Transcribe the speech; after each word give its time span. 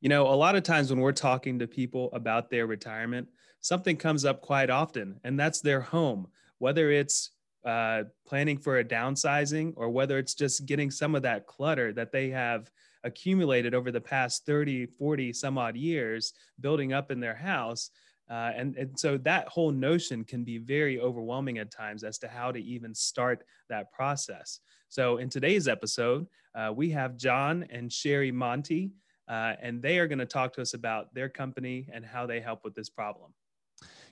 You 0.00 0.08
know, 0.08 0.26
a 0.26 0.34
lot 0.34 0.56
of 0.56 0.62
times 0.62 0.90
when 0.90 1.00
we're 1.00 1.12
talking 1.12 1.58
to 1.58 1.66
people 1.66 2.10
about 2.12 2.48
their 2.50 2.66
retirement, 2.66 3.28
something 3.60 3.96
comes 3.96 4.24
up 4.24 4.40
quite 4.40 4.70
often, 4.70 5.20
and 5.24 5.38
that's 5.38 5.60
their 5.60 5.80
home, 5.80 6.28
whether 6.58 6.90
it's 6.90 7.30
uh, 7.64 8.04
planning 8.26 8.56
for 8.56 8.78
a 8.78 8.84
downsizing 8.84 9.74
or 9.76 9.90
whether 9.90 10.18
it's 10.18 10.34
just 10.34 10.64
getting 10.64 10.90
some 10.90 11.14
of 11.14 11.22
that 11.22 11.46
clutter 11.46 11.92
that 11.92 12.12
they 12.12 12.30
have 12.30 12.70
accumulated 13.04 13.74
over 13.74 13.90
the 13.90 14.00
past 14.00 14.46
30, 14.46 14.86
40 14.86 15.32
some 15.32 15.58
odd 15.58 15.76
years 15.76 16.32
building 16.60 16.92
up 16.92 17.10
in 17.10 17.20
their 17.20 17.34
house. 17.34 17.90
Uh, 18.30 18.52
and, 18.56 18.76
and 18.76 18.98
so 18.98 19.18
that 19.18 19.48
whole 19.48 19.72
notion 19.72 20.24
can 20.24 20.44
be 20.44 20.58
very 20.58 21.00
overwhelming 21.00 21.58
at 21.58 21.70
times 21.70 22.04
as 22.04 22.16
to 22.18 22.28
how 22.28 22.52
to 22.52 22.62
even 22.62 22.94
start 22.94 23.44
that 23.68 23.92
process. 23.92 24.60
So, 24.88 25.18
in 25.18 25.28
today's 25.28 25.68
episode, 25.68 26.26
uh, 26.54 26.72
we 26.74 26.90
have 26.90 27.16
John 27.16 27.64
and 27.70 27.92
Sherry 27.92 28.32
Monty. 28.32 28.90
Uh, 29.30 29.54
and 29.62 29.80
they 29.80 29.98
are 29.98 30.08
going 30.08 30.18
to 30.18 30.26
talk 30.26 30.52
to 30.52 30.60
us 30.60 30.74
about 30.74 31.14
their 31.14 31.28
company 31.28 31.88
and 31.92 32.04
how 32.04 32.26
they 32.26 32.40
help 32.40 32.64
with 32.64 32.74
this 32.74 32.90
problem. 32.90 33.32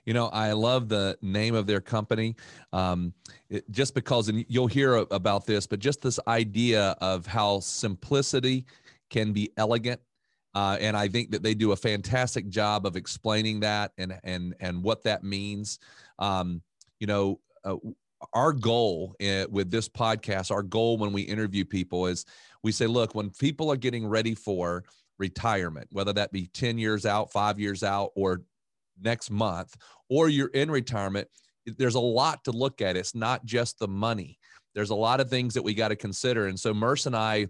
You 0.05 0.13
know, 0.13 0.27
I 0.27 0.53
love 0.53 0.87
the 0.87 1.17
name 1.21 1.55
of 1.55 1.67
their 1.67 1.81
company 1.81 2.37
um, 2.71 3.13
it, 3.49 3.69
just 3.69 3.93
because, 3.93 4.29
and 4.29 4.45
you'll 4.47 4.67
hear 4.67 4.95
about 5.11 5.45
this, 5.45 5.67
but 5.67 5.79
just 5.79 6.01
this 6.01 6.19
idea 6.25 6.95
of 7.01 7.27
how 7.27 7.59
simplicity 7.59 8.65
can 9.09 9.33
be 9.33 9.51
elegant. 9.57 9.99
Uh, 10.55 10.77
and 10.79 10.95
I 10.95 11.09
think 11.09 11.31
that 11.31 11.43
they 11.43 11.53
do 11.53 11.73
a 11.73 11.75
fantastic 11.75 12.47
job 12.47 12.85
of 12.85 12.95
explaining 12.95 13.59
that 13.59 13.91
and 13.99 14.17
and 14.23 14.55
and 14.59 14.81
what 14.81 15.03
that 15.03 15.23
means. 15.23 15.79
Um, 16.17 16.63
you 16.99 17.05
know, 17.07 17.39
uh, 17.63 17.75
our 18.33 18.51
goal 18.51 19.15
uh, 19.21 19.45
with 19.49 19.69
this 19.69 19.87
podcast, 19.87 20.49
our 20.49 20.63
goal 20.63 20.97
when 20.97 21.13
we 21.13 21.21
interview 21.21 21.65
people 21.65 22.07
is 22.07 22.25
we 22.63 22.71
say, 22.71 22.87
look, 22.87 23.15
when 23.15 23.29
people 23.29 23.71
are 23.71 23.77
getting 23.77 24.07
ready 24.07 24.33
for 24.33 24.83
retirement, 25.19 25.87
whether 25.91 26.13
that 26.13 26.31
be 26.31 26.47
10 26.47 26.77
years 26.77 27.05
out, 27.05 27.31
five 27.31 27.59
years 27.59 27.83
out, 27.83 28.11
or 28.15 28.41
next 29.01 29.29
month, 29.29 29.75
or 30.09 30.29
you're 30.29 30.47
in 30.47 30.71
retirement, 30.71 31.27
there's 31.65 31.95
a 31.95 31.99
lot 31.99 32.43
to 32.45 32.51
look 32.51 32.81
at. 32.81 32.97
It's 32.97 33.13
not 33.13 33.45
just 33.45 33.77
the 33.77 33.87
money. 33.87 34.39
There's 34.73 34.89
a 34.89 34.95
lot 34.95 35.19
of 35.19 35.29
things 35.29 35.53
that 35.53 35.63
we 35.63 35.73
got 35.73 35.89
to 35.89 35.95
consider. 35.95 36.47
And 36.47 36.59
so 36.59 36.73
Murs 36.73 37.05
and 37.05 37.15
I, 37.15 37.47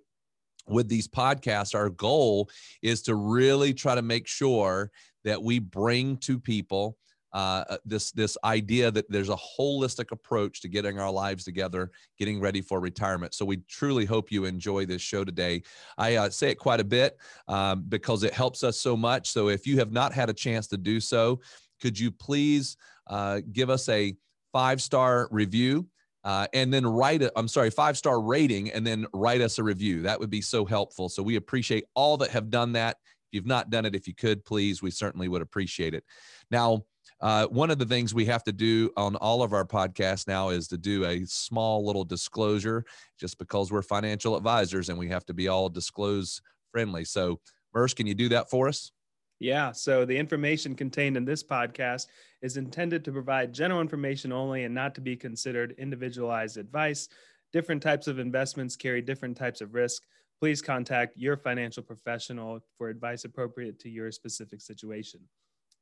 with 0.68 0.88
these 0.88 1.08
podcasts, 1.08 1.76
our 1.76 1.90
goal 1.90 2.50
is 2.82 3.02
to 3.04 3.16
really 3.16 3.74
try 3.74 3.96
to 3.96 4.02
make 4.02 4.28
sure 4.28 4.92
that 5.24 5.42
we 5.42 5.60
bring 5.60 6.18
to 6.18 6.40
people 6.40 6.98
uh, 7.34 7.64
uh, 7.70 7.78
this 7.86 8.12
this 8.12 8.38
idea 8.44 8.90
that 8.92 9.10
there's 9.10 9.30
a 9.30 9.36
holistic 9.36 10.12
approach 10.12 10.62
to 10.62 10.68
getting 10.68 11.00
our 11.00 11.12
lives 11.12 11.44
together, 11.44 11.92
getting 12.18 12.40
ready 12.40 12.62
for 12.62 12.80
retirement. 12.80 13.34
So 13.34 13.46
we 13.46 13.58
truly 13.68 14.06
hope 14.06 14.32
you 14.32 14.46
enjoy 14.46 14.86
this 14.86 15.02
show 15.02 15.24
today. 15.24 15.62
I 15.98 16.16
uh, 16.16 16.30
say 16.30 16.50
it 16.50 16.56
quite 16.56 16.80
a 16.80 16.86
bit 16.86 17.18
um, 17.48 17.86
because 17.88 18.24
it 18.24 18.34
helps 18.34 18.64
us 18.64 18.80
so 18.80 18.98
much. 18.98 19.30
So 19.30 19.50
if 19.50 19.68
you 19.68 19.78
have 19.80 19.92
not 19.92 20.14
had 20.14 20.30
a 20.30 20.34
chance 20.34 20.68
to 20.68 20.78
do 20.78 21.00
so, 21.00 21.40
could 21.82 22.00
you 22.00 22.12
please 22.12 22.78
uh, 23.08 23.42
give 23.52 23.70
us 23.70 23.88
a 23.90 24.16
five 24.52 24.82
star 24.82 25.28
review? 25.32 25.88
Uh, 26.26 26.48
and 26.54 26.74
then 26.74 26.86
write 26.86 27.22
it. 27.22 27.32
I'm 27.38 27.48
sorry, 27.48 27.70
five 27.70 27.98
star 27.98 28.22
rating, 28.22 28.72
and 28.72 28.86
then 28.86 29.06
write 29.14 29.40
us 29.40 29.58
a 29.58 29.64
review. 29.64 30.02
That 30.02 30.20
would 30.20 30.30
be 30.30 30.42
so 30.42 30.66
helpful. 30.66 31.08
So 31.08 31.24
we 31.24 31.38
appreciate 31.38 31.86
all 31.94 32.18
that 32.18 32.30
have 32.32 32.50
done 32.50 32.74
that. 32.74 32.98
If 33.30 33.36
you've 33.36 33.46
not 33.46 33.70
done 33.70 33.86
it, 33.86 33.96
if 33.96 34.08
you 34.08 34.14
could, 34.14 34.44
please, 34.44 34.82
we 34.82 34.92
certainly 34.92 35.28
would 35.30 35.42
appreciate 35.42 35.94
it. 35.94 36.04
Now, 36.52 36.84
uh, 37.22 37.48
one 37.48 37.70
of 37.70 37.78
the 37.78 37.86
things 37.86 38.14
we 38.14 38.26
have 38.26 38.44
to 38.46 38.52
do 38.52 38.92
on 38.96 39.16
all 39.18 39.44
of 39.44 39.52
our 39.52 39.66
podcasts 39.66 40.28
now 40.28 40.50
is 40.50 40.68
to 40.70 40.78
do 40.78 41.06
a 41.06 41.26
small 41.26 41.86
little 41.86 42.06
disclosure 42.06 42.86
just 43.20 43.38
because 43.38 43.72
we're 43.72 43.82
financial 43.82 44.38
advisors 44.38 44.90
and 44.90 44.98
we 44.98 45.10
have 45.10 45.26
to 45.26 45.34
be 45.34 45.48
all 45.48 45.68
disclose 45.68 46.42
friendly. 46.72 47.04
So, 47.04 47.40
Murs, 47.74 47.94
can 47.94 48.08
you 48.08 48.16
do 48.16 48.30
that 48.30 48.50
for 48.50 48.68
us? 48.68 48.92
Yeah. 49.40 49.72
So, 49.74 50.06
the 50.06 50.18
information 50.18 50.76
contained 50.76 51.18
in 51.18 51.26
this 51.26 51.44
podcast 51.44 52.08
is 52.42 52.58
intended 52.58 53.04
to 53.06 53.12
provide 53.12 53.54
general 53.54 53.82
information 53.82 54.32
only 54.32 54.64
and 54.64 54.74
not 54.74 54.96
to 54.96 55.02
be 55.02 55.16
considered 55.16 55.76
individualized 55.78 56.58
advice. 56.58 57.10
Different 57.52 57.82
types 57.82 58.08
of 58.08 58.20
investments 58.20 58.76
carry 58.76 59.02
different 59.02 59.36
types 59.36 59.60
of 59.60 59.74
risk. 59.74 60.04
Please 60.40 60.62
contact 60.62 61.18
your 61.18 61.36
financial 61.36 61.84
professional 61.84 62.62
for 62.78 62.88
advice 62.88 63.26
appropriate 63.26 63.80
to 63.80 63.90
your 63.90 64.10
specific 64.12 64.62
situation. 64.62 65.20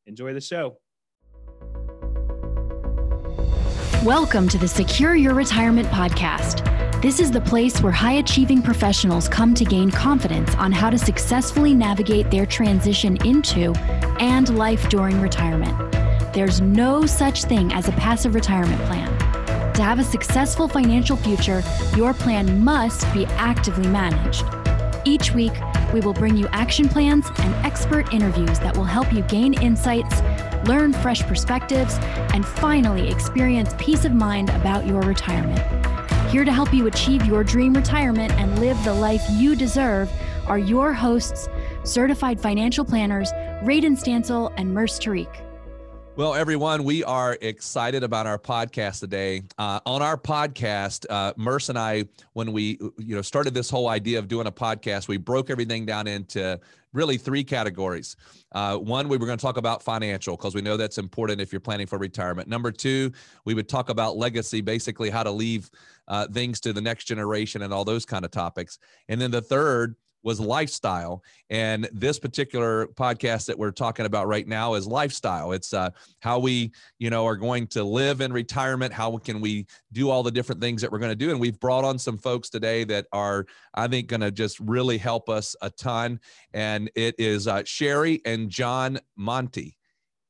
Enjoy 0.07 0.33
the 0.33 0.41
show. 0.41 0.77
Welcome 4.07 4.47
to 4.49 4.57
the 4.57 4.69
Secure 4.69 5.15
Your 5.15 5.33
Retirement 5.33 5.85
Podcast. 5.89 6.63
This 7.01 7.19
is 7.19 7.29
the 7.29 7.41
place 7.41 7.81
where 7.81 7.91
high 7.91 8.13
achieving 8.13 8.61
professionals 8.61 9.27
come 9.27 9.53
to 9.55 9.65
gain 9.65 9.91
confidence 9.91 10.55
on 10.55 10.71
how 10.71 10.89
to 10.89 10.97
successfully 10.97 11.73
navigate 11.73 12.31
their 12.31 12.45
transition 12.45 13.17
into 13.25 13.73
and 14.21 14.57
life 14.57 14.87
during 14.87 15.19
retirement. 15.19 15.75
There's 16.33 16.61
no 16.61 17.05
such 17.05 17.43
thing 17.43 17.73
as 17.73 17.89
a 17.89 17.91
passive 17.91 18.33
retirement 18.33 18.79
plan. 18.83 19.73
To 19.73 19.83
have 19.83 19.99
a 19.99 20.05
successful 20.05 20.69
financial 20.69 21.17
future, 21.17 21.61
your 21.97 22.13
plan 22.13 22.63
must 22.63 23.13
be 23.13 23.25
actively 23.25 23.89
managed. 23.89 24.45
Each 25.03 25.33
week, 25.33 25.53
we 25.93 25.99
will 25.99 26.13
bring 26.13 26.37
you 26.37 26.47
action 26.53 26.87
plans 26.87 27.27
and 27.39 27.53
expert 27.65 28.13
interviews 28.13 28.59
that 28.59 28.77
will 28.77 28.85
help 28.85 29.11
you 29.11 29.23
gain 29.23 29.53
insights 29.61 30.21
learn 30.65 30.93
fresh 30.93 31.21
perspectives, 31.23 31.97
and 32.33 32.45
finally 32.45 33.09
experience 33.09 33.73
peace 33.77 34.05
of 34.05 34.13
mind 34.13 34.49
about 34.49 34.85
your 34.85 35.01
retirement. 35.01 35.59
Here 36.31 36.43
to 36.43 36.51
help 36.51 36.73
you 36.73 36.87
achieve 36.87 37.25
your 37.25 37.43
dream 37.43 37.73
retirement 37.73 38.31
and 38.33 38.59
live 38.59 38.81
the 38.83 38.93
life 38.93 39.23
you 39.31 39.55
deserve 39.55 40.11
are 40.47 40.59
your 40.59 40.93
hosts, 40.93 41.47
certified 41.83 42.39
financial 42.39 42.83
planners, 42.83 43.31
Radon 43.63 43.97
Stancil 43.97 44.53
and 44.57 44.73
Murs 44.73 44.99
Tariq. 44.99 45.43
Well, 46.17 46.33
everyone, 46.33 46.83
we 46.83 47.03
are 47.03 47.37
excited 47.41 48.03
about 48.03 48.25
our 48.25 48.39
podcast 48.39 49.01
today. 49.01 49.43
Uh, 49.59 49.79
on 49.85 50.01
our 50.01 50.17
podcast, 50.17 51.05
uh, 51.11 51.33
Murs 51.37 51.69
and 51.69 51.77
I, 51.77 52.05
when 52.33 52.53
we 52.53 52.79
you 52.97 53.15
know 53.15 53.21
started 53.21 53.53
this 53.53 53.69
whole 53.69 53.87
idea 53.87 54.17
of 54.17 54.27
doing 54.27 54.47
a 54.47 54.51
podcast, 54.51 55.07
we 55.07 55.17
broke 55.17 55.51
everything 55.51 55.85
down 55.85 56.07
into 56.07 56.59
really 56.91 57.17
three 57.17 57.43
categories. 57.43 58.15
Uh, 58.57 58.75
one, 58.75 59.07
we 59.07 59.17
were 59.17 59.27
going 59.27 59.37
to 59.37 59.41
talk 59.45 59.57
about 59.57 59.83
financial 59.83 60.35
because 60.35 60.55
we 60.55 60.63
know 60.63 60.77
that's 60.77 60.97
important 60.97 61.39
if 61.39 61.53
you're 61.53 61.59
planning 61.59 61.85
for 61.85 61.99
retirement. 61.99 62.47
Number 62.47 62.71
two, 62.71 63.11
we 63.45 63.53
would 63.53 63.69
talk 63.69 63.89
about 63.89 64.17
legacy, 64.17 64.61
basically 64.61 65.11
how 65.11 65.21
to 65.21 65.29
leave 65.29 65.69
uh, 66.07 66.25
things 66.25 66.59
to 66.61 66.73
the 66.73 66.81
next 66.81 67.03
generation 67.05 67.61
and 67.61 67.71
all 67.71 67.85
those 67.85 68.03
kind 68.03 68.25
of 68.25 68.31
topics. 68.31 68.79
And 69.09 69.21
then 69.21 69.29
the 69.29 69.43
third 69.43 69.95
was 70.27 70.41
lifestyle. 70.41 71.23
And 71.49 71.89
this 71.93 72.19
particular 72.19 72.87
podcast 72.87 73.45
that 73.45 73.57
we're 73.57 73.71
talking 73.71 74.05
about 74.05 74.27
right 74.27 74.45
now 74.45 74.73
is 74.73 74.85
lifestyle. 74.85 75.53
It's 75.53 75.73
uh, 75.73 75.91
how 76.19 76.37
we, 76.37 76.73
you 76.99 77.09
know, 77.09 77.25
are 77.25 77.37
going 77.37 77.65
to 77.67 77.83
live 77.85 78.19
in 78.19 78.33
retirement. 78.33 78.91
How 78.91 79.17
can 79.19 79.39
we 79.39 79.67
do 79.93 80.09
all 80.09 80.23
the 80.23 80.31
different 80.31 80.59
things 80.59 80.81
that 80.81 80.91
we're 80.91 80.99
going 80.99 81.13
to 81.13 81.15
do? 81.15 81.31
And 81.31 81.39
we've 81.39 81.57
brought 81.61 81.85
on 81.85 81.97
some 81.97 82.17
folks 82.17 82.49
today 82.49 82.83
that 82.83 83.07
are, 83.13 83.45
I 83.73 83.87
think, 83.87 84.09
going 84.09 84.19
to 84.19 84.29
just 84.29 84.59
really 84.59 84.97
help 84.97 85.29
us 85.29 85.55
a 85.61 85.69
ton. 85.69 86.19
And 86.53 86.91
it 86.93 87.15
is 87.17 87.47
uh, 87.47 87.63
Sherry 87.63 88.21
and 88.25 88.49
John 88.49 88.99
Monty. 89.15 89.77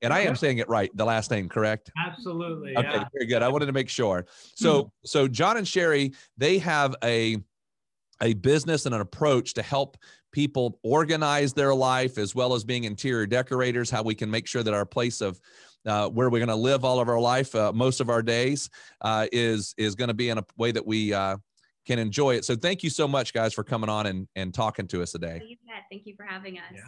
And 0.03 0.13
I 0.13 0.19
am 0.19 0.35
saying 0.35 0.59
it 0.59 0.69
right, 0.69 0.91
the 0.95 1.05
last 1.05 1.31
name, 1.31 1.49
correct? 1.49 1.89
Absolutely. 2.07 2.77
Okay, 2.77 2.87
yeah. 2.87 3.05
very 3.11 3.25
good. 3.25 3.41
I 3.41 3.47
wanted 3.47 3.65
to 3.65 3.73
make 3.73 3.89
sure. 3.89 4.27
So, 4.53 4.83
mm-hmm. 4.83 4.87
so 5.05 5.27
John 5.27 5.57
and 5.57 5.67
Sherry, 5.67 6.13
they 6.37 6.59
have 6.59 6.95
a 7.03 7.37
a 8.21 8.33
business 8.33 8.85
and 8.85 8.95
an 8.95 9.01
approach 9.01 9.53
to 9.55 9.61
help 9.61 9.97
people 10.31 10.79
organize 10.83 11.53
their 11.53 11.73
life 11.73 12.17
as 12.17 12.35
well 12.35 12.53
as 12.53 12.63
being 12.63 12.83
interior 12.83 13.25
decorators 13.25 13.89
how 13.89 14.03
we 14.03 14.15
can 14.15 14.29
make 14.29 14.47
sure 14.47 14.63
that 14.63 14.73
our 14.73 14.85
place 14.85 15.21
of 15.21 15.39
uh, 15.85 16.09
where 16.09 16.29
we're 16.29 16.39
going 16.39 16.49
to 16.49 16.55
live 16.55 16.83
all 16.83 16.99
of 16.99 17.07
our 17.07 17.19
life 17.19 17.55
uh, 17.55 17.71
most 17.71 18.01
of 18.01 18.09
our 18.09 18.21
days 18.21 18.69
uh, 19.01 19.27
is 19.31 19.73
is 19.77 19.95
going 19.95 20.09
to 20.09 20.13
be 20.13 20.29
in 20.29 20.37
a 20.37 20.45
way 20.57 20.71
that 20.71 20.85
we 20.85 21.13
uh, 21.13 21.37
can 21.87 21.97
enjoy 21.97 22.35
it. 22.35 22.45
So 22.45 22.55
thank 22.55 22.83
you 22.83 22.89
so 22.89 23.07
much 23.07 23.33
guys 23.33 23.53
for 23.53 23.63
coming 23.63 23.89
on 23.89 24.05
and, 24.05 24.27
and 24.35 24.53
talking 24.53 24.87
to 24.89 25.01
us 25.01 25.13
today. 25.13 25.39
Thank 25.89 26.05
you 26.05 26.15
for 26.15 26.25
having 26.25 26.57
us. 26.57 26.65
Yeah. 26.73 26.81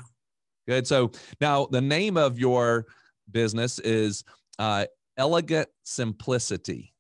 good. 0.68 0.86
So 0.86 1.12
now 1.40 1.66
the 1.66 1.82
name 1.82 2.18
of 2.18 2.38
your 2.38 2.86
business 3.32 3.80
is 3.80 4.26
uh, 4.60 4.86
elegant 5.18 5.70
simplicity 5.84 6.94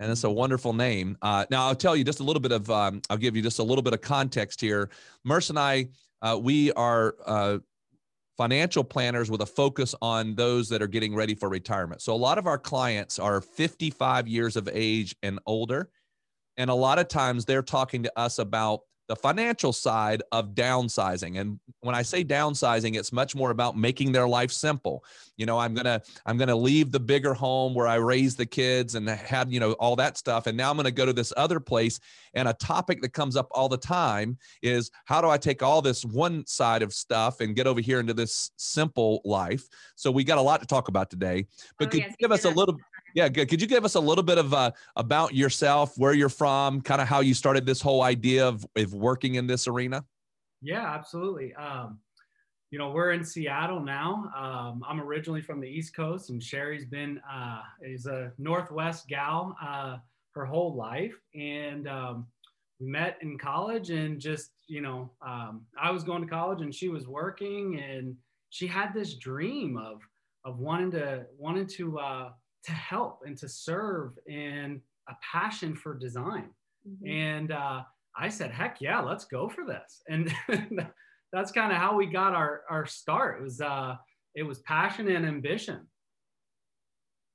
and 0.00 0.10
it's 0.10 0.24
a 0.24 0.30
wonderful 0.30 0.72
name. 0.72 1.16
Uh, 1.22 1.44
now 1.50 1.66
I'll 1.66 1.74
tell 1.74 1.96
you 1.96 2.04
just 2.04 2.20
a 2.20 2.24
little 2.24 2.40
bit 2.40 2.52
of. 2.52 2.70
Um, 2.70 3.02
I'll 3.10 3.16
give 3.16 3.36
you 3.36 3.42
just 3.42 3.58
a 3.58 3.62
little 3.62 3.82
bit 3.82 3.92
of 3.92 4.00
context 4.00 4.60
here. 4.60 4.90
Murs 5.24 5.50
and 5.50 5.58
I, 5.58 5.88
uh, 6.20 6.38
we 6.40 6.72
are 6.72 7.14
uh, 7.26 7.58
financial 8.36 8.84
planners 8.84 9.30
with 9.30 9.42
a 9.42 9.46
focus 9.46 9.94
on 10.02 10.34
those 10.34 10.68
that 10.68 10.82
are 10.82 10.88
getting 10.88 11.14
ready 11.14 11.34
for 11.34 11.48
retirement. 11.48 12.02
So 12.02 12.14
a 12.14 12.16
lot 12.16 12.38
of 12.38 12.46
our 12.46 12.58
clients 12.58 13.18
are 13.18 13.40
55 13.40 14.26
years 14.26 14.56
of 14.56 14.68
age 14.72 15.14
and 15.22 15.38
older, 15.46 15.90
and 16.56 16.70
a 16.70 16.74
lot 16.74 16.98
of 16.98 17.08
times 17.08 17.44
they're 17.44 17.62
talking 17.62 18.02
to 18.04 18.18
us 18.18 18.38
about 18.38 18.80
the 19.12 19.16
financial 19.16 19.74
side 19.74 20.22
of 20.32 20.54
downsizing. 20.54 21.38
And 21.38 21.60
when 21.80 21.94
i 21.94 22.00
say 22.00 22.24
mm-hmm. 22.24 22.32
downsizing 22.32 22.96
it's 22.96 23.12
much 23.12 23.34
more 23.34 23.50
about 23.50 23.76
making 23.76 24.10
their 24.10 24.26
life 24.26 24.50
simple. 24.50 25.04
You 25.36 25.44
know 25.44 25.58
i'm 25.58 25.74
gonna 25.74 26.00
i'm 26.24 26.38
gonna 26.38 26.56
leave 26.56 26.92
the 26.92 27.00
bigger 27.00 27.34
home 27.34 27.74
where 27.74 27.86
i 27.86 27.96
raised 27.96 28.38
the 28.38 28.46
kids 28.46 28.94
and 28.94 29.06
had 29.06 29.52
you 29.52 29.60
know 29.60 29.72
all 29.72 29.96
that 29.96 30.16
stuff. 30.16 30.46
And 30.46 30.56
now 30.56 30.70
i'm 30.70 30.78
gonna 30.78 30.90
go 30.90 31.04
to 31.04 31.12
this 31.12 31.30
other 31.36 31.60
place. 31.60 32.00
And 32.32 32.48
a 32.48 32.54
topic 32.54 33.02
that 33.02 33.12
comes 33.12 33.36
up 33.36 33.48
all 33.50 33.68
the 33.68 33.76
time 33.76 34.38
is 34.62 34.90
how 35.04 35.20
do 35.20 35.28
i 35.28 35.36
take 35.36 35.62
all 35.62 35.82
this 35.82 36.06
one 36.06 36.46
side 36.46 36.80
of 36.80 36.94
stuff 36.94 37.40
and 37.40 37.54
get 37.54 37.66
over 37.66 37.82
here 37.82 38.00
into 38.00 38.14
this 38.14 38.50
simple 38.56 39.20
life? 39.26 39.68
So 39.94 40.10
we 40.10 40.24
got 40.24 40.38
a 40.38 40.42
lot 40.42 40.60
to 40.60 40.66
talk 40.66 40.88
about 40.88 41.10
today. 41.10 41.46
But 41.78 41.88
oh, 41.88 41.90
could 41.90 42.00
yes, 42.00 42.10
you 42.12 42.16
give 42.18 42.32
us 42.32 42.46
a 42.46 42.50
little 42.50 42.78
yeah, 43.14 43.28
good. 43.28 43.48
Could 43.48 43.60
you 43.60 43.66
give 43.66 43.84
us 43.84 43.94
a 43.94 44.00
little 44.00 44.24
bit 44.24 44.38
of 44.38 44.54
uh, 44.54 44.72
about 44.96 45.34
yourself, 45.34 45.96
where 45.96 46.14
you're 46.14 46.28
from, 46.28 46.80
kind 46.80 47.00
of 47.00 47.08
how 47.08 47.20
you 47.20 47.34
started 47.34 47.66
this 47.66 47.80
whole 47.80 48.02
idea 48.02 48.46
of, 48.46 48.66
of 48.76 48.94
working 48.94 49.34
in 49.36 49.46
this 49.46 49.68
arena? 49.68 50.04
Yeah, 50.60 50.94
absolutely. 50.94 51.54
Um, 51.54 51.98
you 52.70 52.78
know, 52.78 52.90
we're 52.90 53.12
in 53.12 53.24
Seattle 53.24 53.80
now. 53.80 54.32
Um, 54.36 54.82
I'm 54.88 55.00
originally 55.00 55.42
from 55.42 55.60
the 55.60 55.68
East 55.68 55.94
Coast, 55.94 56.30
and 56.30 56.42
Sherry's 56.42 56.86
been 56.86 57.20
uh, 57.30 57.60
is 57.82 58.06
a 58.06 58.32
Northwest 58.38 59.08
gal 59.08 59.56
uh, 59.62 59.98
her 60.34 60.46
whole 60.46 60.74
life, 60.74 61.14
and 61.34 61.86
um, 61.86 62.26
we 62.80 62.86
met 62.86 63.18
in 63.20 63.36
college. 63.38 63.90
And 63.90 64.18
just 64.18 64.52
you 64.68 64.80
know, 64.80 65.10
um, 65.20 65.66
I 65.78 65.90
was 65.90 66.02
going 66.02 66.22
to 66.22 66.28
college, 66.28 66.62
and 66.62 66.74
she 66.74 66.88
was 66.88 67.06
working, 67.06 67.78
and 67.78 68.16
she 68.48 68.66
had 68.66 68.94
this 68.94 69.14
dream 69.14 69.76
of 69.76 70.00
of 70.44 70.58
wanting 70.58 70.92
to 70.92 71.26
wanting 71.36 71.66
to 71.66 71.98
uh, 71.98 72.30
to 72.64 72.72
help 72.72 73.20
and 73.24 73.36
to 73.38 73.48
serve 73.48 74.18
and 74.30 74.80
a 75.08 75.14
passion 75.32 75.74
for 75.74 75.94
design. 75.94 76.50
Mm-hmm. 76.88 77.08
And 77.08 77.52
uh, 77.52 77.82
I 78.16 78.28
said, 78.28 78.50
heck 78.50 78.80
yeah, 78.80 79.00
let's 79.00 79.24
go 79.24 79.48
for 79.48 79.64
this. 79.64 80.02
And 80.08 80.32
that's 81.32 81.50
kind 81.50 81.72
of 81.72 81.78
how 81.78 81.96
we 81.96 82.06
got 82.06 82.34
our, 82.34 82.60
our 82.68 82.84
start. 82.84 83.40
It 83.40 83.42
was, 83.42 83.60
uh, 83.60 83.96
it 84.34 84.42
was 84.42 84.58
passion 84.60 85.08
and 85.08 85.24
ambition. 85.24 85.86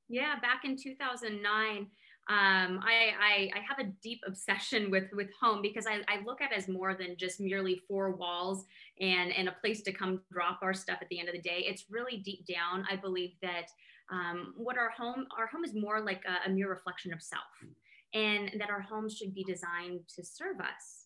Yeah, 0.08 0.36
back 0.40 0.62
in 0.66 0.78
2009, 0.78 1.88
um, 2.30 2.82
I, 2.84 3.14
I, 3.20 3.50
I, 3.56 3.60
have 3.68 3.80
a 3.80 3.90
deep 4.04 4.20
obsession 4.28 4.92
with, 4.92 5.06
with 5.14 5.30
home 5.40 5.62
because 5.62 5.88
I, 5.88 6.02
I 6.10 6.22
look 6.26 6.42
at 6.42 6.52
it 6.52 6.58
as 6.58 6.68
more 6.68 6.94
than 6.94 7.16
just 7.18 7.40
merely 7.40 7.82
four 7.88 8.12
walls 8.12 8.66
and, 9.00 9.32
and 9.32 9.48
a 9.48 9.56
place 9.62 9.82
to 9.84 9.94
come 9.94 10.20
drop 10.30 10.60
our 10.62 10.74
stuff 10.74 10.98
at 11.02 11.08
the 11.08 11.20
end 11.20 11.30
of 11.30 11.36
the 11.36 11.42
day. 11.42 11.64
It's 11.66 11.86
really 11.90 12.18
deep 12.18 12.46
down. 12.46 12.86
I 12.92 12.98
believe 12.98 13.32
that 13.42 13.70
um, 14.12 14.54
what 14.56 14.78
our 14.78 14.90
home 14.90 15.28
our 15.38 15.48
home 15.48 15.64
is 15.64 15.74
more 15.74 16.02
like 16.02 16.24
a, 16.26 16.50
a 16.50 16.54
mere 16.54 16.70
reflection 16.70 17.14
of 17.14 17.22
self 17.22 17.44
and 18.14 18.52
that 18.60 18.70
our 18.70 18.82
homes 18.82 19.16
should 19.16 19.34
be 19.34 19.44
designed 19.44 20.00
to 20.16 20.24
serve 20.24 20.60
us. 20.60 21.06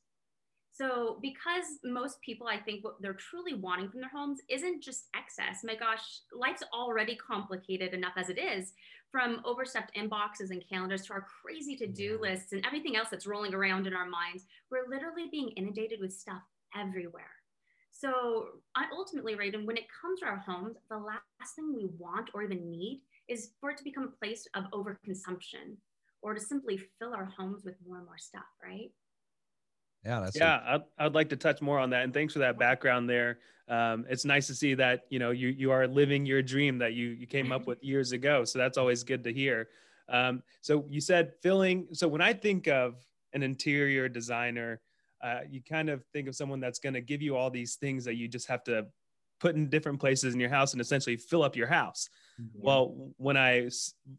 So 0.73 1.19
because 1.21 1.65
most 1.83 2.21
people 2.21 2.47
i 2.47 2.57
think 2.57 2.83
what 2.83 2.95
they're 3.01 3.13
truly 3.13 3.53
wanting 3.53 3.89
from 3.89 4.01
their 4.01 4.09
homes 4.09 4.39
isn't 4.49 4.83
just 4.83 5.07
excess. 5.15 5.63
My 5.63 5.75
gosh 5.75 6.21
life's 6.33 6.63
already 6.73 7.15
complicated 7.15 7.93
enough 7.93 8.13
as 8.17 8.29
it 8.29 8.39
is 8.39 8.73
from 9.11 9.41
overstuffed 9.43 9.93
inboxes 9.95 10.51
and 10.51 10.63
calendars 10.69 11.05
to 11.05 11.13
our 11.13 11.27
crazy 11.43 11.75
to-do 11.75 12.17
lists 12.21 12.53
and 12.53 12.65
everything 12.65 12.95
else 12.95 13.09
that's 13.11 13.27
rolling 13.27 13.53
around 13.53 13.85
in 13.85 13.93
our 13.93 14.07
minds. 14.07 14.45
We're 14.71 14.87
literally 14.89 15.27
being 15.29 15.49
inundated 15.49 15.99
with 15.99 16.13
stuff 16.13 16.41
everywhere 16.79 17.40
so 18.01 18.47
I 18.75 18.85
ultimately, 18.91 19.35
Radon, 19.35 19.67
when 19.67 19.77
it 19.77 19.85
comes 20.01 20.21
to 20.21 20.25
our 20.25 20.37
homes, 20.37 20.75
the 20.89 20.97
last 20.97 21.21
thing 21.55 21.71
we 21.71 21.87
want 21.99 22.31
or 22.33 22.41
even 22.41 22.67
need 22.71 23.03
is 23.27 23.51
for 23.59 23.69
it 23.69 23.77
to 23.77 23.83
become 23.83 24.05
a 24.05 24.25
place 24.25 24.47
of 24.55 24.63
overconsumption 24.71 25.77
or 26.23 26.33
to 26.33 26.39
simply 26.39 26.79
fill 26.97 27.13
our 27.13 27.25
homes 27.25 27.63
with 27.63 27.75
more 27.87 27.97
and 27.97 28.05
more 28.07 28.17
stuff, 28.17 28.41
right? 28.63 28.91
Yeah, 30.03 30.21
that's 30.21 30.35
yeah. 30.35 30.61
I'd, 30.65 30.81
I'd 30.97 31.13
like 31.13 31.29
to 31.29 31.35
touch 31.35 31.61
more 31.61 31.77
on 31.77 31.91
that, 31.91 32.03
and 32.03 32.11
thanks 32.11 32.33
for 32.33 32.39
that 32.39 32.57
background 32.57 33.07
there. 33.07 33.37
Um, 33.67 34.07
it's 34.09 34.25
nice 34.25 34.47
to 34.47 34.55
see 34.55 34.73
that 34.73 35.05
you 35.11 35.19
know 35.19 35.29
you 35.29 35.49
you 35.49 35.69
are 35.69 35.87
living 35.87 36.25
your 36.25 36.41
dream 36.41 36.79
that 36.79 36.93
you 36.93 37.09
you 37.09 37.27
came 37.27 37.51
up 37.51 37.67
with 37.67 37.83
years 37.83 38.13
ago. 38.13 38.43
So 38.45 38.57
that's 38.57 38.79
always 38.79 39.03
good 39.03 39.23
to 39.25 39.31
hear. 39.31 39.67
Um, 40.09 40.41
so 40.61 40.85
you 40.89 41.01
said 41.01 41.33
filling. 41.43 41.87
So 41.93 42.07
when 42.07 42.21
I 42.21 42.33
think 42.33 42.67
of 42.67 42.95
an 43.33 43.43
interior 43.43 44.09
designer, 44.09 44.81
uh, 45.23 45.41
you 45.49 45.61
kind 45.61 45.89
of 45.89 46.03
think 46.13 46.27
of 46.27 46.35
someone 46.35 46.59
that's 46.59 46.79
going 46.79 46.93
to 46.93 47.01
give 47.01 47.21
you 47.21 47.35
all 47.35 47.49
these 47.49 47.75
things 47.75 48.05
that 48.05 48.15
you 48.15 48.27
just 48.27 48.47
have 48.47 48.63
to 48.63 48.87
put 49.39 49.55
in 49.55 49.69
different 49.69 49.99
places 49.99 50.33
in 50.33 50.39
your 50.39 50.49
house 50.49 50.73
and 50.73 50.81
essentially 50.81 51.17
fill 51.17 51.43
up 51.43 51.55
your 51.55 51.67
house. 51.67 52.07
Mm-hmm. 52.39 52.59
Well, 52.61 53.11
when 53.17 53.37
I 53.37 53.69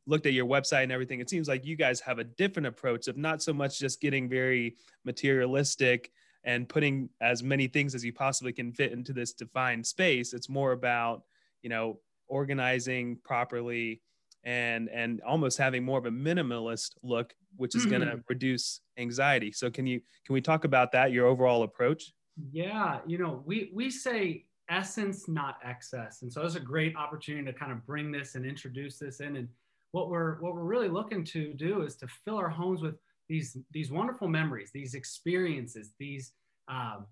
looked 0.07 0.27
at 0.27 0.33
your 0.33 0.47
website 0.47 0.83
and 0.83 0.93
everything, 0.93 1.21
it 1.21 1.31
seems 1.31 1.49
like 1.49 1.65
you 1.65 1.77
guys 1.77 2.01
have 2.01 2.19
a 2.19 2.25
different 2.25 2.67
approach 2.67 3.07
of 3.07 3.17
not 3.17 3.41
so 3.41 3.53
much 3.53 3.79
just 3.79 4.01
getting 4.01 4.29
very 4.29 4.77
materialistic 5.05 6.11
and 6.45 6.69
putting 6.69 7.09
as 7.21 7.43
many 7.43 7.69
things 7.69 7.95
as 7.95 8.05
you 8.05 8.13
possibly 8.13 8.53
can 8.53 8.73
fit 8.73 8.91
into 8.91 9.13
this 9.13 9.33
defined 9.33 9.87
space. 9.87 10.33
It's 10.33 10.49
more 10.49 10.73
about, 10.73 11.23
you 11.63 11.71
know, 11.71 12.01
organizing 12.27 13.19
properly 13.23 14.03
and 14.45 14.89
and 14.89 15.21
almost 15.23 15.59
having 15.59 15.85
more 15.85 15.99
of 15.99 16.07
a 16.07 16.11
minimalist 16.11 16.93
look 17.03 17.35
which 17.57 17.75
is 17.75 17.83
mm-hmm. 17.83 17.91
going 17.91 18.09
to 18.09 18.23
reduce 18.29 18.81
anxiety. 18.97 19.53
So 19.53 19.71
can 19.71 19.87
you 19.87 20.01
can 20.27 20.35
we 20.35 20.41
talk 20.41 20.65
about 20.65 20.93
that 20.93 21.13
your 21.13 21.27
overall 21.27 21.63
approach? 21.63 22.13
Yeah 22.53 23.01
you 23.07 23.19
know 23.19 23.43
we 23.45 23.71
we 23.75 23.91
say 23.91 24.47
essence 24.73 25.29
not 25.29 25.59
excess. 25.65 26.23
And 26.23 26.33
so 26.33 26.43
it's 26.43 26.55
a 26.55 26.61
great 26.61 26.97
opportunity 26.97 27.45
to 27.45 27.53
kind 27.53 27.73
of 27.73 27.85
bring 27.87 28.11
this 28.11 28.35
and 28.35 28.47
introduce 28.47 28.99
this 28.99 29.21
in. 29.21 29.37
And 29.37 29.49
what 29.93 30.09
we're 30.09 30.41
what 30.41 30.55
we're 30.55 30.65
really 30.65 30.89
looking 30.89 31.25
to 31.27 31.53
do 31.53 31.83
is 31.83 31.97
to 31.97 32.09
fill 32.25 32.37
our 32.37 32.49
homes 32.49 32.81
with 32.81 32.95
these 33.29 33.57
these 33.73 33.91
wonderful 33.91 34.29
memories 34.29 34.71
these 34.73 34.95
experiences 34.95 35.93
these 35.99 36.33
um, 36.69 37.07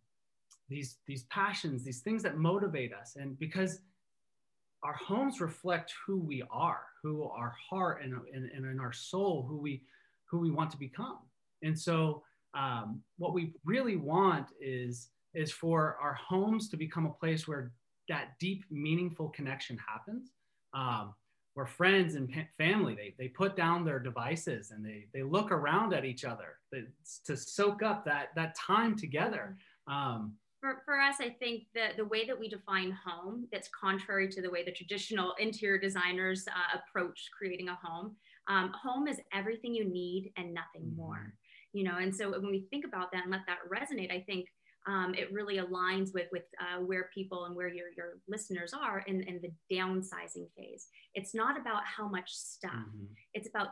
these 0.69 0.97
these 1.07 1.25
passions 1.25 1.85
these 1.85 2.01
things 2.01 2.23
that 2.23 2.37
motivate 2.37 2.93
us. 2.93 3.17
And 3.17 3.39
because 3.39 3.81
our 4.83 4.95
homes 4.95 5.41
reflect 5.41 5.93
who 6.07 6.19
we 6.19 6.43
are 6.51 6.83
who 7.03 7.25
our 7.25 7.55
heart 7.71 8.03
and, 8.03 8.15
and, 8.35 8.51
and 8.51 8.67
in 8.67 8.81
our 8.81 8.93
soul 8.93 9.47
who 9.49 9.59
we 9.59 9.83
who 10.31 10.39
we 10.39 10.51
want 10.51 10.71
to 10.71 10.77
become. 10.77 11.19
And 11.63 11.79
so 11.79 12.23
um, 12.55 13.03
what 13.19 13.35
we 13.35 13.55
really 13.65 13.97
want 13.97 14.49
is 14.61 15.11
is 15.35 15.53
for 15.53 15.97
our 16.03 16.15
homes 16.15 16.69
to 16.69 16.77
become 16.77 17.07
a 17.07 17.13
place 17.13 17.47
where 17.47 17.73
that 18.09 18.31
deep 18.41 18.65
meaningful 18.71 19.29
connection 19.29 19.79
happens 19.87 20.33
um, 20.75 21.15
where 21.55 21.67
friends 21.67 22.15
and 22.15 22.33
family 22.59 22.95
they, 22.95 23.15
they 23.19 23.29
put 23.29 23.57
down 23.57 23.85
their 23.85 23.99
devices 23.99 24.71
and 24.71 24.85
they, 24.85 25.07
they 25.13 25.23
look 25.23 25.51
around 25.53 25.93
at 25.93 26.05
each 26.05 26.25
other 26.25 26.57
to 27.25 27.37
soak 27.37 27.83
up 27.83 28.05
that 28.05 28.29
that 28.37 28.55
time 28.55 28.97
together. 28.97 29.57
Um, 29.87 30.35
for, 30.61 30.83
for 30.85 31.01
us, 31.01 31.17
I 31.21 31.31
think 31.39 31.65
that 31.75 31.97
the 31.97 32.05
way 32.05 32.27
that 32.27 32.39
we 32.39 32.49
define 32.49 32.97
home, 33.05 33.47
that's 33.53 33.69
contrary 33.79 34.29
to 34.29 34.43
the 34.43 34.51
way 34.51 34.65
the 34.65 34.73
traditional 34.73 35.35
interior 35.39 35.79
designers 35.79 36.45
uh, 36.49 36.79
approach 36.79 37.19
creating 37.37 37.69
a 37.69 37.79
home. 37.83 38.17
Um, 38.49 38.73
home 38.81 39.09
is 39.09 39.19
everything 39.33 39.75
you 39.75 39.85
need 39.85 40.33
and 40.37 40.55
nothing 40.55 40.89
mm-hmm. 40.89 40.97
more, 40.97 41.35
you 41.73 41.85
know. 41.85 41.99
And 41.99 42.15
so 42.15 42.31
when 42.31 42.51
we 42.51 42.67
think 42.71 42.85
about 42.85 43.11
that 43.13 43.23
and 43.23 43.33
let 43.33 43.43
that 43.47 43.59
resonate, 43.73 44.13
I 44.13 44.21
think 44.21 44.47
um, 44.87 45.15
it 45.15 45.33
really 45.33 45.59
aligns 45.59 46.15
with 46.15 46.27
with 46.33 46.45
uh, 46.61 46.81
where 46.81 47.11
people 47.15 47.45
and 47.45 47.55
where 47.55 47.69
your 47.69 47.89
your 47.97 48.15
listeners 48.29 48.73
are 48.73 49.01
in, 49.07 49.23
in 49.25 49.41
the 49.43 49.51
downsizing 49.75 50.49
phase. 50.57 50.87
It's 51.15 51.35
not 51.35 51.61
about 51.61 51.83
how 51.85 52.09
much 52.09 52.31
stuff; 52.31 52.73
mm-hmm. 52.73 53.13
it's 53.35 53.49
about 53.49 53.69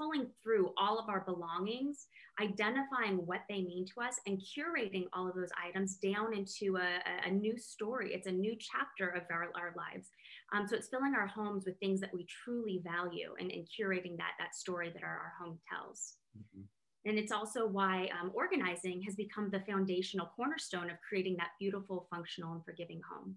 culling 0.00 0.26
through 0.42 0.72
all 0.78 0.98
of 0.98 1.08
our 1.08 1.20
belongings, 1.20 2.06
identifying 2.40 3.18
what 3.26 3.42
they 3.48 3.60
mean 3.62 3.84
to 3.84 4.00
us, 4.00 4.16
and 4.26 4.40
curating 4.40 5.04
all 5.12 5.28
of 5.28 5.34
those 5.34 5.50
items 5.62 5.96
down 5.96 6.32
into 6.32 6.78
a, 6.78 7.28
a 7.28 7.30
new 7.30 7.58
story. 7.58 8.14
It's 8.14 8.26
a 8.26 8.32
new 8.32 8.56
chapter 8.58 9.10
of 9.10 9.24
our, 9.30 9.48
our 9.54 9.74
lives. 9.76 10.08
Um, 10.54 10.66
so 10.66 10.76
it's 10.76 10.88
filling 10.88 11.14
our 11.14 11.26
homes 11.26 11.64
with 11.66 11.78
things 11.78 12.00
that 12.00 12.14
we 12.14 12.26
truly 12.44 12.80
value 12.82 13.34
and, 13.38 13.52
and 13.52 13.66
curating 13.66 14.16
that, 14.16 14.32
that 14.38 14.54
story 14.54 14.90
that 14.94 15.02
our, 15.02 15.08
our 15.08 15.32
home 15.38 15.58
tells. 15.70 16.14
Mm-hmm. 16.36 16.62
And 17.06 17.18
it's 17.18 17.32
also 17.32 17.66
why 17.66 18.08
um, 18.20 18.30
organizing 18.34 19.02
has 19.02 19.14
become 19.14 19.50
the 19.50 19.60
foundational 19.60 20.30
cornerstone 20.36 20.90
of 20.90 20.96
creating 21.06 21.36
that 21.38 21.52
beautiful, 21.58 22.06
functional, 22.10 22.52
and 22.54 22.64
forgiving 22.64 23.00
home. 23.10 23.36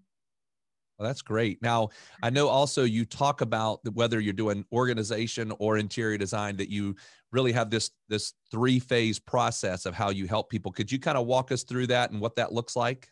Well, 0.98 1.08
that's 1.08 1.22
great. 1.22 1.60
Now, 1.60 1.88
I 2.22 2.30
know 2.30 2.48
also 2.48 2.84
you 2.84 3.04
talk 3.04 3.40
about 3.40 3.80
whether 3.94 4.20
you're 4.20 4.32
doing 4.32 4.64
organization 4.72 5.52
or 5.58 5.76
interior 5.76 6.16
design 6.16 6.56
that 6.58 6.70
you 6.70 6.94
really 7.32 7.52
have 7.52 7.68
this 7.68 7.90
this 8.08 8.34
three 8.50 8.78
phase 8.78 9.18
process 9.18 9.86
of 9.86 9.94
how 9.94 10.10
you 10.10 10.26
help 10.28 10.50
people. 10.50 10.70
Could 10.70 10.92
you 10.92 11.00
kind 11.00 11.18
of 11.18 11.26
walk 11.26 11.50
us 11.50 11.64
through 11.64 11.88
that 11.88 12.12
and 12.12 12.20
what 12.20 12.36
that 12.36 12.52
looks 12.52 12.76
like? 12.76 13.08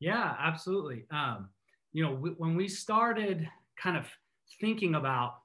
Yeah, 0.00 0.34
absolutely. 0.38 1.04
Um, 1.10 1.50
you 1.92 2.02
know, 2.02 2.14
when 2.14 2.56
we 2.56 2.68
started 2.68 3.48
kind 3.76 3.96
of 3.96 4.06
thinking 4.60 4.94
about 4.94 5.36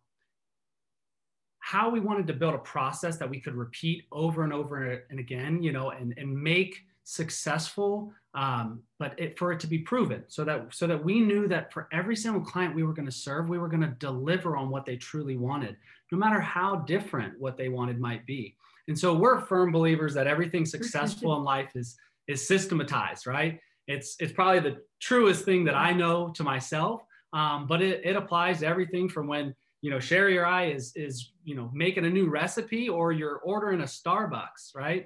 how 1.60 1.90
we 1.90 2.00
wanted 2.00 2.28
to 2.28 2.34
build 2.34 2.56
a 2.56 2.60
process 2.60 3.18
that 3.18 3.30
we 3.30 3.40
could 3.40 3.56
repeat 3.56 4.06
over 4.12 4.44
and 4.44 4.54
over 4.54 5.04
and 5.10 5.20
again, 5.20 5.62
you 5.62 5.74
know, 5.74 5.92
and 5.92 6.14
and 6.18 6.34
make 6.34 6.82
successful 7.12 8.14
um, 8.34 8.82
but 8.98 9.14
it, 9.20 9.38
for 9.38 9.52
it 9.52 9.60
to 9.60 9.68
be 9.68 9.80
proven 9.80 10.24
so 10.28 10.44
that 10.46 10.74
so 10.74 10.88
that 10.88 11.04
we 11.04 11.20
knew 11.20 11.48
that 11.48 11.72
for 11.74 11.88
every 11.92 12.16
single 12.16 12.42
client 12.42 12.74
we 12.74 12.84
were 12.84 12.94
going 12.94 13.06
to 13.06 13.12
serve 13.12 13.50
we 13.50 13.60
were 13.60 13.68
going 13.68 13.82
to 13.82 13.96
deliver 14.00 14.56
on 14.56 14.70
what 14.70 14.86
they 14.86 14.96
truly 14.96 15.36
wanted 15.36 15.76
no 16.12 16.18
matter 16.18 16.40
how 16.40 16.78
different 16.78 17.34
what 17.40 17.58
they 17.58 17.70
wanted 17.70 18.00
might 18.00 18.26
be 18.26 18.56
and 18.88 18.98
so 18.98 19.14
we're 19.14 19.40
firm 19.42 19.72
believers 19.72 20.14
that 20.14 20.28
everything 20.28 20.66
successful 20.66 21.36
in 21.38 21.44
life 21.44 21.72
is 21.76 21.98
is 22.28 22.48
systematized, 22.48 23.28
right? 23.28 23.60
It's 23.88 24.16
it's 24.20 24.34
probably 24.34 24.60
the 24.60 24.82
truest 25.00 25.46
thing 25.46 25.66
that 25.66 25.76
I 25.76 25.94
know 25.94 26.30
to 26.36 26.44
myself, 26.44 27.04
um, 27.34 27.68
but 27.68 27.82
it, 27.82 28.02
it 28.04 28.16
applies 28.16 28.60
to 28.60 28.68
everything 28.68 29.10
from 29.10 29.28
when 29.28 29.56
you 29.82 29.90
know 29.92 30.00
Sherry 30.00 30.38
or 30.38 30.46
I 30.46 30.66
is 30.66 30.94
is 30.96 31.32
you 31.44 31.56
know 31.56 31.70
making 31.74 32.06
a 32.06 32.10
new 32.10 32.30
recipe 32.30 32.90
or 32.90 33.12
you're 33.12 33.38
ordering 33.38 33.82
a 33.82 33.86
Starbucks, 33.86 34.76
right? 34.76 35.06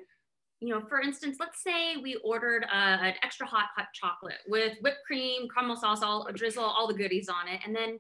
You 0.66 0.74
know, 0.74 0.82
for 0.88 1.00
instance, 1.00 1.38
let's 1.40 1.62
say 1.64 1.98
we 1.98 2.16
ordered 2.24 2.64
a, 2.64 2.76
an 2.76 3.14
extra 3.24 3.46
hot 3.46 3.68
hot 3.76 3.88
chocolate 3.94 4.40
with 4.48 4.74
whipped 4.82 5.06
cream, 5.06 5.48
caramel 5.54 5.76
sauce, 5.76 6.02
all 6.02 6.28
drizzle, 6.34 6.64
all 6.64 6.88
the 6.88 6.94
goodies 6.94 7.30
on 7.30 7.48
it, 7.48 7.62
and 7.66 7.76
then 7.76 8.00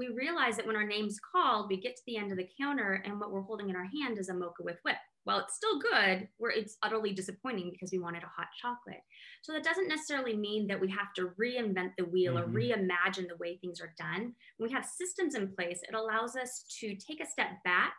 we 0.00 0.08
realize 0.08 0.56
that 0.56 0.66
when 0.66 0.76
our 0.76 0.86
name's 0.86 1.20
called, 1.20 1.68
we 1.68 1.76
get 1.76 1.94
to 1.94 2.02
the 2.06 2.16
end 2.16 2.32
of 2.32 2.38
the 2.38 2.48
counter 2.58 3.02
and 3.04 3.20
what 3.20 3.30
we're 3.30 3.42
holding 3.42 3.68
in 3.68 3.76
our 3.76 3.84
hand 3.84 4.18
is 4.18 4.30
a 4.30 4.34
mocha 4.34 4.62
with 4.62 4.78
whip. 4.82 4.96
Well, 5.26 5.40
it's 5.40 5.56
still 5.56 5.78
good, 5.78 6.26
where 6.38 6.50
it's 6.50 6.78
utterly 6.82 7.12
disappointing 7.12 7.70
because 7.70 7.92
we 7.92 7.98
wanted 7.98 8.22
a 8.22 8.32
hot 8.34 8.48
chocolate. 8.60 9.02
So 9.42 9.52
that 9.52 9.62
doesn't 9.62 9.88
necessarily 9.88 10.34
mean 10.34 10.66
that 10.68 10.80
we 10.80 10.88
have 10.88 11.12
to 11.16 11.32
reinvent 11.38 11.90
the 11.98 12.06
wheel 12.06 12.36
mm-hmm. 12.36 12.56
or 12.56 12.58
reimagine 12.58 13.28
the 13.28 13.36
way 13.38 13.58
things 13.58 13.80
are 13.82 13.92
done. 13.98 14.32
When 14.56 14.70
we 14.70 14.72
have 14.72 14.86
systems 14.86 15.34
in 15.34 15.54
place, 15.54 15.80
it 15.86 15.94
allows 15.94 16.34
us 16.34 16.64
to 16.80 16.96
take 16.96 17.22
a 17.22 17.28
step 17.28 17.62
back 17.64 17.92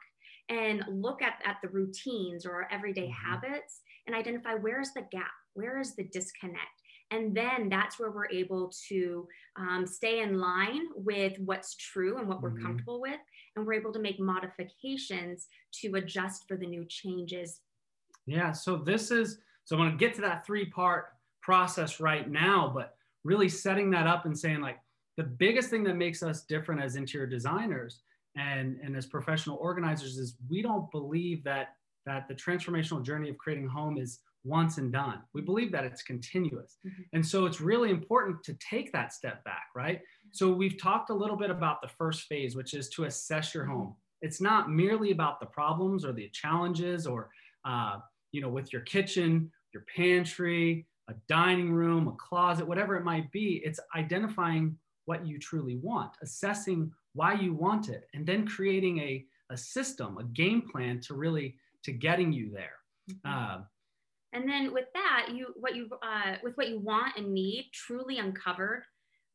and 0.49 0.83
look 0.89 1.21
at, 1.21 1.33
at 1.45 1.57
the 1.61 1.69
routines 1.69 2.47
or 2.47 2.53
our 2.53 2.67
everyday 2.71 3.09
mm-hmm. 3.09 3.31
habits 3.31 3.81
and 4.07 4.15
identify 4.15 4.53
where's 4.53 4.91
the 4.91 5.05
gap, 5.11 5.31
where 5.53 5.79
is 5.79 5.95
the 5.95 6.03
disconnect. 6.03 6.81
And 7.11 7.35
then 7.35 7.67
that's 7.67 7.99
where 7.99 8.11
we're 8.11 8.29
able 8.29 8.71
to 8.87 9.27
um, 9.57 9.85
stay 9.85 10.21
in 10.21 10.39
line 10.39 10.87
with 10.95 11.37
what's 11.39 11.75
true 11.75 12.17
and 12.17 12.27
what 12.27 12.41
we're 12.41 12.51
mm-hmm. 12.51 12.65
comfortable 12.65 13.01
with. 13.01 13.19
And 13.55 13.65
we're 13.65 13.73
able 13.73 13.91
to 13.93 13.99
make 13.99 14.19
modifications 14.19 15.47
to 15.81 15.95
adjust 15.95 16.47
for 16.47 16.55
the 16.55 16.65
new 16.65 16.85
changes. 16.87 17.59
Yeah. 18.25 18.53
So 18.53 18.77
this 18.77 19.11
is, 19.11 19.39
so 19.65 19.75
I'm 19.75 19.81
going 19.81 19.91
to 19.91 19.97
get 19.97 20.13
to 20.15 20.21
that 20.21 20.45
three 20.45 20.65
part 20.65 21.07
process 21.41 21.99
right 21.99 22.29
now, 22.29 22.71
but 22.73 22.95
really 23.25 23.49
setting 23.49 23.91
that 23.91 24.07
up 24.07 24.25
and 24.25 24.37
saying, 24.37 24.61
like, 24.61 24.79
the 25.17 25.23
biggest 25.23 25.69
thing 25.69 25.83
that 25.83 25.97
makes 25.97 26.23
us 26.23 26.43
different 26.43 26.81
as 26.81 26.95
interior 26.95 27.27
designers 27.27 27.99
and, 28.37 28.79
and 28.81 28.95
as 28.95 29.05
professional 29.05 29.57
organizers 29.57 30.17
is 30.17 30.37
we 30.49 30.61
don't 30.61 30.89
believe 30.91 31.43
that 31.43 31.75
that 32.05 32.27
the 32.27 32.35
transformational 32.35 33.03
journey 33.03 33.29
of 33.29 33.37
creating 33.37 33.67
home 33.67 33.97
is 33.97 34.19
once 34.43 34.77
and 34.77 34.91
done. 34.91 35.19
We 35.33 35.41
believe 35.41 35.71
that 35.71 35.83
it's 35.83 36.01
continuous. 36.01 36.77
Mm-hmm. 36.85 37.01
And 37.13 37.25
so 37.25 37.45
it's 37.45 37.61
really 37.61 37.91
important 37.91 38.43
to 38.45 38.55
take 38.55 38.91
that 38.93 39.13
step 39.13 39.43
back, 39.43 39.67
right? 39.75 40.01
So 40.31 40.51
we've 40.51 40.81
talked 40.81 41.09
a 41.09 41.13
little 41.13 41.37
bit 41.37 41.49
about 41.49 41.81
the 41.81 41.87
first 41.87 42.23
phase, 42.23 42.55
which 42.55 42.73
is 42.73 42.89
to 42.89 43.03
assess 43.03 43.53
your 43.53 43.65
home. 43.65 43.95
It's 44.21 44.41
not 44.41 44.71
merely 44.71 45.11
about 45.11 45.39
the 45.39 45.45
problems 45.45 46.05
or 46.05 46.13
the 46.13 46.29
challenges 46.29 47.05
or, 47.05 47.29
uh, 47.65 47.97
you 48.31 48.41
know, 48.41 48.49
with 48.49 48.71
your 48.71 48.81
kitchen, 48.83 49.51
your 49.73 49.83
pantry, 49.95 50.87
a 51.09 51.13
dining 51.27 51.71
room, 51.71 52.07
a 52.07 52.13
closet, 52.13 52.67
whatever 52.67 52.95
it 52.95 53.03
might 53.03 53.31
be. 53.31 53.61
It's 53.63 53.79
identifying 53.95 54.77
what 55.05 55.25
you 55.25 55.39
truly 55.39 55.75
want, 55.75 56.11
assessing 56.21 56.91
why 57.13 57.33
you 57.33 57.53
want 57.53 57.89
it, 57.89 58.07
and 58.13 58.25
then 58.25 58.47
creating 58.47 58.99
a, 58.99 59.25
a 59.49 59.57
system, 59.57 60.17
a 60.17 60.23
game 60.23 60.61
plan 60.61 60.99
to 61.01 61.13
really 61.15 61.55
to 61.83 61.91
getting 61.91 62.31
you 62.31 62.51
there. 62.51 62.77
Mm-hmm. 63.09 63.29
Uh, 63.29 63.63
and 64.33 64.47
then 64.47 64.73
with 64.73 64.85
that, 64.93 65.29
you 65.33 65.47
what 65.57 65.75
you 65.75 65.89
uh, 66.01 66.35
with 66.43 66.55
what 66.55 66.69
you 66.69 66.79
want 66.79 67.17
and 67.17 67.33
need 67.33 67.69
truly 67.73 68.17
uncovered, 68.17 68.83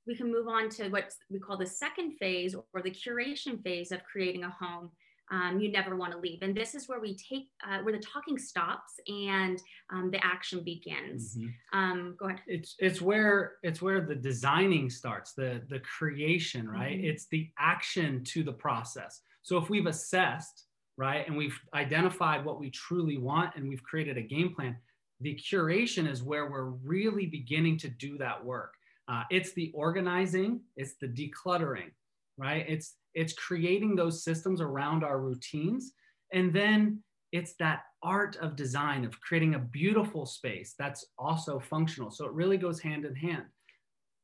we 0.06 0.16
can 0.16 0.30
move 0.30 0.48
on 0.48 0.68
to 0.70 0.88
what 0.88 1.12
we 1.30 1.38
call 1.38 1.58
the 1.58 1.66
second 1.66 2.12
phase 2.18 2.54
or 2.54 2.82
the 2.82 2.90
curation 2.90 3.62
phase 3.62 3.92
of 3.92 4.02
creating 4.04 4.44
a 4.44 4.50
home. 4.50 4.90
Um, 5.32 5.58
you 5.60 5.72
never 5.72 5.96
want 5.96 6.12
to 6.12 6.18
leave, 6.18 6.42
and 6.42 6.56
this 6.56 6.76
is 6.76 6.88
where 6.88 7.00
we 7.00 7.16
take 7.16 7.48
uh, 7.68 7.78
where 7.82 7.92
the 7.92 8.00
talking 8.00 8.38
stops 8.38 8.94
and 9.08 9.60
um, 9.92 10.08
the 10.12 10.24
action 10.24 10.62
begins. 10.62 11.36
Mm-hmm. 11.36 11.78
Um, 11.78 12.16
go 12.16 12.26
ahead. 12.26 12.40
It's 12.46 12.76
it's 12.78 13.02
where 13.02 13.54
it's 13.64 13.82
where 13.82 14.00
the 14.00 14.14
designing 14.14 14.88
starts, 14.88 15.32
the 15.32 15.62
the 15.68 15.80
creation, 15.80 16.68
right? 16.68 16.96
Mm-hmm. 16.96 17.08
It's 17.08 17.26
the 17.26 17.50
action 17.58 18.22
to 18.24 18.44
the 18.44 18.52
process. 18.52 19.20
So 19.42 19.58
if 19.58 19.68
we've 19.68 19.86
assessed 19.86 20.66
right? 20.98 21.26
And 21.26 21.36
we've 21.36 21.58
identified 21.74 22.44
what 22.44 22.58
we 22.58 22.70
truly 22.70 23.18
want 23.18 23.54
and 23.54 23.68
we've 23.68 23.82
created 23.82 24.16
a 24.16 24.22
game 24.22 24.54
plan. 24.54 24.76
The 25.20 25.34
curation 25.34 26.08
is 26.08 26.22
where 26.22 26.50
we're 26.50 26.70
really 26.70 27.26
beginning 27.26 27.78
to 27.78 27.88
do 27.88 28.18
that 28.18 28.44
work. 28.44 28.72
Uh, 29.08 29.22
it's 29.30 29.52
the 29.52 29.70
organizing, 29.74 30.60
it's 30.76 30.94
the 31.00 31.06
decluttering, 31.06 31.90
right? 32.36 32.64
It's 32.68 32.96
it's 33.14 33.32
creating 33.32 33.96
those 33.96 34.24
systems 34.24 34.60
around 34.60 35.04
our 35.04 35.20
routines, 35.20 35.92
and 36.32 36.52
then 36.52 37.02
it's 37.32 37.54
that 37.58 37.82
art 38.02 38.36
of 38.36 38.56
design 38.56 39.04
of 39.04 39.18
creating 39.20 39.54
a 39.54 39.58
beautiful 39.58 40.26
space 40.26 40.74
that's 40.78 41.06
also 41.18 41.58
functional. 41.58 42.10
So 42.10 42.26
it 42.26 42.32
really 42.32 42.58
goes 42.58 42.80
hand 42.80 43.04
in 43.04 43.14
hand. 43.14 43.44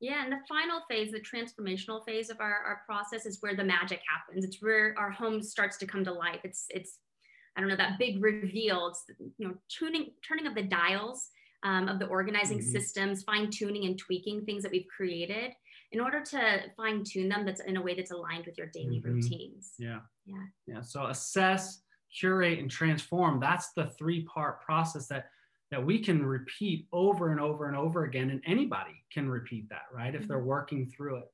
Yeah, 0.02 0.24
and 0.24 0.32
the 0.32 0.40
final 0.48 0.80
phase, 0.90 1.12
the 1.12 1.20
transformational 1.20 2.04
phase 2.04 2.28
of 2.28 2.40
our, 2.40 2.56
our 2.66 2.82
process 2.84 3.24
is 3.24 3.38
where 3.40 3.54
the 3.54 3.62
magic 3.62 4.00
happens. 4.12 4.44
It's 4.44 4.60
where 4.60 4.96
our 4.98 5.12
home 5.12 5.40
starts 5.40 5.76
to 5.78 5.86
come 5.86 6.04
to 6.04 6.12
life. 6.12 6.40
It's 6.42 6.66
it's 6.70 6.98
I 7.56 7.60
don't 7.60 7.70
know 7.70 7.76
that 7.76 8.00
big 8.00 8.20
reveal. 8.20 8.88
It's 8.88 9.04
you 9.38 9.46
know 9.46 9.54
tuning 9.68 10.10
turning 10.26 10.48
of 10.48 10.56
the 10.56 10.64
dials 10.64 11.28
um, 11.62 11.86
of 11.86 12.00
the 12.00 12.06
organizing 12.06 12.58
mm-hmm. 12.58 12.72
systems, 12.72 13.22
fine 13.22 13.48
tuning 13.48 13.86
and 13.86 13.96
tweaking 13.96 14.44
things 14.44 14.64
that 14.64 14.72
we've 14.72 14.88
created 14.94 15.52
in 15.92 16.00
order 16.00 16.20
to 16.20 16.62
fine 16.76 17.04
tune 17.04 17.28
them. 17.28 17.46
That's 17.46 17.60
in 17.60 17.76
a 17.76 17.82
way 17.82 17.94
that's 17.94 18.10
aligned 18.10 18.46
with 18.46 18.58
your 18.58 18.66
daily 18.74 18.98
mm-hmm. 18.98 19.14
routines. 19.14 19.74
Yeah. 19.78 20.00
Yeah. 20.26 20.44
Yeah. 20.66 20.80
So 20.80 21.06
assess, 21.06 21.80
curate, 22.12 22.58
and 22.58 22.68
transform. 22.68 23.38
That's 23.38 23.72
the 23.76 23.86
three 23.96 24.24
part 24.24 24.62
process 24.62 25.06
that 25.06 25.26
that 25.72 25.84
we 25.84 25.98
can 25.98 26.24
repeat 26.24 26.86
over 26.92 27.32
and 27.32 27.40
over 27.40 27.66
and 27.66 27.74
over 27.74 28.04
again 28.04 28.30
and 28.30 28.42
anybody 28.46 29.02
can 29.10 29.28
repeat 29.28 29.68
that 29.70 29.86
right 29.92 30.14
if 30.14 30.28
they're 30.28 30.36
mm-hmm. 30.36 30.46
working 30.46 30.86
through 30.86 31.16
it 31.16 31.32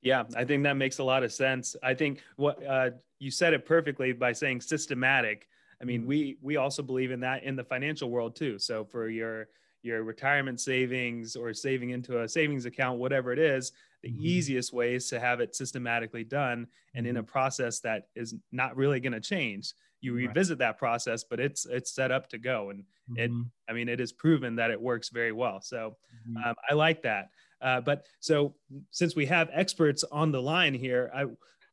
yeah 0.00 0.24
i 0.34 0.44
think 0.44 0.64
that 0.64 0.76
makes 0.76 0.98
a 0.98 1.04
lot 1.04 1.22
of 1.22 1.32
sense 1.32 1.76
i 1.82 1.94
think 1.94 2.22
what 2.36 2.64
uh, 2.66 2.90
you 3.20 3.30
said 3.30 3.52
it 3.52 3.64
perfectly 3.64 4.12
by 4.12 4.32
saying 4.32 4.60
systematic 4.60 5.46
i 5.80 5.84
mean 5.84 6.00
mm-hmm. 6.00 6.08
we 6.08 6.38
we 6.40 6.56
also 6.56 6.82
believe 6.82 7.12
in 7.12 7.20
that 7.20 7.44
in 7.44 7.54
the 7.54 7.62
financial 7.62 8.10
world 8.10 8.34
too 8.34 8.58
so 8.58 8.84
for 8.84 9.08
your 9.08 9.46
your 9.82 10.04
retirement 10.04 10.60
savings 10.60 11.36
or 11.36 11.52
saving 11.52 11.90
into 11.90 12.22
a 12.22 12.28
savings 12.28 12.64
account 12.64 12.98
whatever 12.98 13.30
it 13.30 13.38
is 13.38 13.72
the 14.02 14.08
mm-hmm. 14.08 14.24
easiest 14.24 14.72
way 14.72 14.94
is 14.94 15.08
to 15.10 15.20
have 15.20 15.38
it 15.40 15.54
systematically 15.54 16.24
done 16.24 16.66
and 16.94 17.06
in 17.06 17.18
a 17.18 17.22
mm-hmm. 17.22 17.30
process 17.30 17.78
that 17.80 18.08
is 18.16 18.34
not 18.52 18.74
really 18.74 19.00
going 19.00 19.12
to 19.12 19.20
change 19.20 19.74
you 20.02 20.12
revisit 20.12 20.58
right. 20.58 20.66
that 20.66 20.78
process 20.78 21.24
but 21.24 21.40
it's 21.40 21.64
it's 21.66 21.94
set 21.94 22.10
up 22.10 22.28
to 22.28 22.36
go 22.36 22.70
and 22.70 22.80
mm-hmm. 23.10 23.18
it 23.18 23.30
i 23.70 23.72
mean 23.72 23.88
it 23.88 24.00
is 24.00 24.12
proven 24.12 24.56
that 24.56 24.70
it 24.70 24.80
works 24.80 25.08
very 25.08 25.32
well 25.32 25.60
so 25.62 25.96
mm-hmm. 26.28 26.48
um, 26.48 26.54
i 26.68 26.74
like 26.74 27.02
that 27.02 27.30
uh, 27.62 27.80
but 27.80 28.04
so 28.18 28.54
since 28.90 29.14
we 29.14 29.24
have 29.24 29.48
experts 29.52 30.04
on 30.12 30.30
the 30.32 30.42
line 30.42 30.74
here 30.74 31.10
i 31.14 31.24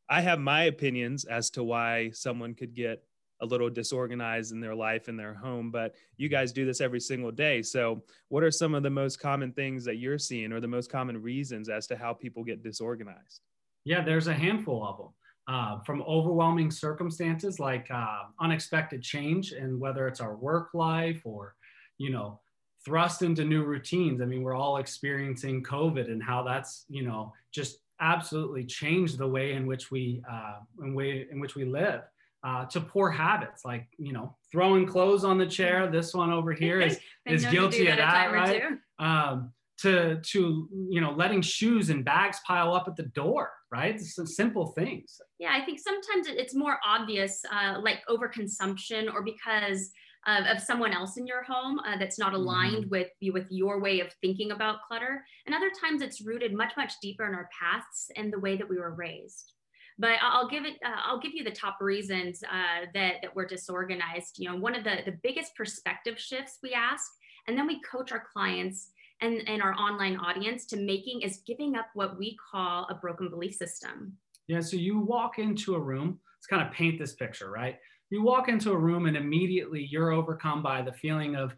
i 0.08 0.22
have 0.22 0.40
my 0.40 0.64
opinions 0.64 1.26
as 1.26 1.50
to 1.50 1.64
why 1.64 2.10
someone 2.12 2.54
could 2.54 2.74
get 2.74 3.04
a 3.42 3.46
little 3.46 3.70
disorganized 3.70 4.52
in 4.52 4.60
their 4.60 4.76
life 4.76 5.10
in 5.10 5.18
their 5.18 5.34
home 5.34 5.72
but 5.72 5.96
you 6.18 6.30
guys 6.30 6.52
do 6.52 6.66
this 6.66 6.82
every 6.82 7.00
single 7.00 7.32
day 7.32 7.62
so 7.62 8.04
what 8.28 8.44
are 8.44 8.52
some 8.52 8.76
of 8.76 8.84
the 8.84 8.90
most 8.90 9.20
common 9.20 9.52
things 9.54 9.84
that 9.86 9.96
you're 9.96 10.20
seeing 10.20 10.52
or 10.52 10.60
the 10.60 10.68
most 10.68 10.92
common 10.92 11.20
reasons 11.22 11.70
as 11.70 11.88
to 11.88 11.96
how 11.96 12.14
people 12.14 12.44
get 12.44 12.62
disorganized 12.62 13.42
yeah 13.86 14.04
there's 14.04 14.28
a 14.28 14.34
handful 14.34 14.86
of 14.86 14.98
them 14.98 15.08
uh, 15.50 15.80
from 15.80 16.04
overwhelming 16.04 16.70
circumstances 16.70 17.60
like 17.60 17.88
uh, 17.90 18.26
unexpected 18.40 19.02
change 19.02 19.52
and 19.52 19.80
whether 19.80 20.08
it's 20.08 20.22
our 20.22 20.36
work 20.36 20.70
life 20.76 21.22
or 21.24 21.56
you 21.98 22.12
know 22.12 22.40
thrust 22.86 23.24
into 23.24 23.44
new 23.44 23.64
routines. 23.64 24.22
I 24.22 24.26
mean 24.26 24.44
we're 24.44 24.54
all 24.54 24.78
experiencing 24.78 25.64
covid 25.64 26.06
and 26.06 26.22
how 26.22 26.44
that's 26.44 26.86
you 26.88 27.02
know 27.02 27.34
just 27.52 27.80
absolutely 28.00 28.64
changed 28.64 29.18
the 29.18 29.28
way 29.28 29.54
in 29.54 29.66
which 29.66 29.90
we 29.90 30.22
uh, 30.32 30.60
in 30.84 30.94
way 30.94 31.28
in 31.32 31.40
which 31.40 31.56
we 31.56 31.66
live 31.66 32.04
uh, 32.44 32.66
to 32.66 32.80
poor 32.80 33.10
habits 33.10 33.66
like 33.66 33.88
you 33.98 34.14
know 34.14 34.36
throwing 34.52 34.86
clothes 34.86 35.24
on 35.24 35.40
the 35.40 35.48
chair. 35.48 35.90
This 35.90 36.14
one 36.14 36.32
over 36.32 36.54
here 36.64 36.80
is 36.80 37.00
is 37.26 37.44
guilty 37.48 37.88
of 37.88 37.98
that 37.98 38.32
right? 38.32 38.64
um, 39.00 39.52
to 39.82 40.20
to 40.22 40.68
you 40.90 41.02
know 41.02 41.12
letting 41.12 41.42
shoes 41.42 41.90
and 41.90 42.04
bags 42.04 42.40
pile 42.46 42.74
up 42.74 42.88
at 42.88 42.96
the 42.96 43.04
door 43.04 43.52
right 43.72 43.96
it's 43.96 44.16
some 44.16 44.28
simple 44.28 44.68
things 44.68 45.20
yeah 45.40 45.52
i 45.54 45.64
think 45.64 45.80
sometimes 45.80 46.28
it's 46.28 46.56
more 46.56 46.80
obvious 46.86 47.42
uh, 47.52 47.80
like 47.82 48.00
overconsumption 48.10 49.12
or 49.12 49.24
because 49.24 49.92
of, 50.28 50.46
of, 50.48 50.60
someone 50.62 50.92
else 50.92 51.16
in 51.16 51.26
your 51.26 51.44
home 51.44 51.80
uh, 51.80 51.98
that's 51.98 52.20
not 52.20 52.34
aligned 52.34 52.86
mm-hmm. 52.86 52.90
with 52.90 53.08
with 53.34 53.46
your 53.50 53.80
way 53.80 54.02
of 54.02 54.12
thinking 54.22 54.52
about 54.52 54.82
clutter 54.88 55.24
and 55.46 55.56
other 55.56 55.72
times 55.82 56.02
it's 56.02 56.22
rooted 56.22 56.54
much 56.54 56.74
much 56.76 56.94
deeper 57.02 57.26
in 57.26 57.34
our 57.34 57.50
pasts 57.58 58.12
and 58.18 58.34
the 58.34 58.40
way 58.40 58.58
that 58.58 58.68
we 58.68 58.78
were 58.78 58.94
raised 58.94 59.54
but 60.02 60.12
I'll 60.22 60.48
give 60.48 60.64
it. 60.64 60.78
Uh, 60.84 60.96
I'll 61.04 61.20
give 61.20 61.34
you 61.34 61.44
the 61.44 61.52
top 61.52 61.76
reasons 61.82 62.42
uh, 62.50 62.86
that 62.94 63.16
that 63.22 63.36
we're 63.36 63.46
disorganized. 63.46 64.40
You 64.40 64.50
know, 64.50 64.56
one 64.56 64.74
of 64.74 64.86
the 64.86 65.00
the 65.06 65.18
biggest 65.22 65.54
perspective 65.58 66.18
shifts 66.18 66.60
we 66.64 66.72
ask, 66.74 67.04
and 67.48 67.58
then 67.58 67.68
we 67.68 67.82
coach 67.82 68.14
our 68.14 68.24
clients 68.32 68.92
and, 69.22 69.48
and 69.48 69.62
our 69.62 69.74
online 69.74 70.18
audience 70.18 70.66
to 70.68 70.78
making 70.78 71.22
is 71.22 71.42
giving 71.46 71.76
up 71.76 71.88
what 71.94 72.18
we 72.18 72.38
call 72.52 72.88
a 72.90 72.96
broken 72.96 73.30
belief 73.30 73.56
system. 73.56 74.14
Yeah, 74.48 74.62
so 74.62 74.78
you 74.78 75.00
walk 75.00 75.40
into 75.40 75.76
a 75.76 75.80
room, 75.80 76.20
let's 76.38 76.48
kind 76.48 76.66
of 76.66 76.74
paint 76.74 76.98
this 76.98 77.14
picture, 77.14 77.52
right? 77.52 77.78
You 78.10 78.24
walk 78.24 78.50
into 78.50 78.72
a 78.72 78.78
room 78.78 79.06
and 79.06 79.16
immediately 79.16 79.88
you're 79.90 80.12
overcome 80.12 80.64
by 80.64 80.82
the 80.82 80.92
feeling 80.92 81.36
of 81.36 81.56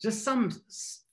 just 0.00 0.24
some 0.24 0.50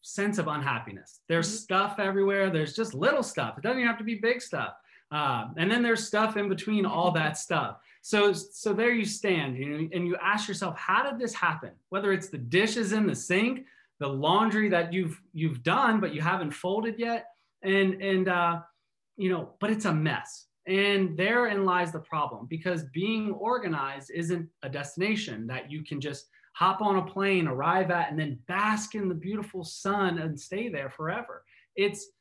sense 0.02 0.38
of 0.40 0.48
unhappiness. 0.48 1.20
There's 1.28 1.48
mm-hmm. 1.48 1.58
stuff 1.58 2.00
everywhere. 2.00 2.50
There's 2.50 2.76
just 2.76 2.94
little 2.94 3.24
stuff. 3.24 3.58
It 3.58 3.62
doesn't 3.62 3.78
even 3.78 3.88
have 3.88 4.00
to 4.00 4.04
be 4.04 4.16
big 4.16 4.42
stuff. 4.42 4.74
Uh, 5.12 5.48
and 5.58 5.70
then 5.70 5.82
there's 5.82 6.06
stuff 6.06 6.38
in 6.38 6.50
between 6.50 6.86
all 6.86 7.12
that 7.12 7.38
stuff. 7.46 7.78
So, 8.02 8.34
so 8.34 8.74
there 8.74 8.92
you 8.92 9.06
stand, 9.06 9.58
you 9.58 9.70
know, 9.70 9.90
and 9.92 10.08
you 10.08 10.16
ask 10.22 10.48
yourself, 10.48 10.78
how 10.78 11.04
did 11.10 11.20
this 11.20 11.34
happen? 11.34 11.72
Whether 11.90 12.14
it's 12.14 12.30
the 12.30 12.38
dishes 12.38 12.94
in 12.94 13.06
the 13.06 13.16
sink, 13.16 13.66
the 14.00 14.08
laundry 14.08 14.70
that 14.70 14.94
you've 14.94 15.20
you've 15.34 15.64
done 15.64 16.00
but 16.00 16.14
you 16.14 16.22
haven't 16.22 16.52
folded 16.52 16.98
yet, 16.98 17.28
and 17.62 18.02
and 18.02 18.30
uh, 18.30 18.62
you 19.18 19.30
know, 19.30 19.54
but 19.60 19.70
it's 19.70 19.86
a 19.86 19.94
mess. 19.94 20.46
And 20.68 21.18
therein 21.18 21.66
lies 21.66 21.92
the 21.92 22.00
problem 22.00 22.46
because 22.48 22.84
being 22.94 23.32
organized 23.32 24.12
isn't 24.14 24.48
a 24.62 24.70
destination 24.70 25.48
that 25.48 25.72
you 25.72 25.84
can 25.84 26.00
just 26.00 26.28
hop 26.54 26.82
on 26.82 26.98
a 26.98 27.06
plane, 27.06 27.48
arrive 27.48 27.90
at, 27.90 28.12
and 28.12 28.20
then 28.20 28.40
bask 28.48 28.94
in 28.94 29.10
the 29.10 29.16
beautiful 29.16 29.64
sun 29.64 30.20
and 30.20 30.40
stay 30.40 30.70
there 30.70 30.90
forever. 30.90 31.44
It's 31.76 32.12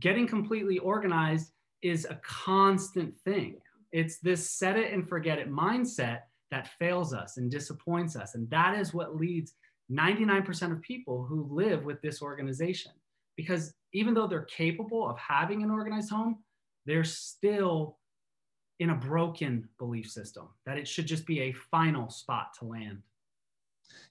getting 0.00 0.26
completely 0.26 0.78
organized 0.78 1.52
is 1.82 2.06
a 2.08 2.20
constant 2.24 3.16
thing. 3.20 3.58
It's 3.92 4.18
this 4.18 4.50
set 4.50 4.76
it 4.76 4.92
and 4.92 5.08
forget 5.08 5.38
it 5.38 5.50
mindset 5.50 6.20
that 6.50 6.68
fails 6.78 7.12
us 7.12 7.36
and 7.36 7.50
disappoints 7.50 8.16
us. 8.16 8.34
And 8.34 8.48
that 8.50 8.78
is 8.78 8.94
what 8.94 9.16
leads 9.16 9.54
99% 9.90 10.72
of 10.72 10.82
people 10.82 11.24
who 11.24 11.48
live 11.50 11.84
with 11.84 12.00
this 12.02 12.22
organization. 12.22 12.92
Because 13.36 13.74
even 13.92 14.14
though 14.14 14.26
they're 14.26 14.42
capable 14.42 15.08
of 15.08 15.18
having 15.18 15.62
an 15.62 15.70
organized 15.70 16.10
home, 16.10 16.38
they're 16.86 17.04
still 17.04 17.98
in 18.78 18.90
a 18.90 18.94
broken 18.94 19.68
belief 19.78 20.10
system 20.10 20.48
that 20.66 20.78
it 20.78 20.86
should 20.86 21.06
just 21.06 21.26
be 21.26 21.40
a 21.40 21.52
final 21.52 22.10
spot 22.10 22.48
to 22.58 22.64
land. 22.66 23.02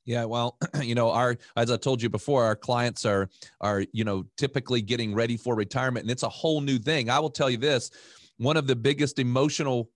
Yeah, 0.05 0.25
well, 0.25 0.57
you 0.81 0.95
know, 0.95 1.11
our 1.11 1.37
as 1.55 1.71
I 1.71 1.77
told 1.77 2.01
you 2.01 2.09
before, 2.09 2.43
our 2.43 2.55
clients 2.55 3.05
are 3.05 3.29
are 3.61 3.85
you 3.91 4.03
know 4.03 4.25
typically 4.37 4.81
getting 4.81 5.13
ready 5.13 5.37
for 5.37 5.55
retirement, 5.55 6.03
and 6.03 6.11
it's 6.11 6.23
a 6.23 6.29
whole 6.29 6.61
new 6.61 6.77
thing. 6.77 7.09
I 7.09 7.19
will 7.19 7.29
tell 7.29 7.49
you 7.49 7.57
this: 7.57 7.91
one 8.37 8.57
of 8.57 8.67
the 8.67 8.75
biggest 8.75 9.19
emotional 9.19 9.89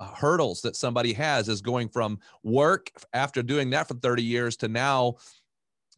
hurdles 0.00 0.60
that 0.62 0.76
somebody 0.76 1.12
has 1.12 1.48
is 1.48 1.60
going 1.60 1.88
from 1.88 2.18
work 2.42 2.90
after 3.12 3.42
doing 3.42 3.70
that 3.70 3.88
for 3.88 3.94
30 3.94 4.22
years 4.22 4.56
to 4.56 4.68
now 4.68 5.14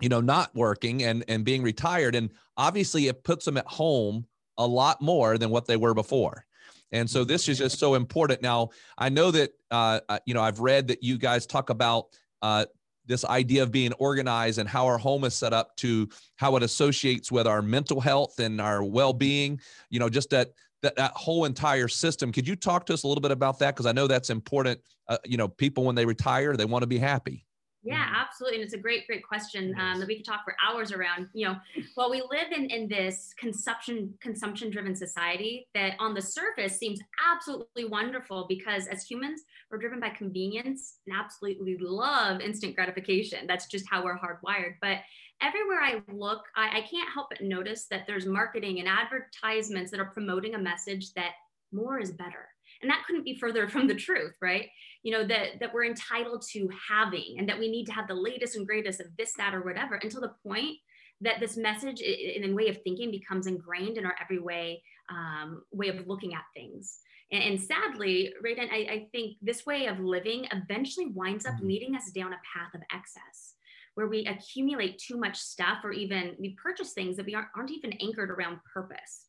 you 0.00 0.09
know 0.09 0.21
not 0.21 0.55
working 0.55 1.02
and 1.02 1.25
and 1.28 1.45
being 1.45 1.62
retired 1.62 2.14
and 2.14 2.31
obviously 2.57 3.09
it 3.09 3.25
puts 3.25 3.45
them 3.45 3.57
at 3.57 3.67
home 3.67 4.25
a 4.59 4.67
lot 4.67 5.00
more 5.00 5.38
than 5.38 5.50
what 5.50 5.67
they 5.67 5.76
were 5.76 5.95
before. 5.95 6.45
And 6.90 7.09
so 7.09 7.23
this 7.23 7.49
is 7.49 7.59
just 7.59 7.78
so 7.78 7.95
important. 7.95 8.43
Now 8.43 8.71
i 8.97 9.09
know 9.09 9.31
that 9.31 9.50
uh, 9.71 10.00
you 10.26 10.35
know 10.35 10.43
i've 10.43 10.61
read 10.61 10.88
that 10.88 11.02
you 11.02 11.19
guys 11.19 11.47
talk 11.47 11.71
about 11.71 12.07
uh, 12.43 12.67
this 13.07 13.25
idea 13.25 13.62
of 13.62 13.73
being 13.73 13.93
organized 13.95 14.59
and 14.59 14.69
how 14.69 14.87
our 14.87 14.99
home 14.99 15.25
is 15.25 15.35
set 15.35 15.52
up 15.52 15.75
to 15.76 16.09
how 16.37 16.55
it 16.57 16.62
associates 16.62 17.33
with 17.33 17.47
our 17.47 17.62
mental 17.62 18.00
health 18.00 18.38
and 18.38 18.61
our 18.61 18.85
well-being 18.85 19.61
you 19.90 19.99
know 19.99 20.09
just 20.09 20.31
that 20.31 20.52
that, 20.82 20.97
that 20.97 21.12
whole 21.12 21.44
entire 21.44 21.88
system. 21.88 22.32
Could 22.32 22.47
you 22.47 22.56
talk 22.56 22.87
to 22.87 22.94
us 22.94 23.02
a 23.02 23.08
little 23.08 23.23
bit 23.23 23.30
about 23.30 23.58
that? 23.58 23.75
Because 23.75 23.87
i 23.87 23.92
know 23.92 24.06
that's 24.06 24.30
important 24.30 24.80
uh, 25.08 25.18
you 25.25 25.37
know 25.37 25.49
people 25.49 25.85
when 25.85 25.94
they 25.94 26.06
retire 26.06 26.56
they 26.56 26.64
want 26.64 26.82
to 26.82 26.87
be 26.87 26.99
happy 26.99 27.44
yeah, 27.82 28.04
mm-hmm. 28.04 28.14
absolutely. 28.16 28.58
And 28.58 28.64
it's 28.64 28.75
a 28.75 28.78
great, 28.78 29.06
great 29.06 29.26
question 29.26 29.75
um, 29.78 30.00
that 30.00 30.08
we 30.08 30.16
could 30.16 30.25
talk 30.25 30.44
for 30.44 30.56
hours 30.66 30.92
around. 30.92 31.28
You 31.32 31.49
know, 31.49 31.56
well, 31.97 32.11
we 32.11 32.20
live 32.20 32.50
in, 32.54 32.70
in 32.70 32.88
this 32.88 33.32
consumption, 33.38 34.14
consumption 34.20 34.70
driven 34.70 34.97
society 34.97 35.68
that 35.75 35.94
on 36.00 36.14
the 36.14 36.23
surface 36.23 36.76
seems 36.78 37.00
absolutely 37.32 37.85
wonderful 37.85 38.47
because 38.49 38.88
as 38.88 39.04
humans, 39.04 39.42
we're 39.70 39.78
driven 39.78 40.00
by 40.00 40.11
convenience 40.11 40.99
and 41.06 41.16
absolutely 41.16 41.76
love 41.78 42.40
instant 42.40 42.75
gratification. 42.75 43.47
That's 43.47 43.66
just 43.66 43.87
how 43.88 44.02
we're 44.02 44.18
hardwired. 44.18 44.75
But 44.80 44.99
everywhere 45.40 45.80
I 45.80 46.02
look, 46.12 46.42
I, 46.56 46.78
I 46.78 46.80
can't 46.90 47.12
help 47.12 47.28
but 47.30 47.42
notice 47.42 47.87
that 47.90 48.06
there's 48.06 48.26
marketing 48.26 48.80
and 48.80 48.88
advertisements 48.88 49.92
that 49.92 50.00
are 50.00 50.11
promoting 50.11 50.56
a 50.56 50.58
message 50.58 51.12
that 51.14 51.32
more 51.73 52.00
is 52.00 52.11
better 52.11 52.49
and 52.82 52.90
that 52.90 53.02
couldn't 53.06 53.25
be 53.25 53.38
further 53.38 53.68
from 53.68 53.87
the 53.87 53.94
truth 53.94 54.35
right 54.40 54.68
you 55.02 55.12
know 55.12 55.26
that 55.26 55.61
that 55.61 55.73
we're 55.73 55.85
entitled 55.85 56.43
to 56.50 56.69
having 56.88 57.37
and 57.38 57.49
that 57.49 57.59
we 57.59 57.71
need 57.71 57.87
to 57.87 57.93
have 57.93 58.09
the 58.09 58.14
latest 58.14 58.57
and 58.57 58.67
greatest 58.67 59.00
of 59.00 59.07
this 59.17 59.33
that 59.35 59.55
or 59.55 59.62
whatever 59.62 59.97
until 59.97 60.21
the 60.21 60.35
point 60.47 60.76
that 61.21 61.40
this 61.40 61.57
message 61.57 62.00
in 62.00 62.50
a 62.50 62.55
way 62.55 62.69
of 62.69 62.78
thinking 62.83 63.11
becomes 63.11 63.47
ingrained 63.47 63.99
in 63.99 64.07
our 64.07 64.14
every 64.21 64.38
way 64.38 64.83
um, 65.11 65.62
way 65.73 65.88
of 65.88 66.07
looking 66.07 66.35
at 66.35 66.43
things. 66.55 66.99
And, 67.31 67.43
and 67.43 67.61
sadly 67.61 68.33
right 68.43 68.59
and 68.59 68.71
I, 68.71 68.76
I, 68.76 69.07
think 69.12 69.37
this 69.42 69.66
way 69.66 69.87
of 69.87 70.01
living 70.01 70.46
eventually 70.53 71.07
winds 71.07 71.44
up 71.44 71.55
mm-hmm. 71.55 71.66
leading 71.66 71.94
us 71.94 72.11
down 72.11 72.33
a 72.33 72.40
path 72.55 72.75
of 72.75 72.81
excess 72.92 73.55
where 73.94 74.07
we 74.07 74.25
accumulate 74.27 74.99
too 74.99 75.18
much 75.18 75.37
stuff 75.37 75.79
or 75.85 75.92
even 75.92 76.37
we 76.38 76.57
purchase 76.62 76.92
things 76.92 77.16
that 77.16 77.27
we 77.27 77.35
aren't, 77.35 77.49
aren't 77.57 77.70
even 77.70 77.92
anchored 78.01 78.31
around 78.31 78.61
purpose. 78.72 79.27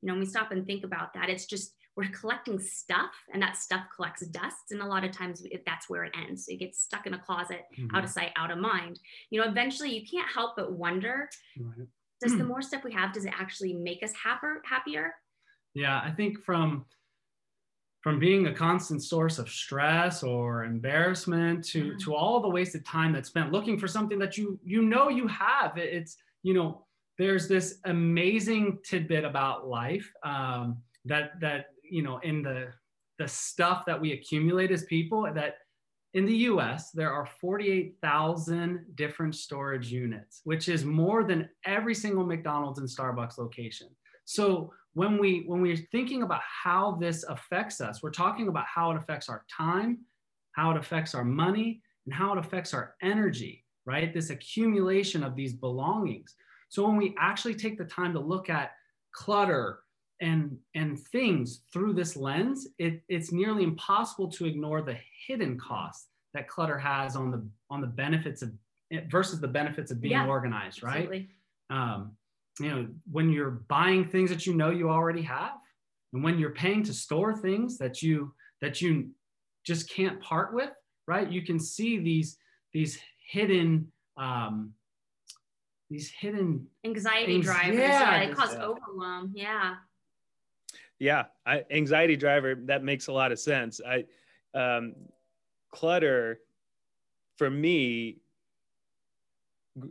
You 0.00 0.06
know 0.06 0.14
when 0.14 0.20
we 0.20 0.26
stop 0.26 0.52
and 0.52 0.66
think 0.66 0.84
about 0.84 1.12
that. 1.14 1.28
It's 1.28 1.46
just 1.46 1.74
we're 1.96 2.08
collecting 2.08 2.58
stuff 2.58 3.12
and 3.32 3.42
that 3.42 3.56
stuff 3.56 3.82
collects 3.94 4.26
dust 4.28 4.70
and 4.70 4.80
a 4.80 4.86
lot 4.86 5.04
of 5.04 5.12
times 5.12 5.44
that's 5.66 5.88
where 5.88 6.04
it 6.04 6.14
ends 6.26 6.46
so 6.46 6.52
you 6.52 6.58
get 6.58 6.74
stuck 6.74 7.06
in 7.06 7.14
a 7.14 7.18
closet 7.18 7.62
mm-hmm. 7.78 7.94
out 7.94 8.04
of 8.04 8.10
sight 8.10 8.30
out 8.36 8.50
of 8.50 8.58
mind 8.58 8.98
you 9.30 9.40
know 9.40 9.46
eventually 9.46 9.94
you 9.94 10.06
can't 10.06 10.30
help 10.32 10.52
but 10.56 10.72
wonder 10.72 11.28
right. 11.58 11.86
does 12.20 12.36
the 12.36 12.44
more 12.44 12.62
stuff 12.62 12.84
we 12.84 12.92
have 12.92 13.12
does 13.12 13.24
it 13.24 13.32
actually 13.38 13.74
make 13.74 14.02
us 14.02 14.12
happier 14.12 14.62
happier 14.64 15.14
yeah 15.74 16.00
i 16.04 16.10
think 16.10 16.42
from 16.42 16.84
from 18.02 18.18
being 18.18 18.48
a 18.48 18.52
constant 18.52 19.02
source 19.02 19.38
of 19.38 19.48
stress 19.48 20.24
or 20.24 20.64
embarrassment 20.64 21.64
to 21.64 21.90
mm-hmm. 21.90 21.98
to 21.98 22.14
all 22.14 22.40
the 22.40 22.48
wasted 22.48 22.84
time 22.84 23.12
that's 23.12 23.28
spent 23.28 23.52
looking 23.52 23.78
for 23.78 23.86
something 23.86 24.18
that 24.18 24.36
you 24.36 24.58
you 24.64 24.82
know 24.82 25.08
you 25.08 25.26
have 25.28 25.76
it's 25.76 26.16
you 26.42 26.54
know 26.54 26.84
there's 27.18 27.46
this 27.46 27.78
amazing 27.84 28.78
tidbit 28.84 29.24
about 29.24 29.68
life 29.68 30.10
um, 30.24 30.78
that 31.04 31.38
that 31.40 31.66
you 31.92 32.02
know, 32.02 32.18
in 32.18 32.42
the 32.42 32.68
the 33.18 33.28
stuff 33.28 33.84
that 33.86 34.00
we 34.00 34.12
accumulate 34.12 34.70
as 34.70 34.84
people 34.84 35.30
that 35.34 35.56
in 36.14 36.24
the 36.26 36.36
US, 36.50 36.90
there 36.90 37.12
are 37.12 37.26
48,000 37.26 38.84
different 38.94 39.34
storage 39.34 39.90
units, 39.92 40.40
which 40.44 40.68
is 40.68 40.84
more 40.84 41.24
than 41.24 41.48
every 41.64 41.94
single 41.94 42.24
McDonald's 42.24 42.78
and 42.78 42.88
Starbucks 42.88 43.38
location. 43.38 43.88
So 44.24 44.72
when 44.94 45.18
we 45.18 45.44
when 45.46 45.60
we're 45.62 45.88
thinking 45.90 46.22
about 46.22 46.42
how 46.42 46.96
this 47.00 47.24
affects 47.24 47.80
us, 47.80 48.02
we're 48.02 48.10
talking 48.10 48.48
about 48.48 48.66
how 48.66 48.90
it 48.90 48.96
affects 48.96 49.28
our 49.28 49.44
time, 49.54 49.98
how 50.52 50.70
it 50.70 50.76
affects 50.76 51.14
our 51.14 51.24
money, 51.24 51.82
and 52.06 52.14
how 52.14 52.32
it 52.32 52.38
affects 52.38 52.74
our 52.74 52.94
energy, 53.02 53.64
right? 53.86 54.12
This 54.12 54.30
accumulation 54.30 55.22
of 55.22 55.34
these 55.34 55.54
belongings. 55.54 56.34
So 56.68 56.86
when 56.86 56.96
we 56.96 57.14
actually 57.18 57.54
take 57.54 57.78
the 57.78 57.84
time 57.84 58.12
to 58.14 58.20
look 58.20 58.48
at 58.50 58.72
clutter, 59.12 59.80
and 60.22 60.56
and 60.74 60.98
things 60.98 61.62
through 61.72 61.92
this 61.92 62.16
lens, 62.16 62.68
it, 62.78 63.02
it's 63.08 63.32
nearly 63.32 63.64
impossible 63.64 64.30
to 64.30 64.46
ignore 64.46 64.80
the 64.80 64.96
hidden 65.26 65.58
costs 65.58 66.06
that 66.32 66.48
clutter 66.48 66.78
has 66.78 67.16
on 67.16 67.30
the 67.30 67.46
on 67.68 67.82
the 67.82 67.86
benefits 67.88 68.40
of 68.40 68.52
versus 69.10 69.40
the 69.40 69.48
benefits 69.48 69.90
of 69.90 70.00
being 70.00 70.12
yeah, 70.12 70.26
organized, 70.26 70.82
right? 70.82 71.28
Um, 71.70 72.12
you 72.60 72.70
know, 72.70 72.86
when 73.10 73.30
you're 73.30 73.62
buying 73.68 74.08
things 74.08 74.30
that 74.30 74.46
you 74.46 74.54
know 74.54 74.70
you 74.70 74.90
already 74.90 75.22
have, 75.22 75.54
and 76.12 76.22
when 76.22 76.38
you're 76.38 76.50
paying 76.50 76.84
to 76.84 76.94
store 76.94 77.36
things 77.36 77.76
that 77.78 78.00
you 78.00 78.32
that 78.60 78.80
you 78.80 79.10
just 79.66 79.90
can't 79.90 80.20
part 80.20 80.54
with, 80.54 80.70
right? 81.08 81.30
You 81.30 81.42
can 81.42 81.58
see 81.58 81.98
these 81.98 82.38
these 82.72 82.96
hidden 83.28 83.90
um, 84.16 84.72
these 85.90 86.10
hidden 86.10 86.68
anxiety 86.84 87.32
things, 87.32 87.46
drivers. 87.46 87.76
Yeah, 87.76 88.20
yeah, 88.20 88.26
they 88.26 88.32
cause 88.32 88.54
yeah. 88.54 88.62
overwhelm. 88.62 89.32
Yeah 89.34 89.74
yeah 91.02 91.24
I, 91.44 91.64
anxiety 91.68 92.14
driver 92.14 92.54
that 92.66 92.84
makes 92.84 93.08
a 93.08 93.12
lot 93.12 93.32
of 93.32 93.40
sense. 93.40 93.80
I 93.84 94.04
um, 94.54 94.94
clutter 95.72 96.38
for 97.36 97.50
me 97.50 98.18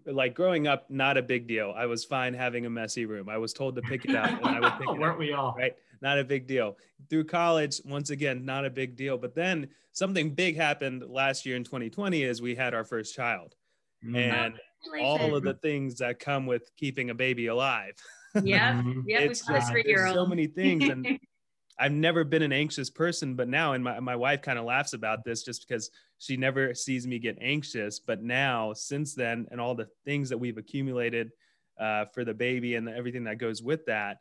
like 0.06 0.34
growing 0.36 0.67
up 0.67 0.89
not 0.89 1.17
a 1.17 1.21
big 1.21 1.47
deal. 1.47 1.74
I 1.76 1.86
was 1.86 2.06
fine 2.06 2.34
having 2.34 2.65
a 2.65 2.69
messy 2.69 3.06
room. 3.06 3.28
I 3.28 3.38
was 3.38 3.52
told 3.52 3.76
to 3.76 3.82
pick 3.82 4.06
it 4.06 4.15
up 4.15 4.30
and 4.30 4.45
i 4.45 4.60
would 4.62 4.74
pick 4.80 4.88
it 4.88 5.00
weren't 5.00 5.13
up, 5.13 5.19
we 5.19 5.34
all? 5.34 5.54
right? 5.58 5.76
Not 6.02 6.17
a 6.17 6.24
big 6.24 6.47
deal. 6.47 6.78
Through 7.10 7.26
college 7.26 7.82
once 7.84 8.10
again 8.10 8.45
not 8.45 8.63
a 8.63 8.69
big 8.69 8.95
deal. 8.95 9.17
But 9.17 9.36
then 9.36 9.67
something 9.91 10.34
big 10.34 10.56
happened 10.56 11.04
last 11.10 11.45
year 11.45 11.58
in 11.58 11.65
2020 11.65 12.24
as 12.24 12.41
we 12.41 12.56
had 12.56 12.74
our 12.74 12.86
first 12.86 13.13
child. 13.13 13.56
Mm. 14.04 14.15
and 14.15 14.60
all 15.00 15.36
of 15.36 15.43
the 15.43 15.54
things 15.54 16.00
that 16.00 16.17
come 16.17 16.47
with 16.47 16.76
keeping 16.76 17.12
a 17.12 17.13
baby 17.13 17.45
alive 17.45 17.93
yeah, 18.43 18.81
yeah. 19.05 19.27
Just, 19.27 19.47
there's 19.47 20.13
so 20.13 20.25
many 20.25 20.47
things, 20.47 20.87
and 20.87 21.19
I've 21.79 21.91
never 21.91 22.23
been 22.23 22.41
an 22.41 22.53
anxious 22.53 22.89
person, 22.89 23.35
but 23.35 23.47
now, 23.47 23.73
and 23.73 23.83
my 23.83 23.99
my 23.99 24.15
wife 24.15 24.41
kind 24.41 24.59
of 24.59 24.65
laughs 24.65 24.93
about 24.93 25.23
this 25.23 25.43
just 25.43 25.67
because 25.67 25.89
she 26.19 26.37
never 26.37 26.73
sees 26.73 27.07
me 27.07 27.19
get 27.19 27.37
anxious. 27.41 27.99
But 27.99 28.21
now, 28.21 28.73
since 28.73 29.15
then, 29.15 29.47
and 29.51 29.59
all 29.59 29.75
the 29.75 29.87
things 30.05 30.29
that 30.29 30.37
we've 30.37 30.57
accumulated 30.57 31.31
uh, 31.79 32.05
for 32.13 32.23
the 32.23 32.33
baby 32.33 32.75
and 32.75 32.87
everything 32.87 33.23
that 33.25 33.37
goes 33.37 33.63
with 33.63 33.85
that, 33.87 34.17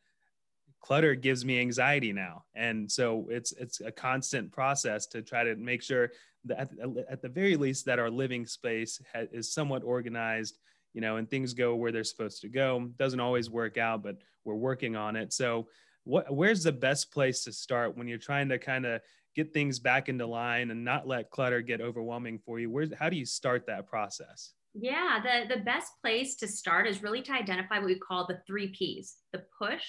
clutter 0.80 1.14
gives 1.14 1.44
me 1.44 1.60
anxiety 1.60 2.12
now 2.12 2.42
and 2.54 2.90
so 2.90 3.26
it's 3.30 3.52
it's 3.52 3.80
a 3.82 3.92
constant 3.92 4.50
process 4.50 5.06
to 5.06 5.20
try 5.20 5.44
to 5.44 5.54
make 5.56 5.82
sure 5.82 6.10
that 6.44 6.58
at, 6.58 6.70
at 7.10 7.22
the 7.22 7.28
very 7.28 7.56
least 7.56 7.84
that 7.84 7.98
our 7.98 8.10
living 8.10 8.46
space 8.46 9.00
ha- 9.12 9.26
is 9.30 9.52
somewhat 9.52 9.82
organized 9.82 10.58
you 10.92 11.00
know, 11.00 11.16
and 11.16 11.28
things 11.28 11.54
go 11.54 11.74
where 11.74 11.92
they're 11.92 12.04
supposed 12.04 12.40
to 12.42 12.48
go. 12.48 12.90
Doesn't 12.98 13.20
always 13.20 13.50
work 13.50 13.78
out, 13.78 14.02
but 14.02 14.16
we're 14.44 14.54
working 14.54 14.96
on 14.96 15.16
it. 15.16 15.32
So, 15.32 15.68
what, 16.04 16.34
where's 16.34 16.62
the 16.62 16.72
best 16.72 17.12
place 17.12 17.44
to 17.44 17.52
start 17.52 17.96
when 17.96 18.08
you're 18.08 18.18
trying 18.18 18.48
to 18.48 18.58
kind 18.58 18.86
of 18.86 19.02
get 19.36 19.52
things 19.52 19.78
back 19.78 20.08
into 20.08 20.26
line 20.26 20.70
and 20.70 20.84
not 20.84 21.06
let 21.06 21.30
clutter 21.30 21.60
get 21.60 21.80
overwhelming 21.80 22.38
for 22.38 22.58
you? 22.58 22.70
Where's 22.70 22.92
how 22.98 23.08
do 23.08 23.16
you 23.16 23.26
start 23.26 23.66
that 23.66 23.86
process? 23.86 24.52
Yeah, 24.74 25.20
the, 25.22 25.54
the 25.56 25.62
best 25.62 25.92
place 26.00 26.36
to 26.36 26.48
start 26.48 26.86
is 26.86 27.02
really 27.02 27.22
to 27.22 27.32
identify 27.32 27.78
what 27.78 27.86
we 27.86 27.98
call 27.98 28.26
the 28.26 28.40
three 28.46 28.68
P's 28.68 29.16
the 29.32 29.44
push, 29.58 29.84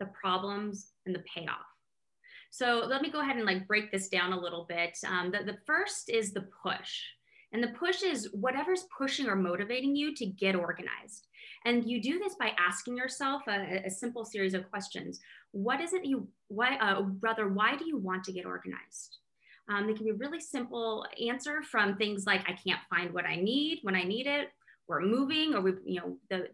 the 0.00 0.06
problems, 0.06 0.92
and 1.06 1.14
the 1.14 1.22
payoff. 1.34 1.66
So 2.50 2.84
let 2.86 3.02
me 3.02 3.10
go 3.10 3.20
ahead 3.20 3.36
and 3.36 3.44
like 3.44 3.66
break 3.66 3.90
this 3.90 4.08
down 4.08 4.32
a 4.32 4.40
little 4.40 4.64
bit. 4.68 4.96
Um, 5.06 5.32
the, 5.32 5.44
the 5.44 5.58
first 5.66 6.08
is 6.08 6.32
the 6.32 6.46
push. 6.62 7.02
And 7.54 7.62
the 7.62 7.68
push 7.68 8.02
is 8.02 8.28
whatever's 8.32 8.86
pushing 8.98 9.28
or 9.28 9.36
motivating 9.36 9.94
you 9.94 10.12
to 10.16 10.26
get 10.26 10.56
organized. 10.56 11.28
And 11.64 11.88
you 11.88 12.02
do 12.02 12.18
this 12.18 12.34
by 12.34 12.50
asking 12.58 12.96
yourself 12.96 13.42
a, 13.48 13.82
a 13.86 13.90
simple 13.90 14.24
series 14.24 14.54
of 14.54 14.68
questions. 14.68 15.20
What 15.52 15.80
is 15.80 15.92
it 15.92 16.04
you, 16.04 16.26
why, 16.48 16.76
uh, 16.76 17.02
brother, 17.02 17.48
why 17.48 17.76
do 17.76 17.86
you 17.86 17.96
want 17.96 18.24
to 18.24 18.32
get 18.32 18.44
organized? 18.44 19.18
Um, 19.68 19.86
they 19.86 19.94
can 19.94 20.04
be 20.04 20.12
really 20.12 20.40
simple 20.40 21.06
answer 21.24 21.62
from 21.62 21.96
things 21.96 22.26
like 22.26 22.40
I 22.48 22.52
can't 22.52 22.80
find 22.90 23.14
what 23.14 23.24
I 23.24 23.36
need 23.36 23.78
when 23.82 23.94
I 23.94 24.02
need 24.02 24.26
it, 24.26 24.48
We're 24.88 25.00
moving, 25.00 25.54
or 25.54 25.60
we, 25.60 25.72
you 25.86 26.00
know, 26.00 26.18
the 26.28 26.48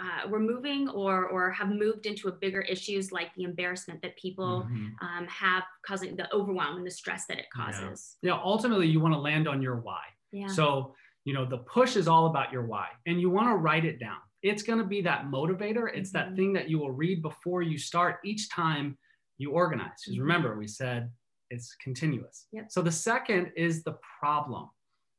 uh, 0.00 0.28
we're 0.28 0.38
moving 0.38 0.88
or 0.90 1.26
or 1.26 1.50
have 1.50 1.68
moved 1.68 2.06
into 2.06 2.28
a 2.28 2.32
bigger 2.32 2.60
issues 2.60 3.10
like 3.10 3.34
the 3.34 3.42
embarrassment 3.42 4.00
that 4.00 4.16
people 4.16 4.62
mm-hmm. 4.62 5.04
um, 5.04 5.26
have 5.26 5.64
causing 5.84 6.14
the 6.14 6.32
overwhelm 6.32 6.76
and 6.76 6.86
the 6.86 6.90
stress 6.90 7.26
that 7.26 7.38
it 7.38 7.46
causes. 7.52 8.16
Yeah, 8.22 8.34
yeah 8.34 8.40
ultimately 8.42 8.86
you 8.86 9.00
want 9.00 9.14
to 9.14 9.18
land 9.18 9.48
on 9.48 9.60
your 9.60 9.76
why. 9.76 10.02
Yeah. 10.32 10.48
So 10.48 10.94
you 11.24 11.34
know 11.34 11.44
the 11.44 11.58
push 11.58 11.96
is 11.96 12.08
all 12.08 12.26
about 12.26 12.52
your 12.52 12.66
why, 12.66 12.88
and 13.06 13.20
you 13.20 13.30
want 13.30 13.48
to 13.48 13.56
write 13.56 13.84
it 13.84 13.98
down. 13.98 14.18
It's 14.42 14.62
going 14.62 14.78
to 14.78 14.84
be 14.84 15.02
that 15.02 15.26
motivator. 15.26 15.88
It's 15.92 16.12
mm-hmm. 16.12 16.30
that 16.30 16.36
thing 16.36 16.52
that 16.52 16.68
you 16.68 16.78
will 16.78 16.92
read 16.92 17.22
before 17.22 17.62
you 17.62 17.76
start 17.76 18.18
each 18.24 18.50
time 18.50 18.96
you 19.36 19.52
organize. 19.52 19.90
Because 20.04 20.14
mm-hmm. 20.14 20.22
remember, 20.22 20.56
we 20.56 20.68
said 20.68 21.10
it's 21.50 21.74
continuous. 21.82 22.46
Yep. 22.52 22.66
So 22.70 22.82
the 22.82 22.92
second 22.92 23.52
is 23.56 23.82
the 23.82 23.96
problem. 24.20 24.68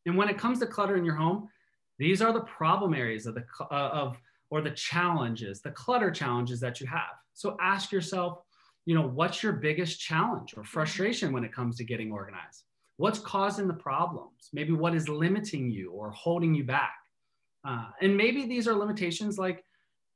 And 0.06 0.15
when 0.15 0.30
it 0.30 0.38
comes 0.38 0.60
to 0.60 0.67
clutter 0.67 0.95
in 0.95 1.06
your 1.06 1.15
home, 1.15 1.50
these 1.98 2.22
are 2.22 2.32
the 2.32 2.41
problem 2.41 2.93
areas 2.93 3.26
of 3.26 3.36
the 3.36 3.43
uh, 3.60 3.74
of 3.74 4.17
or 4.50 4.62
the 4.62 4.72
challenges, 4.72 5.62
the 5.62 5.72
clutter 5.72 6.12
challenges 6.12 6.60
that 6.62 6.82
you 6.82 6.88
have. 6.88 7.13
So 7.34 7.56
ask 7.62 7.91
yourself, 7.91 8.39
you 8.86 8.95
know, 8.95 9.08
what's 9.08 9.43
your 9.43 9.54
biggest 9.54 10.00
challenge 10.00 10.56
or 10.58 10.63
frustration 10.63 11.32
when 11.32 11.43
it 11.43 11.54
comes 11.54 11.78
to 11.78 11.84
getting 11.84 12.12
organized? 12.12 12.63
What's 12.99 13.19
causing 13.19 13.65
the 13.65 13.73
problems? 13.73 14.49
Maybe 14.51 14.73
what 14.73 14.93
is 14.93 15.07
limiting 15.07 15.71
you 15.71 15.91
or 15.91 16.12
holding 16.12 16.53
you 16.53 16.65
back? 16.65 16.97
Uh, 17.65 17.85
and 18.01 18.17
maybe 18.17 18.45
these 18.45 18.67
are 18.67 18.73
limitations 18.73 19.38
like 19.38 19.63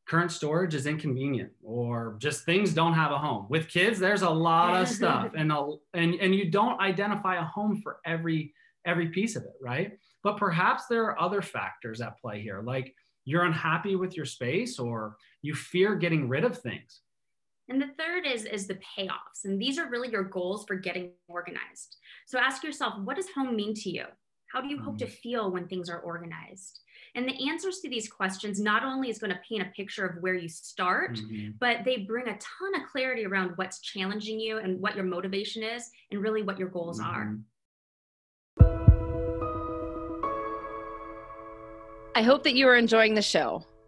current 0.05 0.29
storage 0.29 0.75
is 0.75 0.85
inconvenient 0.85 1.49
or 1.63 2.17
just 2.19 2.43
things 2.43 2.73
don't 2.73 2.91
have 2.91 3.13
a 3.13 3.17
home 3.17 3.45
with 3.49 3.69
kids 3.69 3.99
there's 3.99 4.21
a 4.21 4.29
lot 4.29 4.81
of 4.81 4.87
stuff 4.99 5.31
and 5.37 5.49
a, 5.49 5.65
and 5.93 6.15
and 6.15 6.35
you 6.35 6.51
don't 6.51 6.77
identify 6.81 7.37
a 7.37 7.43
home 7.43 7.79
for 7.81 7.99
every 8.05 8.53
every 8.85 9.07
piece 9.07 9.37
of 9.37 9.43
it 9.43 9.53
right 9.61 9.97
but 10.21 10.35
perhaps 10.35 10.87
there 10.87 11.05
are 11.05 11.21
other 11.21 11.41
factors 11.41 12.01
at 12.01 12.19
play 12.19 12.41
here 12.41 12.61
like 12.61 12.93
you're 13.23 13.45
unhappy 13.45 13.95
with 13.95 14.17
your 14.17 14.25
space 14.25 14.77
or 14.77 15.15
you 15.41 15.55
fear 15.55 15.95
getting 15.95 16.27
rid 16.27 16.43
of 16.43 16.57
things 16.57 16.99
and 17.69 17.81
the 17.81 17.89
third 17.97 18.25
is 18.25 18.45
is 18.45 18.67
the 18.67 18.79
payoffs 18.97 19.45
and 19.45 19.61
these 19.61 19.77
are 19.77 19.89
really 19.89 20.09
your 20.09 20.23
goals 20.23 20.65
for 20.65 20.75
getting 20.75 21.11
organized 21.27 21.97
so 22.25 22.37
ask 22.37 22.63
yourself 22.63 22.93
what 23.03 23.15
does 23.15 23.29
home 23.35 23.55
mean 23.55 23.73
to 23.73 23.89
you 23.89 24.05
how 24.51 24.61
do 24.61 24.67
you 24.67 24.79
hope 24.79 24.97
to 24.97 25.05
mm. 25.05 25.11
feel 25.11 25.51
when 25.51 25.67
things 25.67 25.89
are 25.89 25.99
organized 25.99 26.79
and 27.15 27.27
the 27.27 27.47
answers 27.47 27.79
to 27.79 27.89
these 27.89 28.09
questions 28.09 28.59
not 28.59 28.83
only 28.83 29.09
is 29.09 29.19
going 29.19 29.31
to 29.31 29.39
paint 29.47 29.61
a 29.61 29.65
picture 29.65 30.05
of 30.05 30.21
where 30.21 30.33
you 30.33 30.49
start, 30.49 31.17
mm-hmm. 31.17 31.51
but 31.59 31.83
they 31.85 31.97
bring 31.97 32.27
a 32.27 32.37
ton 32.39 32.81
of 32.81 32.87
clarity 32.91 33.25
around 33.25 33.51
what's 33.55 33.81
challenging 33.81 34.39
you 34.39 34.57
and 34.57 34.81
what 34.81 34.95
your 34.95 35.05
motivation 35.05 35.61
is 35.61 35.91
and 36.11 36.21
really 36.21 36.41
what 36.41 36.57
your 36.57 36.69
goals 36.69 36.99
mm-hmm. 36.99 37.11
are. 37.11 37.37
I 42.15 42.21
hope 42.21 42.43
that 42.43 42.55
you 42.55 42.67
are 42.67 42.75
enjoying 42.75 43.13
the 43.13 43.21
show. 43.21 43.63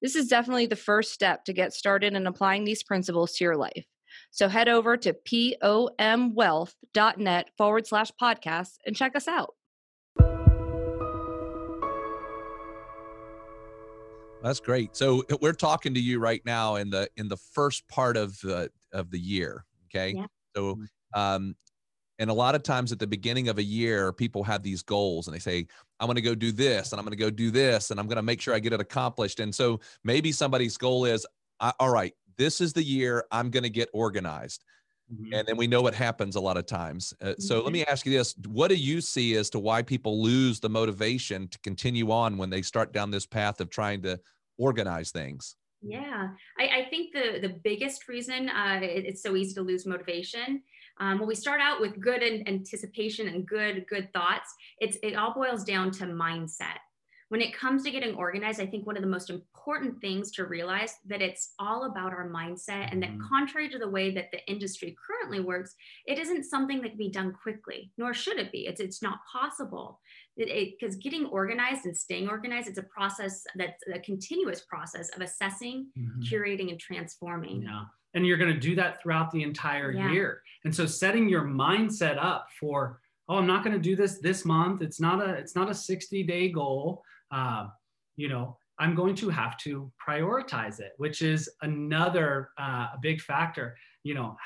this 0.00 0.14
is 0.14 0.28
definitely 0.28 0.66
the 0.66 0.76
first 0.76 1.12
step 1.12 1.44
to 1.44 1.52
get 1.52 1.72
started 1.72 2.14
in 2.14 2.24
applying 2.26 2.64
these 2.64 2.82
principles 2.82 3.34
to 3.34 3.44
your 3.44 3.56
life. 3.56 3.84
So 4.30 4.48
head 4.48 4.68
over 4.68 4.96
to 4.96 5.12
pomwealth.net 5.12 7.50
forward 7.56 7.86
slash 7.86 8.10
podcast 8.20 8.74
and 8.86 8.96
check 8.96 9.14
us 9.16 9.28
out. 9.28 9.54
That's 14.42 14.60
great. 14.60 14.96
So 14.96 15.24
uh, 15.30 15.36
we're 15.40 15.52
talking 15.52 15.94
to 15.94 16.00
you 16.00 16.20
right 16.20 16.42
now 16.44 16.76
in 16.76 16.90
the 16.90 17.08
in 17.16 17.28
the 17.28 17.36
first 17.36 17.88
part 17.88 18.16
of 18.16 18.40
the 18.40 18.70
of 18.92 19.10
the 19.10 19.18
year. 19.18 19.64
Okay. 19.86 20.14
Yeah. 20.16 20.26
So 20.54 20.78
um 21.14 21.56
and 22.18 22.30
a 22.30 22.34
lot 22.34 22.54
of 22.54 22.62
times 22.62 22.90
at 22.90 22.98
the 22.98 23.06
beginning 23.06 23.48
of 23.48 23.58
a 23.58 23.62
year, 23.62 24.12
people 24.12 24.42
have 24.42 24.62
these 24.62 24.82
goals 24.82 25.26
and 25.26 25.34
they 25.34 25.38
say, 25.38 25.66
I'm 26.00 26.06
going 26.06 26.16
to 26.16 26.22
go 26.22 26.34
do 26.34 26.50
this 26.50 26.92
and 26.92 26.98
I'm 26.98 27.04
going 27.04 27.16
to 27.16 27.24
go 27.24 27.30
do 27.30 27.50
this 27.50 27.90
and 27.90 28.00
I'm 28.00 28.06
going 28.06 28.16
to 28.16 28.22
make 28.22 28.40
sure 28.40 28.54
I 28.54 28.58
get 28.58 28.72
it 28.72 28.80
accomplished. 28.80 29.40
And 29.40 29.54
so 29.54 29.80
maybe 30.02 30.32
somebody's 30.32 30.76
goal 30.76 31.04
is, 31.04 31.26
all 31.60 31.90
right, 31.90 32.12
this 32.36 32.60
is 32.60 32.72
the 32.72 32.82
year 32.82 33.24
I'm 33.30 33.50
going 33.50 33.62
to 33.62 33.70
get 33.70 33.88
organized. 33.92 34.64
Mm-hmm. 35.12 35.32
And 35.32 35.48
then 35.48 35.56
we 35.56 35.66
know 35.66 35.80
what 35.80 35.94
happens 35.94 36.36
a 36.36 36.40
lot 36.40 36.56
of 36.56 36.66
times. 36.66 37.14
Uh, 37.20 37.34
so 37.38 37.56
mm-hmm. 37.56 37.64
let 37.64 37.72
me 37.72 37.84
ask 37.86 38.04
you 38.04 38.12
this 38.12 38.34
What 38.46 38.68
do 38.68 38.74
you 38.74 39.00
see 39.00 39.36
as 39.36 39.48
to 39.50 39.58
why 39.58 39.82
people 39.82 40.22
lose 40.22 40.60
the 40.60 40.68
motivation 40.68 41.48
to 41.48 41.58
continue 41.60 42.10
on 42.10 42.36
when 42.36 42.50
they 42.50 42.62
start 42.62 42.92
down 42.92 43.10
this 43.10 43.24
path 43.24 43.60
of 43.60 43.70
trying 43.70 44.02
to 44.02 44.20
organize 44.58 45.10
things? 45.10 45.56
Yeah, 45.80 46.28
I, 46.58 46.64
I 46.64 46.86
think 46.90 47.12
the, 47.12 47.38
the 47.40 47.54
biggest 47.62 48.08
reason 48.08 48.48
uh, 48.48 48.80
it, 48.82 49.06
it's 49.06 49.22
so 49.22 49.36
easy 49.36 49.54
to 49.54 49.62
lose 49.62 49.86
motivation 49.86 50.62
um, 51.00 51.18
when 51.18 51.28
we 51.28 51.34
start 51.34 51.60
out 51.60 51.80
with 51.80 52.00
good 52.00 52.22
anticipation 52.22 53.28
and 53.28 53.46
good 53.46 53.86
good 53.88 54.12
thoughts, 54.12 54.54
it's 54.80 54.96
it 55.02 55.14
all 55.14 55.34
boils 55.34 55.64
down 55.64 55.90
to 55.92 56.04
mindset 56.04 56.78
when 57.28 57.42
it 57.42 57.54
comes 57.54 57.82
to 57.84 57.90
getting 57.90 58.14
organized, 58.14 58.60
I 58.60 58.66
think 58.66 58.86
one 58.86 58.96
of 58.96 59.02
the 59.02 59.08
most 59.08 59.28
important 59.28 60.00
things 60.00 60.30
to 60.32 60.46
realize 60.46 60.94
that 61.06 61.20
it's 61.20 61.52
all 61.58 61.84
about 61.84 62.12
our 62.12 62.30
mindset 62.30 62.90
and 62.90 63.02
that 63.02 63.10
mm-hmm. 63.10 63.28
contrary 63.28 63.68
to 63.68 63.78
the 63.78 63.88
way 63.88 64.10
that 64.12 64.30
the 64.32 64.44
industry 64.50 64.96
currently 65.06 65.40
works, 65.40 65.74
it 66.06 66.18
isn't 66.18 66.44
something 66.44 66.80
that 66.80 66.90
can 66.90 66.98
be 66.98 67.10
done 67.10 67.34
quickly, 67.42 67.92
nor 67.98 68.14
should 68.14 68.38
it 68.38 68.50
be. 68.50 68.66
It's, 68.66 68.80
it's 68.80 69.02
not 69.02 69.18
possible 69.30 70.00
because 70.36 70.96
getting 70.96 71.26
organized 71.26 71.84
and 71.84 71.96
staying 71.96 72.28
organized, 72.28 72.68
it's 72.68 72.78
a 72.78 72.84
process 72.84 73.44
that's 73.56 73.82
a 73.92 73.98
continuous 73.98 74.62
process 74.62 75.10
of 75.10 75.20
assessing, 75.20 75.88
mm-hmm. 75.98 76.22
curating, 76.22 76.70
and 76.70 76.80
transforming. 76.80 77.62
Yeah. 77.62 77.82
And 78.14 78.26
you're 78.26 78.38
going 78.38 78.54
to 78.54 78.58
do 78.58 78.74
that 78.76 79.02
throughout 79.02 79.30
the 79.32 79.42
entire 79.42 79.92
yeah. 79.92 80.10
year. 80.10 80.42
And 80.64 80.74
so 80.74 80.86
setting 80.86 81.28
your 81.28 81.42
mindset 81.42 82.16
up 82.16 82.46
for, 82.58 83.00
oh, 83.28 83.36
I'm 83.36 83.46
not 83.46 83.64
going 83.64 83.76
to 83.76 83.82
do 83.82 83.96
this 83.96 84.18
this 84.18 84.46
month. 84.46 84.80
It's 84.80 84.98
not 84.98 85.20
a, 85.20 85.34
it's 85.34 85.54
not 85.54 85.68
a 85.68 85.74
60 85.74 86.22
day 86.22 86.48
goal 86.48 87.02
uh, 87.30 87.66
you 88.16 88.28
know, 88.28 88.56
I'm 88.78 88.94
going 88.94 89.14
to 89.16 89.28
have 89.30 89.56
to 89.58 89.90
prioritize 90.06 90.80
it, 90.80 90.92
which 90.98 91.22
is 91.22 91.48
another 91.62 92.50
uh, 92.58 92.88
big 93.02 93.20
factor. 93.20 93.76
You 94.04 94.14
know, 94.14 94.36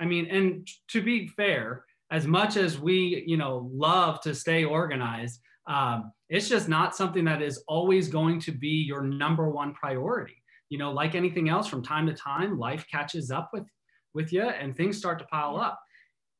I 0.00 0.04
mean, 0.04 0.26
and 0.26 0.66
to 0.88 1.02
be 1.02 1.28
fair, 1.28 1.84
as 2.10 2.26
much 2.26 2.56
as 2.56 2.78
we, 2.78 3.24
you 3.26 3.36
know, 3.36 3.68
love 3.72 4.20
to 4.20 4.34
stay 4.34 4.64
organized, 4.64 5.40
um, 5.66 6.12
it's 6.28 6.48
just 6.48 6.68
not 6.68 6.94
something 6.94 7.24
that 7.24 7.42
is 7.42 7.62
always 7.68 8.08
going 8.08 8.40
to 8.40 8.52
be 8.52 8.84
your 8.86 9.02
number 9.02 9.50
one 9.50 9.74
priority. 9.74 10.36
You 10.68 10.78
know, 10.78 10.92
like 10.92 11.14
anything 11.14 11.48
else, 11.48 11.66
from 11.68 11.82
time 11.82 12.06
to 12.06 12.14
time, 12.14 12.58
life 12.58 12.86
catches 12.90 13.30
up 13.30 13.50
with 13.52 13.66
with 14.14 14.32
you, 14.32 14.42
and 14.42 14.76
things 14.76 14.98
start 14.98 15.18
to 15.18 15.24
pile 15.26 15.56
up. 15.56 15.80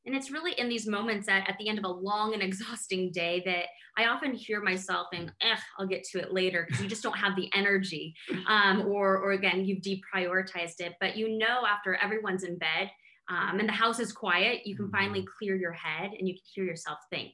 And 0.04 0.14
it's 0.14 0.30
really 0.30 0.52
in 0.52 0.68
these 0.68 0.86
moments 0.86 1.28
at, 1.28 1.48
at 1.48 1.56
the 1.58 1.68
end 1.68 1.78
of 1.78 1.84
a 1.84 1.88
long 1.88 2.34
and 2.34 2.42
exhausting 2.42 3.12
day 3.12 3.42
that 3.46 3.66
I 3.96 4.06
often 4.06 4.32
hear 4.32 4.60
myself 4.62 5.08
and 5.12 5.32
eh, 5.42 5.56
I'll 5.78 5.86
get 5.86 6.04
to 6.04 6.18
it 6.18 6.32
later 6.32 6.64
because 6.66 6.82
you 6.82 6.88
just 6.88 7.02
don't 7.02 7.16
have 7.16 7.36
the 7.36 7.50
energy. 7.54 8.14
Um, 8.46 8.86
or, 8.86 9.18
or 9.18 9.32
again, 9.32 9.64
you've 9.64 9.82
deprioritized 9.82 10.80
it. 10.80 10.94
But 11.00 11.16
you 11.16 11.38
know, 11.38 11.60
after 11.68 11.94
everyone's 11.96 12.42
in 12.42 12.58
bed 12.58 12.90
um, 13.30 13.60
and 13.60 13.68
the 13.68 13.72
house 13.72 14.00
is 14.00 14.12
quiet, 14.12 14.66
you 14.66 14.76
can 14.76 14.90
finally 14.90 15.20
mm-hmm. 15.20 15.28
clear 15.38 15.56
your 15.56 15.72
head 15.72 16.10
and 16.18 16.26
you 16.26 16.34
can 16.34 16.42
hear 16.54 16.64
yourself 16.64 16.98
think. 17.10 17.32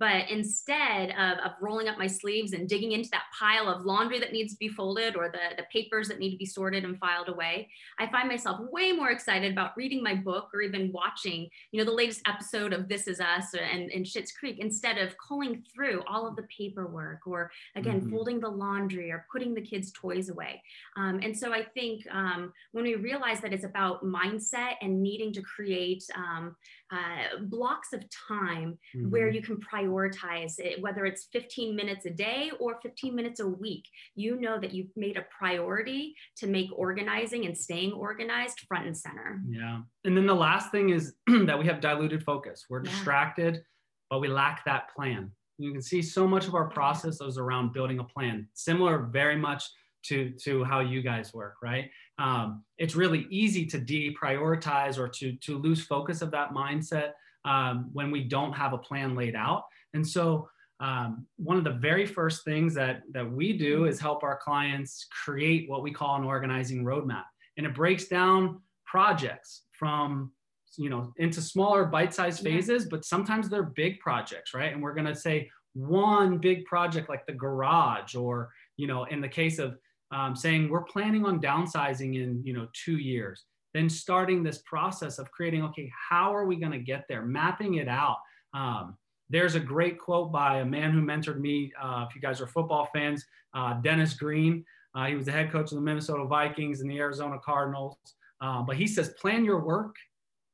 But 0.00 0.30
instead 0.30 1.10
of, 1.10 1.38
of 1.44 1.52
rolling 1.60 1.88
up 1.88 1.98
my 1.98 2.06
sleeves 2.06 2.54
and 2.54 2.68
digging 2.68 2.92
into 2.92 3.10
that 3.10 3.24
pile 3.38 3.68
of 3.68 3.84
laundry 3.84 4.18
that 4.18 4.32
needs 4.32 4.54
to 4.54 4.58
be 4.58 4.68
folded 4.68 5.14
or 5.14 5.28
the, 5.28 5.56
the 5.58 5.66
papers 5.70 6.08
that 6.08 6.18
need 6.18 6.30
to 6.30 6.38
be 6.38 6.46
sorted 6.46 6.84
and 6.84 6.98
filed 6.98 7.28
away, 7.28 7.68
I 7.98 8.10
find 8.10 8.26
myself 8.26 8.58
way 8.72 8.92
more 8.92 9.10
excited 9.10 9.52
about 9.52 9.76
reading 9.76 10.02
my 10.02 10.14
book 10.14 10.48
or 10.54 10.62
even 10.62 10.90
watching, 10.90 11.48
you 11.70 11.78
know, 11.78 11.84
the 11.84 11.96
latest 11.96 12.22
episode 12.26 12.72
of 12.72 12.88
This 12.88 13.06
Is 13.06 13.20
Us 13.20 13.52
and, 13.54 13.90
and 13.90 14.06
Schitt's 14.06 14.32
Creek 14.32 14.56
instead 14.58 14.96
of 14.96 15.14
culling 15.28 15.62
through 15.74 16.02
all 16.08 16.26
of 16.26 16.34
the 16.34 16.44
paperwork 16.56 17.26
or 17.26 17.50
again, 17.76 18.00
mm-hmm. 18.00 18.10
folding 18.10 18.40
the 18.40 18.48
laundry 18.48 19.12
or 19.12 19.26
putting 19.30 19.52
the 19.52 19.60
kids' 19.60 19.92
toys 19.92 20.30
away. 20.30 20.62
Um, 20.96 21.20
and 21.22 21.36
so 21.36 21.52
I 21.52 21.62
think 21.74 22.06
um, 22.10 22.54
when 22.72 22.84
we 22.84 22.94
realize 22.94 23.42
that 23.42 23.52
it's 23.52 23.64
about 23.64 24.02
mindset 24.02 24.76
and 24.80 25.02
needing 25.02 25.32
to 25.34 25.42
create 25.42 26.04
um, 26.16 26.56
uh, 26.92 27.38
blocks 27.42 27.92
of 27.92 28.02
time 28.28 28.78
mm-hmm. 28.96 29.10
where 29.10 29.28
you 29.28 29.42
can 29.42 29.56
prioritize 29.56 30.58
it, 30.58 30.80
whether 30.82 31.04
it's 31.04 31.28
15 31.32 31.76
minutes 31.76 32.06
a 32.06 32.10
day 32.10 32.50
or 32.58 32.78
15 32.82 33.14
minutes 33.14 33.40
a 33.40 33.46
week. 33.46 33.84
You 34.14 34.40
know 34.40 34.58
that 34.60 34.72
you've 34.72 34.90
made 34.96 35.16
a 35.16 35.24
priority 35.36 36.14
to 36.38 36.46
make 36.46 36.68
organizing 36.74 37.46
and 37.46 37.56
staying 37.56 37.92
organized 37.92 38.60
front 38.68 38.86
and 38.86 38.96
center. 38.96 39.40
Yeah. 39.48 39.80
And 40.04 40.16
then 40.16 40.26
the 40.26 40.34
last 40.34 40.70
thing 40.70 40.90
is 40.90 41.14
that 41.26 41.58
we 41.58 41.66
have 41.66 41.80
diluted 41.80 42.22
focus. 42.24 42.66
We're 42.68 42.84
yeah. 42.84 42.90
distracted, 42.90 43.62
but 44.08 44.20
we 44.20 44.28
lack 44.28 44.64
that 44.64 44.94
plan. 44.94 45.30
You 45.58 45.72
can 45.72 45.82
see 45.82 46.00
so 46.00 46.26
much 46.26 46.46
of 46.46 46.54
our 46.54 46.68
process 46.68 47.20
is 47.20 47.36
around 47.36 47.72
building 47.72 47.98
a 47.98 48.04
plan, 48.04 48.48
similar 48.54 48.98
very 49.12 49.36
much 49.36 49.64
to 50.02 50.30
to 50.42 50.64
how 50.64 50.80
you 50.80 51.02
guys 51.02 51.34
work 51.34 51.56
right 51.62 51.90
um, 52.20 52.62
it's 52.76 52.94
really 52.94 53.26
easy 53.30 53.64
to 53.64 53.78
deprioritize 53.78 54.98
or 54.98 55.08
to 55.08 55.32
to 55.36 55.58
lose 55.58 55.82
focus 55.84 56.20
of 56.20 56.30
that 56.32 56.50
mindset 56.50 57.12
um, 57.46 57.88
when 57.94 58.10
we 58.10 58.24
don't 58.24 58.52
have 58.52 58.74
a 58.74 58.78
plan 58.78 59.16
laid 59.16 59.34
out. 59.34 59.64
And 59.94 60.06
so 60.06 60.48
um, 60.80 61.26
one 61.36 61.56
of 61.56 61.64
the 61.64 61.72
very 61.72 62.06
first 62.06 62.44
things 62.44 62.74
that 62.74 63.02
that 63.12 63.28
we 63.28 63.56
do 63.56 63.86
is 63.86 63.98
help 63.98 64.22
our 64.22 64.36
clients 64.36 65.06
create 65.24 65.68
what 65.68 65.82
we 65.82 65.90
call 65.90 66.16
an 66.16 66.24
organizing 66.24 66.84
roadmap. 66.84 67.24
And 67.56 67.66
it 67.66 67.74
breaks 67.74 68.04
down 68.04 68.60
projects 68.84 69.62
from 69.72 70.30
you 70.76 70.90
know 70.90 71.12
into 71.16 71.40
smaller 71.40 71.84
bite-sized 71.84 72.44
phases 72.44 72.86
but 72.86 73.04
sometimes 73.04 73.48
they're 73.48 73.62
big 73.62 73.98
projects 73.98 74.52
right? 74.52 74.72
And 74.72 74.82
we're 74.82 74.94
going 74.94 75.06
to 75.06 75.14
say 75.14 75.50
one 75.72 76.38
big 76.38 76.64
project 76.64 77.08
like 77.08 77.24
the 77.26 77.32
garage 77.32 78.14
or 78.14 78.50
you 78.76 78.86
know 78.86 79.04
in 79.04 79.20
the 79.20 79.28
case 79.28 79.58
of 79.58 79.78
um, 80.12 80.34
saying 80.34 80.68
we're 80.68 80.82
planning 80.82 81.24
on 81.24 81.40
downsizing 81.40 82.22
in 82.22 82.42
you 82.44 82.52
know 82.52 82.68
two 82.72 82.98
years. 82.98 83.44
Then 83.72 83.88
starting 83.88 84.42
this 84.42 84.58
process 84.66 85.18
of 85.18 85.30
creating 85.30 85.62
okay 85.64 85.90
how 86.08 86.34
are 86.34 86.44
we 86.44 86.56
going 86.56 86.72
to 86.72 86.78
get 86.78 87.04
there? 87.08 87.24
Mapping 87.24 87.74
it 87.74 87.88
out. 87.88 88.16
Um, 88.52 88.96
there's 89.28 89.54
a 89.54 89.60
great 89.60 89.98
quote 89.98 90.32
by 90.32 90.58
a 90.58 90.64
man 90.64 90.90
who 90.90 91.00
mentored 91.02 91.38
me 91.38 91.72
uh, 91.80 92.04
if 92.08 92.16
you 92.16 92.20
guys 92.20 92.40
are 92.40 92.48
football 92.48 92.88
fans 92.92 93.24
uh, 93.54 93.74
dennis 93.74 94.14
green. 94.14 94.64
Uh, 94.94 95.06
he 95.06 95.14
was 95.14 95.26
the 95.26 95.32
head 95.32 95.52
coach 95.52 95.70
of 95.70 95.76
the 95.76 95.80
minnesota 95.80 96.24
vikings 96.24 96.80
and 96.80 96.90
the 96.90 96.98
arizona 96.98 97.38
cardinals. 97.44 97.96
Uh, 98.40 98.62
but 98.62 98.76
he 98.76 98.86
says 98.86 99.10
plan 99.20 99.44
your 99.44 99.60
work 99.60 99.94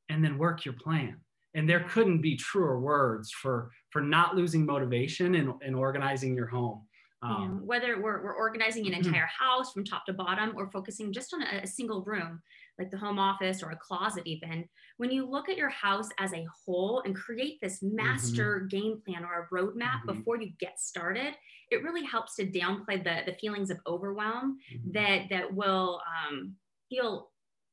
and 0.09 0.23
then 0.23 0.37
work 0.37 0.65
your 0.65 0.75
plan. 0.75 1.17
And 1.53 1.67
there 1.67 1.85
couldn't 1.89 2.21
be 2.21 2.35
truer 2.35 2.79
words 2.79 3.31
for 3.31 3.71
for 3.89 4.01
not 4.01 4.35
losing 4.35 4.65
motivation 4.65 5.35
and, 5.35 5.53
and 5.63 5.75
organizing 5.75 6.35
your 6.35 6.47
home 6.47 6.83
um, 7.23 7.61
whether 7.65 7.99
we're, 7.99 8.23
we're 8.23 8.35
organizing 8.35 8.85
an 8.85 8.93
mm-hmm. 8.93 9.07
entire 9.07 9.27
house 9.27 9.71
from 9.73 9.83
top 9.83 10.05
to 10.05 10.13
bottom 10.13 10.53
or 10.55 10.69
focusing 10.69 11.11
just 11.11 11.33
on 11.33 11.41
a, 11.41 11.63
a, 11.63 11.67
single 11.67 12.03
room, 12.03 12.41
like 12.77 12.91
the 12.91 12.97
home 12.97 13.17
office 13.17 13.63
or 13.63 13.71
a 13.71 13.77
closet, 13.77 14.21
even, 14.25 14.67
when 14.97 15.09
you 15.09 15.27
look 15.27 15.49
at 15.49 15.57
your 15.57 15.69
house 15.69 16.09
as 16.19 16.33
a 16.33 16.45
whole 16.65 17.01
and 17.05 17.15
create 17.15 17.59
this 17.61 17.79
mm-hmm. 17.79 17.95
master 17.95 18.59
mm-hmm. 18.59 18.67
game 18.67 19.01
plan 19.05 19.23
or 19.23 19.43
a 19.43 19.55
roadmap 19.55 20.01
mm-hmm. 20.01 20.17
before 20.17 20.39
you 20.39 20.51
get 20.59 20.79
started, 20.79 21.33
it 21.71 21.83
really 21.83 22.05
helps 22.05 22.35
to 22.35 22.45
downplay 22.45 23.03
the, 23.03 23.21
the 23.25 23.37
feelings 23.39 23.71
of 23.71 23.79
overwhelm 23.87 24.57
mm-hmm. 24.71 24.91
that, 24.91 25.23
that 25.31 25.53
will 25.53 26.01
um, 26.29 26.53
feel 26.89 27.29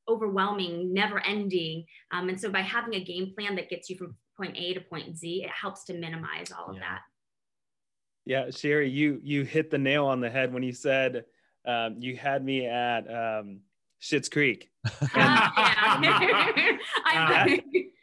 overwhelming, 0.08 0.92
never 0.92 1.20
ending. 1.20 1.84
Um, 2.12 2.28
and 2.28 2.40
so 2.40 2.50
by 2.50 2.60
having 2.60 2.94
a 2.94 3.04
game 3.04 3.32
plan 3.34 3.56
that 3.56 3.70
gets 3.70 3.90
you 3.90 3.96
from 3.96 4.16
point 4.36 4.56
A 4.56 4.74
to 4.74 4.80
point 4.80 5.16
Z, 5.16 5.44
it 5.44 5.50
helps 5.50 5.84
to 5.84 5.94
minimize 5.94 6.50
all 6.50 6.70
of 6.70 6.76
that. 6.76 7.00
Yeah, 8.26 8.50
Sherry, 8.50 8.88
you 8.88 9.20
you 9.22 9.44
hit 9.44 9.70
the 9.70 9.78
nail 9.78 10.06
on 10.06 10.20
the 10.20 10.30
head 10.30 10.52
when 10.52 10.62
you 10.62 10.72
said 10.72 11.24
um, 11.66 11.96
you 11.98 12.16
had 12.16 12.44
me 12.44 12.66
at 12.66 13.00
um, 13.00 13.60
Schitt's 14.00 14.28
Creek. 14.28 14.70
that, 15.14 16.80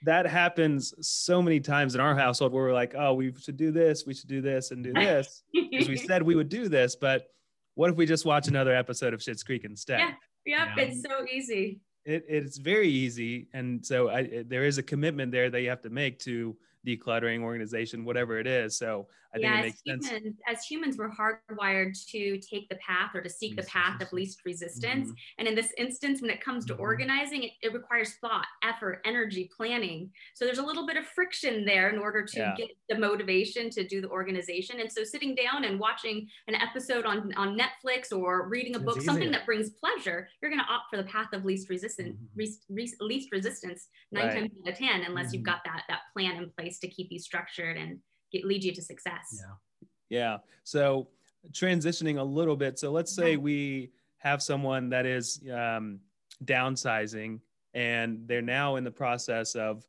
that, 0.05 0.25
happens 0.25 0.93
so 1.01 1.41
many 1.41 1.59
times 1.59 1.95
in 1.95 2.01
our 2.01 2.15
household 2.15 2.53
where 2.53 2.63
we're 2.63 2.73
like, 2.73 2.95
oh, 2.97 3.13
we 3.13 3.33
should 3.39 3.57
do 3.57 3.71
this, 3.71 4.05
we 4.05 4.13
should 4.13 4.29
do 4.29 4.41
this, 4.41 4.71
and 4.71 4.83
do 4.83 4.93
this 4.93 5.43
because 5.53 5.89
we 5.89 5.97
said 5.97 6.23
we 6.23 6.35
would 6.35 6.49
do 6.49 6.67
this. 6.67 6.95
But 6.95 7.27
what 7.75 7.89
if 7.89 7.95
we 7.95 8.05
just 8.05 8.25
watch 8.25 8.47
another 8.47 8.75
episode 8.75 9.13
of 9.13 9.21
Schitt's 9.21 9.43
Creek 9.43 9.63
instead? 9.63 9.99
Yeah, 9.99 10.11
yep, 10.45 10.69
yeah. 10.77 10.83
it's 10.83 11.01
so 11.01 11.25
easy. 11.31 11.79
It, 12.03 12.25
it's 12.27 12.57
very 12.57 12.89
easy, 12.89 13.47
and 13.53 13.85
so 13.85 14.09
I, 14.09 14.43
there 14.47 14.65
is 14.65 14.79
a 14.79 14.83
commitment 14.83 15.31
there 15.31 15.51
that 15.51 15.61
you 15.61 15.69
have 15.69 15.83
to 15.83 15.91
make 15.91 16.17
to 16.19 16.57
decluttering 16.85 17.41
organization 17.41 18.03
whatever 18.03 18.39
it 18.39 18.47
is 18.47 18.75
so 18.75 19.07
i 19.35 19.39
yeah, 19.39 19.61
think 19.61 19.75
it 19.85 19.91
makes 19.91 20.07
humans, 20.07 20.07
sense 20.07 20.37
as 20.47 20.65
humans 20.65 20.97
we're 20.97 21.09
hardwired 21.09 21.93
to 22.07 22.37
take 22.39 22.67
the 22.69 22.75
path 22.75 23.11
or 23.13 23.21
to 23.21 23.29
seek 23.29 23.55
the 23.55 23.63
path 23.63 24.01
of 24.01 24.11
least 24.13 24.39
resistance 24.45 25.07
mm-hmm. 25.07 25.39
and 25.39 25.47
in 25.47 25.55
this 25.55 25.71
instance 25.77 26.21
when 26.21 26.29
it 26.29 26.43
comes 26.43 26.65
to 26.65 26.73
mm-hmm. 26.73 26.81
organizing 26.81 27.43
it, 27.43 27.51
it, 27.61 27.73
requires 27.73 28.15
thought 28.21 28.45
effort 28.63 29.01
energy 29.05 29.49
planning 29.55 30.09
so 30.35 30.45
there's 30.45 30.57
a 30.57 30.63
little 30.63 30.85
bit 30.85 30.97
of 30.97 31.05
friction 31.05 31.65
there 31.65 31.89
in 31.89 31.99
order 31.99 32.23
to 32.25 32.39
yeah. 32.39 32.55
get 32.55 32.69
the 32.89 32.97
motivation 32.97 33.69
to 33.69 33.87
do 33.87 34.01
the 34.01 34.09
organization 34.09 34.79
and 34.79 34.91
so 34.91 35.03
sitting 35.03 35.35
down 35.35 35.63
and 35.63 35.79
watching 35.79 36.27
an 36.47 36.55
episode 36.55 37.05
on 37.05 37.31
on 37.37 37.57
netflix 37.57 38.11
or 38.15 38.47
reading 38.49 38.75
a 38.75 38.79
book 38.79 39.01
something 39.01 39.31
that 39.31 39.45
brings 39.45 39.71
pleasure 39.71 40.27
you're 40.41 40.51
going 40.51 40.61
to 40.61 40.71
opt 40.71 40.89
for 40.89 40.97
the 40.97 41.03
path 41.03 41.27
of 41.33 41.45
least 41.45 41.69
resistance 41.69 42.17
mm-hmm. 42.37 42.75
least 43.01 43.31
resistance 43.31 43.87
nine 44.11 44.27
right. 44.27 44.33
times 44.35 44.51
out 44.65 44.71
of 44.71 44.77
ten 44.77 45.01
unless 45.03 45.33
you've 45.33 45.43
mm-hmm. 45.43 45.51
got 45.51 45.63
that 45.65 45.83
that 45.87 46.01
plan 46.13 46.35
in 46.35 46.49
place 46.57 46.79
to 46.79 46.87
keep 46.87 47.07
you 47.11 47.19
structured 47.19 47.77
and 47.77 47.99
get, 48.31 48.45
lead 48.45 48.63
you 48.63 48.73
to 48.73 48.81
success. 48.81 49.39
Yeah. 49.39 49.87
Yeah. 50.09 50.37
So 50.63 51.07
transitioning 51.51 52.19
a 52.19 52.23
little 52.23 52.55
bit. 52.55 52.77
So 52.77 52.91
let's 52.91 53.11
say 53.11 53.37
we 53.37 53.91
have 54.17 54.43
someone 54.43 54.89
that 54.89 55.05
is 55.05 55.41
um, 55.51 55.99
downsizing 56.45 57.39
and 57.73 58.27
they're 58.27 58.41
now 58.41 58.75
in 58.75 58.83
the 58.83 58.91
process 58.91 59.55
of 59.55 59.85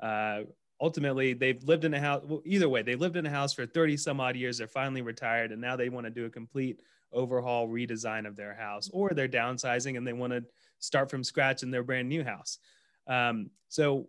uh, 0.00 0.42
ultimately 0.80 1.32
they've 1.32 1.62
lived 1.64 1.84
in 1.84 1.94
a 1.94 2.00
house 2.00 2.22
well, 2.26 2.42
either 2.44 2.68
way 2.68 2.82
they 2.82 2.94
lived 2.94 3.16
in 3.16 3.24
a 3.26 3.30
house 3.30 3.52
for 3.52 3.64
30 3.64 3.96
some 3.96 4.20
odd 4.20 4.36
years 4.36 4.58
they're 4.58 4.66
finally 4.66 5.02
retired 5.02 5.52
and 5.52 5.60
now 5.60 5.76
they 5.76 5.88
want 5.88 6.04
to 6.04 6.10
do 6.10 6.26
a 6.26 6.30
complete 6.30 6.82
overhaul 7.12 7.68
redesign 7.68 8.26
of 8.26 8.36
their 8.36 8.54
house 8.54 8.90
or 8.92 9.10
they're 9.10 9.28
downsizing 9.28 9.96
and 9.96 10.06
they 10.06 10.12
want 10.12 10.32
to 10.32 10.44
start 10.80 11.08
from 11.08 11.22
scratch 11.22 11.62
in 11.62 11.70
their 11.70 11.84
brand 11.84 12.08
new 12.08 12.24
house 12.24 12.58
um, 13.06 13.50
so 13.68 14.08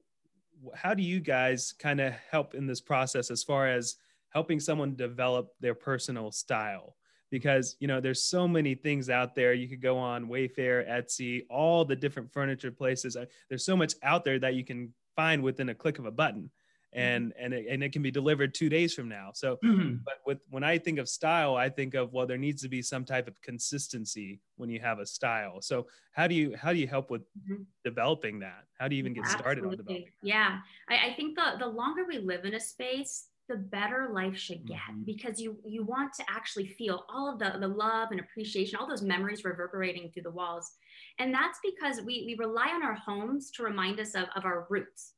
how 0.73 0.93
do 0.93 1.03
you 1.03 1.19
guys 1.19 1.73
kind 1.73 1.99
of 1.99 2.13
help 2.29 2.55
in 2.55 2.67
this 2.67 2.81
process 2.81 3.31
as 3.31 3.43
far 3.43 3.67
as 3.67 3.95
helping 4.29 4.59
someone 4.59 4.95
develop 4.95 5.53
their 5.59 5.75
personal 5.75 6.31
style? 6.31 6.95
Because 7.31 7.75
you 7.79 7.87
know, 7.87 7.99
there's 7.99 8.23
so 8.23 8.47
many 8.47 8.75
things 8.75 9.09
out 9.09 9.35
there. 9.35 9.53
You 9.53 9.67
could 9.67 9.81
go 9.81 9.97
on 9.97 10.27
Wayfair, 10.27 10.87
Etsy, 10.89 11.45
all 11.49 11.83
the 11.83 11.95
different 11.95 12.31
furniture 12.31 12.71
places. 12.71 13.17
There's 13.49 13.65
so 13.65 13.75
much 13.75 13.95
out 14.03 14.23
there 14.23 14.39
that 14.39 14.55
you 14.55 14.63
can 14.63 14.93
find 15.15 15.41
within 15.43 15.69
a 15.69 15.75
click 15.75 15.99
of 15.99 16.05
a 16.05 16.11
button. 16.11 16.49
Mm-hmm. 16.95 17.01
and 17.01 17.33
and 17.37 17.53
it, 17.53 17.65
and 17.69 17.83
it 17.83 17.91
can 17.91 18.01
be 18.01 18.11
delivered 18.11 18.53
two 18.53 18.69
days 18.69 18.93
from 18.93 19.09
now. 19.09 19.31
So, 19.33 19.57
mm-hmm. 19.63 19.95
but 20.05 20.15
with 20.25 20.39
when 20.49 20.63
I 20.63 20.77
think 20.77 20.99
of 20.99 21.09
style, 21.09 21.55
I 21.55 21.69
think 21.69 21.93
of 21.93 22.13
well, 22.13 22.25
there 22.25 22.37
needs 22.37 22.61
to 22.61 22.69
be 22.69 22.81
some 22.81 23.03
type 23.03 23.27
of 23.27 23.41
consistency 23.41 24.39
when 24.55 24.69
you 24.69 24.79
have 24.79 24.99
a 24.99 25.05
style. 25.05 25.61
So, 25.61 25.87
how 26.13 26.27
do 26.27 26.35
you 26.35 26.55
how 26.55 26.71
do 26.71 26.79
you 26.79 26.87
help 26.87 27.11
with 27.11 27.21
mm-hmm. 27.21 27.63
developing 27.83 28.39
that? 28.39 28.63
How 28.79 28.87
do 28.87 28.95
you 28.95 28.99
even 28.99 29.13
get 29.13 29.27
started 29.27 29.65
on 29.65 29.71
developing? 29.71 30.05
That? 30.05 30.27
Yeah, 30.27 30.59
I, 30.89 31.09
I 31.09 31.13
think 31.15 31.35
the 31.35 31.57
the 31.59 31.67
longer 31.67 32.05
we 32.07 32.19
live 32.19 32.45
in 32.45 32.53
a 32.53 32.59
space, 32.59 33.27
the 33.47 33.57
better 33.57 34.09
life 34.11 34.37
should 34.37 34.65
get 34.65 34.77
mm-hmm. 34.77 35.03
because 35.05 35.39
you 35.39 35.57
you 35.65 35.83
want 35.83 36.13
to 36.13 36.23
actually 36.29 36.67
feel 36.67 37.05
all 37.09 37.31
of 37.31 37.39
the, 37.39 37.59
the 37.59 37.67
love 37.67 38.09
and 38.11 38.19
appreciation 38.19 38.77
all 38.79 38.87
those 38.87 39.01
memories 39.01 39.43
reverberating 39.43 40.09
through 40.09 40.23
the 40.23 40.31
walls 40.31 40.71
and 41.19 41.33
that's 41.33 41.59
because 41.63 42.01
we 42.01 42.23
we 42.25 42.35
rely 42.35 42.69
on 42.69 42.83
our 42.83 42.95
homes 42.95 43.51
to 43.51 43.63
remind 43.63 43.99
us 43.99 44.15
of, 44.15 44.25
of 44.35 44.45
our 44.45 44.65
roots 44.69 45.13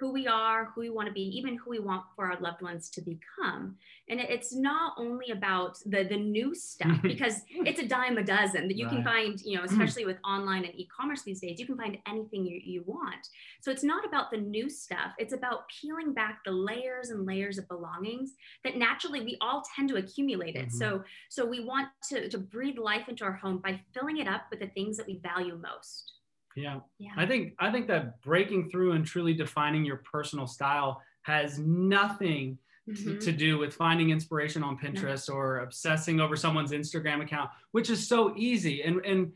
who 0.00 0.10
we 0.10 0.26
are, 0.26 0.72
who 0.74 0.80
we 0.80 0.88
want 0.88 1.06
to 1.06 1.12
be, 1.12 1.20
even 1.20 1.58
who 1.58 1.68
we 1.68 1.78
want 1.78 2.02
for 2.16 2.32
our 2.32 2.40
loved 2.40 2.62
ones 2.62 2.88
to 2.88 3.02
become. 3.02 3.76
And 4.08 4.18
it's 4.18 4.54
not 4.54 4.94
only 4.96 5.30
about 5.30 5.76
the 5.84 6.04
the 6.04 6.16
new 6.16 6.54
stuff 6.54 6.96
because 7.02 7.42
it's 7.50 7.80
a 7.80 7.86
dime 7.86 8.16
a 8.16 8.24
dozen 8.24 8.66
that 8.66 8.76
you 8.76 8.86
right. 8.86 8.94
can 8.94 9.04
find, 9.04 9.40
you 9.42 9.58
know, 9.58 9.64
especially 9.64 10.06
with 10.06 10.16
online 10.24 10.64
and 10.64 10.74
e-commerce 10.74 11.22
these 11.22 11.40
days, 11.40 11.60
you 11.60 11.66
can 11.66 11.76
find 11.76 11.98
anything 12.08 12.46
you, 12.46 12.60
you 12.64 12.82
want. 12.86 13.28
So 13.60 13.70
it's 13.70 13.84
not 13.84 14.06
about 14.06 14.30
the 14.30 14.38
new 14.38 14.70
stuff. 14.70 15.12
It's 15.18 15.34
about 15.34 15.68
peeling 15.68 16.14
back 16.14 16.40
the 16.46 16.52
layers 16.52 17.10
and 17.10 17.26
layers 17.26 17.58
of 17.58 17.68
belongings 17.68 18.32
that 18.64 18.76
naturally 18.76 19.20
we 19.20 19.36
all 19.42 19.62
tend 19.76 19.90
to 19.90 19.96
accumulate 19.96 20.56
it. 20.56 20.68
Mm-hmm. 20.68 20.78
So 20.78 21.04
so 21.28 21.44
we 21.44 21.62
want 21.62 21.88
to, 22.08 22.28
to 22.30 22.38
breathe 22.38 22.78
life 22.78 23.08
into 23.10 23.24
our 23.24 23.32
home 23.32 23.58
by 23.58 23.80
filling 23.92 24.16
it 24.16 24.26
up 24.26 24.46
with 24.50 24.60
the 24.60 24.68
things 24.68 24.96
that 24.96 25.06
we 25.06 25.18
value 25.18 25.60
most. 25.62 26.19
Yeah. 26.56 26.80
yeah. 26.98 27.12
I 27.16 27.26
think 27.26 27.54
I 27.58 27.70
think 27.70 27.86
that 27.88 28.20
breaking 28.22 28.70
through 28.70 28.92
and 28.92 29.04
truly 29.04 29.34
defining 29.34 29.84
your 29.84 30.02
personal 30.10 30.46
style 30.46 31.00
has 31.22 31.58
nothing 31.58 32.58
mm-hmm. 32.88 33.18
to, 33.18 33.20
to, 33.20 33.32
do 33.32 33.58
with 33.58 33.74
finding 33.74 34.10
inspiration 34.10 34.62
on 34.62 34.78
Pinterest 34.78 35.32
or 35.32 35.58
obsessing 35.58 36.20
over 36.20 36.36
someone's 36.36 36.72
Instagram 36.72 37.22
account, 37.22 37.50
which 37.72 37.90
is 37.90 38.06
so 38.06 38.34
easy 38.36 38.82
and 38.82 39.04
and 39.04 39.32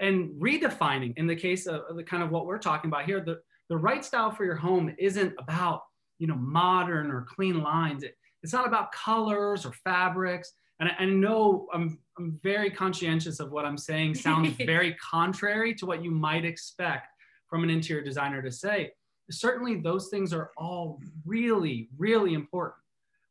and 0.00 0.30
redefining 0.40 1.16
in 1.16 1.26
the 1.26 1.36
case 1.36 1.66
of 1.66 1.96
the 1.96 2.02
kind 2.02 2.22
of 2.22 2.30
what 2.30 2.46
we're 2.46 2.58
talking 2.58 2.90
about 2.90 3.04
here, 3.04 3.20
the, 3.20 3.40
the 3.68 3.76
right 3.76 4.04
style 4.04 4.30
for 4.30 4.44
your 4.44 4.56
home 4.56 4.94
isn't 4.98 5.34
about 5.38 5.82
you 6.18 6.26
know 6.26 6.36
modern 6.36 7.10
or 7.10 7.22
clean 7.22 7.62
lines. 7.62 8.02
It, 8.02 8.16
it's 8.42 8.52
not 8.52 8.66
about 8.66 8.92
colors 8.92 9.64
or 9.64 9.72
fabrics. 9.72 10.52
And 10.80 10.88
I, 10.88 11.04
I 11.04 11.04
know 11.06 11.66
I'm 11.72 11.98
I'm 12.18 12.38
very 12.42 12.70
conscientious 12.70 13.40
of 13.40 13.50
what 13.50 13.64
I'm 13.64 13.78
saying 13.78 14.14
sounds 14.14 14.54
very 14.64 14.94
contrary 14.94 15.74
to 15.74 15.86
what 15.86 16.02
you 16.02 16.10
might 16.10 16.44
expect 16.44 17.08
from 17.48 17.62
an 17.62 17.70
interior 17.70 18.02
designer 18.02 18.42
to 18.42 18.50
say 18.50 18.92
certainly 19.30 19.76
those 19.76 20.08
things 20.08 20.32
are 20.32 20.50
all 20.56 21.00
really, 21.24 21.88
really 21.96 22.34
important. 22.34 22.76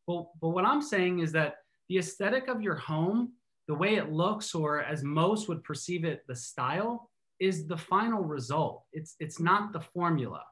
But, 0.07 0.25
but 0.41 0.49
what 0.49 0.65
I'm 0.65 0.81
saying 0.81 1.19
is 1.19 1.31
that 1.33 1.55
the 1.89 1.97
aesthetic 1.97 2.47
of 2.47 2.61
your 2.61 2.75
home, 2.75 3.33
the 3.67 3.75
way 3.75 3.95
it 3.95 4.11
looks, 4.11 4.55
or 4.55 4.83
as 4.83 5.03
most 5.03 5.47
would 5.47 5.63
perceive 5.63 6.03
it, 6.03 6.23
the 6.27 6.35
style 6.35 7.09
is 7.39 7.67
the 7.67 7.77
final 7.77 8.23
result. 8.23 8.83
It's 8.93 9.15
it's 9.19 9.39
not 9.39 9.73
the 9.73 9.79
formula. 9.79 10.43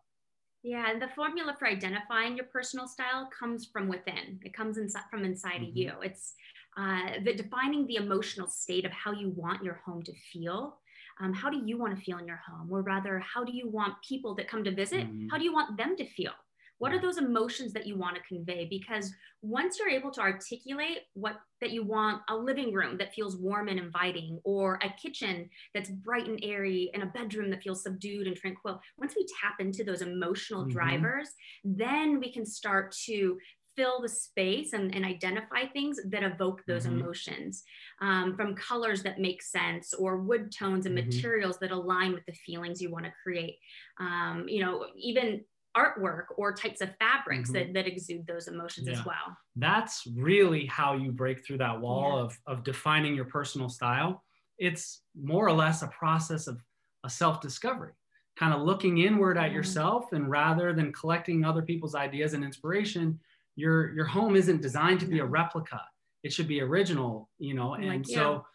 Yeah, 0.63 0.91
and 0.91 1.01
the 1.01 1.07
formula 1.15 1.55
for 1.57 1.67
identifying 1.67 2.35
your 2.35 2.45
personal 2.45 2.87
style 2.87 3.29
comes 3.37 3.65
from 3.65 3.87
within. 3.87 4.39
It 4.43 4.53
comes 4.53 4.77
inside 4.77 5.03
from 5.09 5.25
inside 5.25 5.61
mm-hmm. 5.61 5.69
of 5.69 5.77
you. 5.77 5.91
It's 6.03 6.33
uh, 6.77 7.19
the 7.23 7.33
defining 7.33 7.85
the 7.87 7.95
emotional 7.95 8.47
state 8.47 8.85
of 8.85 8.91
how 8.91 9.11
you 9.11 9.29
want 9.29 9.63
your 9.63 9.81
home 9.85 10.01
to 10.03 10.13
feel. 10.31 10.77
Um, 11.19 11.33
how 11.33 11.49
do 11.49 11.61
you 11.65 11.77
want 11.77 11.95
to 11.95 12.03
feel 12.03 12.17
in 12.17 12.25
your 12.25 12.41
home? 12.47 12.69
Or 12.71 12.81
rather 12.81 13.19
how 13.19 13.43
do 13.43 13.51
you 13.51 13.69
want 13.69 13.93
people 14.07 14.33
that 14.35 14.47
come 14.47 14.63
to 14.63 14.73
visit 14.73 15.01
mm-hmm. 15.01 15.27
how 15.29 15.37
do 15.37 15.43
you 15.43 15.53
want 15.53 15.77
them 15.77 15.95
to 15.97 16.05
feel? 16.05 16.31
What 16.79 16.93
are 16.93 16.99
those 16.99 17.19
emotions 17.19 17.73
that 17.73 17.85
you 17.85 17.95
want 17.95 18.15
to 18.15 18.23
convey? 18.23 18.65
Because 18.65 19.13
once 19.43 19.77
you're 19.77 19.89
able 19.89 20.09
to 20.11 20.21
articulate 20.21 20.99
what 21.13 21.35
that 21.61 21.71
you 21.71 21.83
want 21.83 22.21
a 22.29 22.35
living 22.35 22.73
room 22.73 22.97
that 22.97 23.13
feels 23.13 23.37
warm 23.37 23.67
and 23.67 23.79
inviting 23.79 24.39
or 24.43 24.79
a 24.83 24.89
kitchen 25.01 25.49
that's 25.75 25.89
bright 25.89 26.27
and 26.27 26.39
airy 26.43 26.89
and 26.95 27.03
a 27.03 27.07
bedroom 27.07 27.49
that 27.51 27.61
feels 27.61 27.83
subdued 27.83 28.27
and 28.27 28.35
tranquil 28.35 28.79
once 28.97 29.13
we 29.15 29.25
tap 29.41 29.55
into 29.59 29.83
those 29.83 30.01
emotional 30.01 30.61
mm-hmm. 30.61 30.71
drivers 30.71 31.29
then 31.63 32.19
we 32.19 32.31
can 32.31 32.45
start 32.45 32.91
to 32.91 33.37
fill 33.81 33.99
the 33.99 34.09
space 34.09 34.73
and, 34.73 34.93
and 34.93 35.03
identify 35.03 35.65
things 35.73 35.99
that 36.05 36.21
evoke 36.21 36.61
those 36.67 36.85
mm-hmm. 36.85 36.99
emotions 36.99 37.63
um, 37.99 38.35
from 38.35 38.53
colors 38.53 39.01
that 39.01 39.19
make 39.19 39.41
sense 39.41 39.93
or 39.93 40.17
wood 40.17 40.51
tones 40.51 40.85
and 40.85 40.95
mm-hmm. 40.95 41.07
materials 41.07 41.57
that 41.59 41.71
align 41.71 42.13
with 42.13 42.23
the 42.27 42.33
feelings 42.45 42.79
you 42.79 42.91
want 42.91 43.05
to 43.05 43.11
create 43.23 43.57
um, 43.99 44.45
you 44.47 44.63
know 44.63 44.85
even 44.95 45.41
artwork 45.75 46.25
or 46.37 46.53
types 46.53 46.81
of 46.81 46.89
fabrics 46.99 47.49
mm-hmm. 47.49 47.73
that, 47.73 47.73
that 47.73 47.87
exude 47.87 48.27
those 48.27 48.47
emotions 48.47 48.87
yeah. 48.87 48.93
as 48.93 49.03
well 49.05 49.35
that's 49.55 50.05
really 50.15 50.65
how 50.67 50.93
you 50.93 51.11
break 51.11 51.43
through 51.43 51.57
that 51.57 51.79
wall 51.79 52.17
yeah. 52.17 52.23
of, 52.23 52.37
of 52.45 52.63
defining 52.63 53.15
your 53.15 53.25
personal 53.25 53.69
style 53.69 54.23
it's 54.59 55.01
more 55.19 55.47
or 55.47 55.53
less 55.53 55.81
a 55.81 55.87
process 55.87 56.45
of 56.45 56.61
a 57.03 57.09
self-discovery 57.09 57.93
kind 58.37 58.53
of 58.53 58.61
looking 58.61 58.99
inward 58.99 59.37
at 59.37 59.51
yourself 59.51 60.13
and 60.13 60.29
rather 60.29 60.71
than 60.71 60.93
collecting 60.93 61.43
other 61.43 61.61
people's 61.61 61.95
ideas 61.95 62.33
and 62.33 62.43
inspiration 62.43 63.19
your 63.55 63.93
your 63.93 64.05
home 64.05 64.35
isn't 64.35 64.61
designed 64.61 64.99
to 65.01 65.05
be 65.05 65.19
a 65.19 65.25
replica. 65.25 65.81
It 66.23 66.31
should 66.31 66.47
be 66.47 66.61
original 66.61 67.29
you 67.39 67.53
know 67.53 67.73
and 67.73 67.87
like, 67.87 68.07
yeah. 68.07 68.15
so 68.15 68.45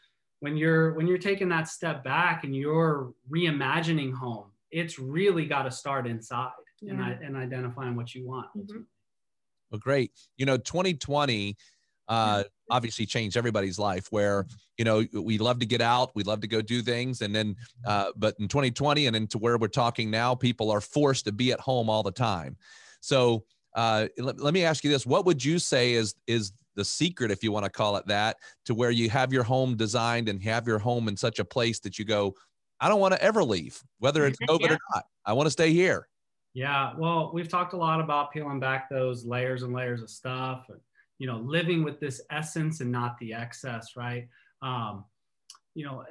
when 0.40 0.56
you're 0.56 0.94
when 0.94 1.06
you're 1.06 1.18
taking 1.18 1.48
that 1.50 1.68
step 1.68 2.04
back 2.04 2.44
and 2.44 2.54
you're 2.54 3.12
reimagining 3.30 4.12
home 4.12 4.50
it's 4.70 4.98
really 4.98 5.46
got 5.46 5.62
to 5.62 5.70
start 5.70 6.06
inside 6.06 6.50
yeah. 6.80 6.92
and, 6.92 7.24
and 7.24 7.36
identifying 7.36 7.96
what 7.96 8.14
you 8.14 8.26
want. 8.26 8.48
Mm-hmm. 8.56 8.82
well 9.70 9.78
great. 9.78 10.12
You 10.36 10.46
know 10.46 10.56
2020 10.56 11.56
uh, 12.08 12.44
obviously 12.70 13.04
changed 13.04 13.36
everybody's 13.36 13.78
life 13.78 14.06
where 14.10 14.46
you 14.78 14.84
know 14.84 15.04
we 15.12 15.38
love 15.38 15.58
to 15.58 15.66
get 15.66 15.80
out 15.80 16.12
we 16.14 16.22
love 16.22 16.40
to 16.40 16.46
go 16.46 16.62
do 16.62 16.80
things 16.80 17.20
and 17.20 17.34
then 17.34 17.56
uh, 17.84 18.10
but 18.16 18.36
in 18.38 18.46
2020 18.46 19.06
and 19.06 19.16
into 19.16 19.38
where 19.38 19.58
we're 19.58 19.66
talking 19.66 20.10
now 20.10 20.34
people 20.34 20.70
are 20.70 20.80
forced 20.80 21.24
to 21.24 21.32
be 21.32 21.52
at 21.52 21.60
home 21.60 21.90
all 21.90 22.02
the 22.02 22.12
time. 22.12 22.56
So 23.00 23.44
uh, 23.76 24.08
let, 24.18 24.40
let 24.40 24.54
me 24.54 24.64
ask 24.64 24.82
you 24.82 24.90
this: 24.90 25.06
What 25.06 25.26
would 25.26 25.44
you 25.44 25.58
say 25.58 25.92
is 25.92 26.14
is 26.26 26.52
the 26.74 26.84
secret, 26.84 27.30
if 27.30 27.42
you 27.44 27.52
want 27.52 27.64
to 27.64 27.70
call 27.70 27.96
it 27.96 28.06
that, 28.06 28.36
to 28.64 28.74
where 28.74 28.90
you 28.90 29.08
have 29.10 29.32
your 29.32 29.42
home 29.42 29.76
designed 29.76 30.28
and 30.28 30.42
have 30.42 30.66
your 30.66 30.78
home 30.78 31.08
in 31.08 31.16
such 31.16 31.38
a 31.38 31.44
place 31.44 31.78
that 31.80 31.98
you 31.98 32.04
go, 32.04 32.34
I 32.80 32.88
don't 32.88 33.00
want 33.00 33.14
to 33.14 33.22
ever 33.22 33.44
leave, 33.44 33.82
whether 33.98 34.26
it's 34.26 34.38
COVID 34.48 34.60
yeah. 34.60 34.72
or 34.72 34.78
not. 34.94 35.04
I 35.24 35.32
want 35.32 35.46
to 35.46 35.50
stay 35.50 35.72
here. 35.72 36.08
Yeah, 36.54 36.92
well, 36.96 37.30
we've 37.34 37.48
talked 37.48 37.74
a 37.74 37.76
lot 37.76 38.00
about 38.00 38.32
peeling 38.32 38.60
back 38.60 38.88
those 38.88 39.26
layers 39.26 39.62
and 39.62 39.74
layers 39.74 40.02
of 40.02 40.08
stuff, 40.08 40.66
and 40.70 40.80
you 41.18 41.26
know, 41.26 41.38
living 41.38 41.84
with 41.84 42.00
this 42.00 42.22
essence 42.30 42.80
and 42.80 42.90
not 42.90 43.18
the 43.18 43.34
excess, 43.34 43.96
right? 43.96 44.26
Um, 44.62 45.04
you 45.74 45.84
know, 45.84 46.04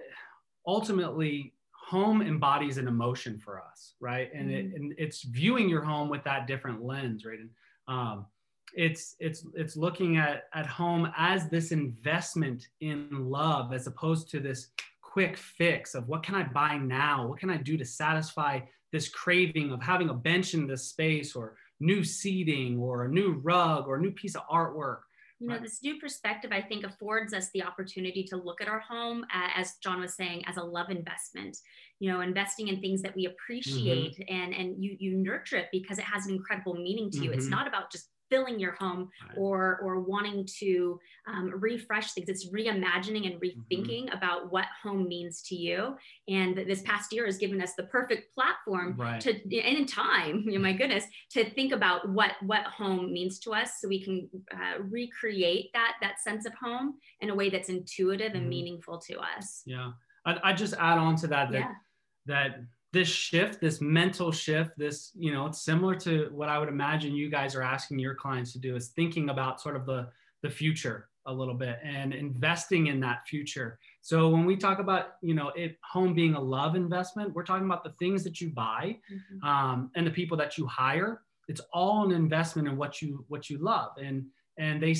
ultimately, 0.67 1.54
home 1.85 2.21
embodies 2.21 2.77
an 2.77 2.87
emotion 2.87 3.37
for 3.37 3.61
us, 3.61 3.93
right? 3.99 4.29
And, 4.33 4.49
mm-hmm. 4.49 4.75
it, 4.75 4.81
and 4.81 4.93
it's 4.97 5.21
viewing 5.23 5.69
your 5.69 5.83
home 5.83 6.09
with 6.09 6.23
that 6.23 6.47
different 6.47 6.83
lens, 6.83 7.25
right? 7.25 7.39
And 7.39 7.49
um, 7.87 8.25
it's 8.73 9.15
it's 9.19 9.45
it's 9.53 9.77
looking 9.77 10.17
at 10.17 10.45
at 10.53 10.65
home 10.65 11.11
as 11.15 11.47
this 11.47 11.71
investment 11.71 12.67
in 12.81 13.07
love, 13.29 13.71
as 13.71 13.85
opposed 13.85 14.29
to 14.31 14.39
this 14.39 14.69
quick 15.01 15.37
fix 15.37 15.93
of 15.93 16.07
what 16.07 16.23
can 16.23 16.33
I 16.35 16.43
buy 16.43 16.77
now? 16.77 17.27
What 17.27 17.39
can 17.39 17.51
I 17.51 17.57
do 17.57 17.77
to 17.77 17.85
satisfy 17.85 18.61
this 18.91 19.07
craving 19.07 19.71
of 19.71 19.81
having 19.81 20.09
a 20.09 20.13
bench 20.13 20.55
in 20.55 20.65
this 20.67 20.87
space, 20.87 21.35
or 21.35 21.55
new 21.79 22.03
seating, 22.03 22.79
or 22.79 23.05
a 23.05 23.09
new 23.09 23.39
rug, 23.43 23.87
or 23.87 23.97
a 23.97 24.01
new 24.01 24.11
piece 24.11 24.35
of 24.35 24.41
artwork? 24.51 25.01
You 25.45 25.53
know 25.53 25.59
this 25.61 25.81
new 25.83 25.99
perspective 25.99 26.51
i 26.51 26.61
think 26.61 26.83
affords 26.83 27.33
us 27.33 27.49
the 27.53 27.63
opportunity 27.63 28.23
to 28.23 28.35
look 28.35 28.61
at 28.61 28.67
our 28.67 28.79
home 28.79 29.23
uh, 29.33 29.49
as 29.55 29.75
john 29.83 29.99
was 29.99 30.15
saying 30.15 30.43
as 30.47 30.57
a 30.57 30.63
love 30.63 30.89
investment 30.89 31.57
you 31.99 32.11
know 32.11 32.21
investing 32.21 32.67
in 32.67 32.81
things 32.81 33.01
that 33.01 33.15
we 33.15 33.25
appreciate 33.25 34.17
mm-hmm. 34.17 34.35
and 34.35 34.53
and 34.53 34.83
you 34.83 34.95
you 34.99 35.17
nurture 35.17 35.57
it 35.57 35.67
because 35.71 35.99
it 35.99 36.05
has 36.05 36.25
an 36.25 36.33
incredible 36.33 36.73
meaning 36.73 37.09
to 37.11 37.19
you 37.19 37.29
mm-hmm. 37.29 37.39
it's 37.39 37.47
not 37.47 37.67
about 37.67 37.91
just 37.91 38.09
filling 38.29 38.59
your 38.59 38.73
home 38.73 39.09
right. 39.27 39.37
or 39.37 39.79
or 39.83 39.99
wanting 39.99 40.47
to 40.59 40.99
um, 41.27 41.51
refresh 41.59 42.13
things 42.13 42.29
it's 42.29 42.49
reimagining 42.49 43.25
and 43.25 43.41
mm-hmm. 43.41 43.59
rethinking 43.61 44.05
mm-hmm. 44.05 44.17
about 44.17 44.51
what 44.51 44.65
home 44.81 45.07
means 45.07 45.41
to 45.41 45.55
you 45.55 45.95
and 46.27 46.57
this 46.57 46.81
past 46.81 47.13
year 47.13 47.25
has 47.25 47.37
given 47.37 47.61
us 47.61 47.73
the 47.75 47.83
perfect 47.83 48.33
platform 48.33 48.95
right. 48.97 49.21
to 49.21 49.31
and 49.31 49.77
in 49.77 49.85
time 49.85 50.43
you 50.45 50.53
know, 50.57 50.59
my 50.59 50.73
goodness 50.73 51.05
to 51.31 51.49
think 51.51 51.71
about 51.71 52.07
what 52.09 52.31
what 52.41 52.63
home 52.63 53.11
means 53.11 53.39
to 53.39 53.51
us 53.51 53.79
so 53.79 53.87
we 53.87 54.03
can 54.03 54.29
uh, 54.53 54.81
recreate 54.81 55.69
that 55.73 55.93
that 56.01 56.19
sense 56.19 56.45
of 56.45 56.53
home 56.53 56.95
in 57.21 57.29
a 57.29 57.35
way 57.35 57.49
that's 57.49 57.69
intuitive 57.69 58.33
and 58.33 58.41
mm-hmm. 58.41 58.49
meaningful 58.49 58.97
to 58.97 59.17
us 59.19 59.61
yeah 59.65 59.91
I, 60.25 60.37
I 60.43 60.53
just 60.53 60.73
add 60.73 60.97
on 60.97 61.15
to 61.17 61.27
that 61.27 61.51
that 61.51 61.59
yeah. 61.59 61.71
that 62.25 62.59
this 62.95 63.09
shift, 63.09 63.59
this 63.59 63.81
mental 63.81 64.31
shift, 64.31 64.71
this, 64.77 65.11
you 65.15 65.29
know, 65.29 65.47
it's 65.47 65.61
similar 65.61 65.95
to 65.95 66.29
what 66.31 66.47
I 66.47 66.57
would 66.57 66.69
imagine 66.69 67.13
you 67.13 67.29
guys 67.29 67.53
are 67.53 67.61
asking 67.61 67.99
your 67.99 68.15
clients 68.15 68.53
to 68.53 68.59
do 68.59 68.73
is 68.77 68.87
thinking 68.87 69.29
about 69.29 69.59
sort 69.59 69.75
of 69.75 69.85
the, 69.85 70.07
the 70.43 70.49
future 70.49 71.09
a 71.25 71.33
little 71.33 71.55
bit 71.55 71.77
and 71.83 72.13
investing 72.13 72.87
in 72.87 73.01
that 73.01 73.27
future. 73.27 73.79
So 73.99 74.29
when 74.29 74.45
we 74.45 74.55
talk 74.55 74.79
about, 74.79 75.15
you 75.21 75.33
know, 75.33 75.49
it 75.57 75.77
home 75.83 76.13
being 76.13 76.35
a 76.35 76.39
love 76.39 76.77
investment, 76.77 77.33
we're 77.33 77.43
talking 77.43 77.65
about 77.65 77.83
the 77.83 77.93
things 77.99 78.23
that 78.23 78.39
you 78.39 78.51
buy 78.51 78.97
mm-hmm. 79.11 79.45
um, 79.45 79.91
and 79.97 80.07
the 80.07 80.11
people 80.11 80.37
that 80.37 80.57
you 80.57 80.65
hire. 80.65 81.21
It's 81.49 81.61
all 81.73 82.05
an 82.05 82.13
investment 82.13 82.65
in 82.65 82.77
what 82.77 83.01
you 83.01 83.25
what 83.27 83.49
you 83.49 83.57
love, 83.57 83.91
and 84.01 84.25
and 84.57 84.81
they 84.81 84.95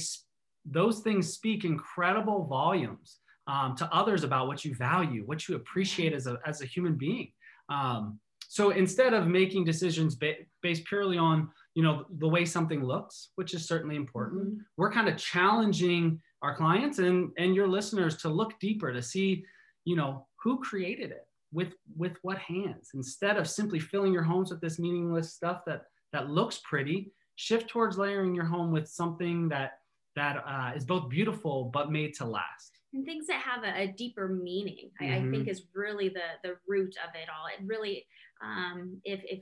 those 0.65 0.99
things 0.99 1.31
speak 1.31 1.63
incredible 1.63 2.45
volumes 2.45 3.19
um, 3.47 3.75
to 3.77 3.86
others 3.91 4.23
about 4.23 4.47
what 4.47 4.65
you 4.65 4.75
value, 4.75 5.23
what 5.25 5.47
you 5.47 5.55
appreciate 5.55 6.13
as 6.13 6.27
a 6.27 6.38
as 6.45 6.62
a 6.62 6.65
human 6.65 6.95
being. 6.95 7.31
Um, 7.69 8.19
so 8.47 8.69
instead 8.69 9.13
of 9.13 9.28
making 9.28 9.65
decisions 9.65 10.15
ba- 10.15 10.45
based 10.62 10.86
purely 10.86 11.17
on 11.17 11.49
you 11.73 11.84
know 11.84 12.06
the 12.19 12.28
way 12.28 12.45
something 12.45 12.84
looks, 12.84 13.32
which 13.36 13.54
is 13.54 13.67
certainly 13.67 13.95
important, 13.95 14.45
mm-hmm. 14.45 14.60
we're 14.78 14.91
kind 14.91 15.10
of 15.10 15.17
challenging 15.17 16.21
our 16.41 16.56
clients 16.56 16.99
and 16.99 17.32
and 17.38 17.56
your 17.56 17.67
listeners 17.67 18.17
to 18.17 18.30
look 18.30 18.58
deeper 18.60 18.93
to 18.93 19.01
see 19.01 19.43
you 19.84 19.95
know 19.95 20.28
who 20.41 20.60
created 20.60 21.12
it 21.12 21.28
with 21.51 21.73
with 21.97 22.17
what 22.21 22.38
hands 22.38 22.91
instead 22.93 23.38
of 23.38 23.47
simply 23.47 23.80
filling 23.80 24.13
your 24.13 24.23
homes 24.23 24.51
with 24.51 24.62
this 24.62 24.80
meaningless 24.80 25.34
stuff 25.34 25.62
that 25.65 25.84
that 26.13 26.30
looks 26.30 26.62
pretty 26.63 27.12
shift 27.36 27.69
towards 27.69 27.97
layering 27.97 28.34
your 28.34 28.45
home 28.45 28.71
with 28.71 28.88
something 28.88 29.49
that 29.49 29.80
that 30.15 30.43
uh, 30.47 30.71
is 30.75 30.86
both 30.86 31.10
beautiful 31.10 31.69
but 31.73 31.91
made 31.91 32.13
to 32.13 32.25
last 32.25 32.80
and 32.95 33.05
things 33.05 33.27
that 33.27 33.41
have 33.41 33.63
a, 33.63 33.84
a 33.84 33.88
deeper 33.88 34.27
meaning 34.27 34.89
mm-hmm. 35.02 35.13
I, 35.13 35.17
I, 35.17 35.19
think 35.19 35.33
mm-hmm. 35.43 35.50
is 35.50 35.63
really 35.75 36.10
the 36.10 36.39
the 36.43 36.56
root 36.67 36.96
of 37.04 37.13
it 37.13 37.27
all 37.29 37.48
it 37.48 37.63
really 37.65 38.06
um, 38.43 39.00
if, 39.04 39.21
if 39.25 39.39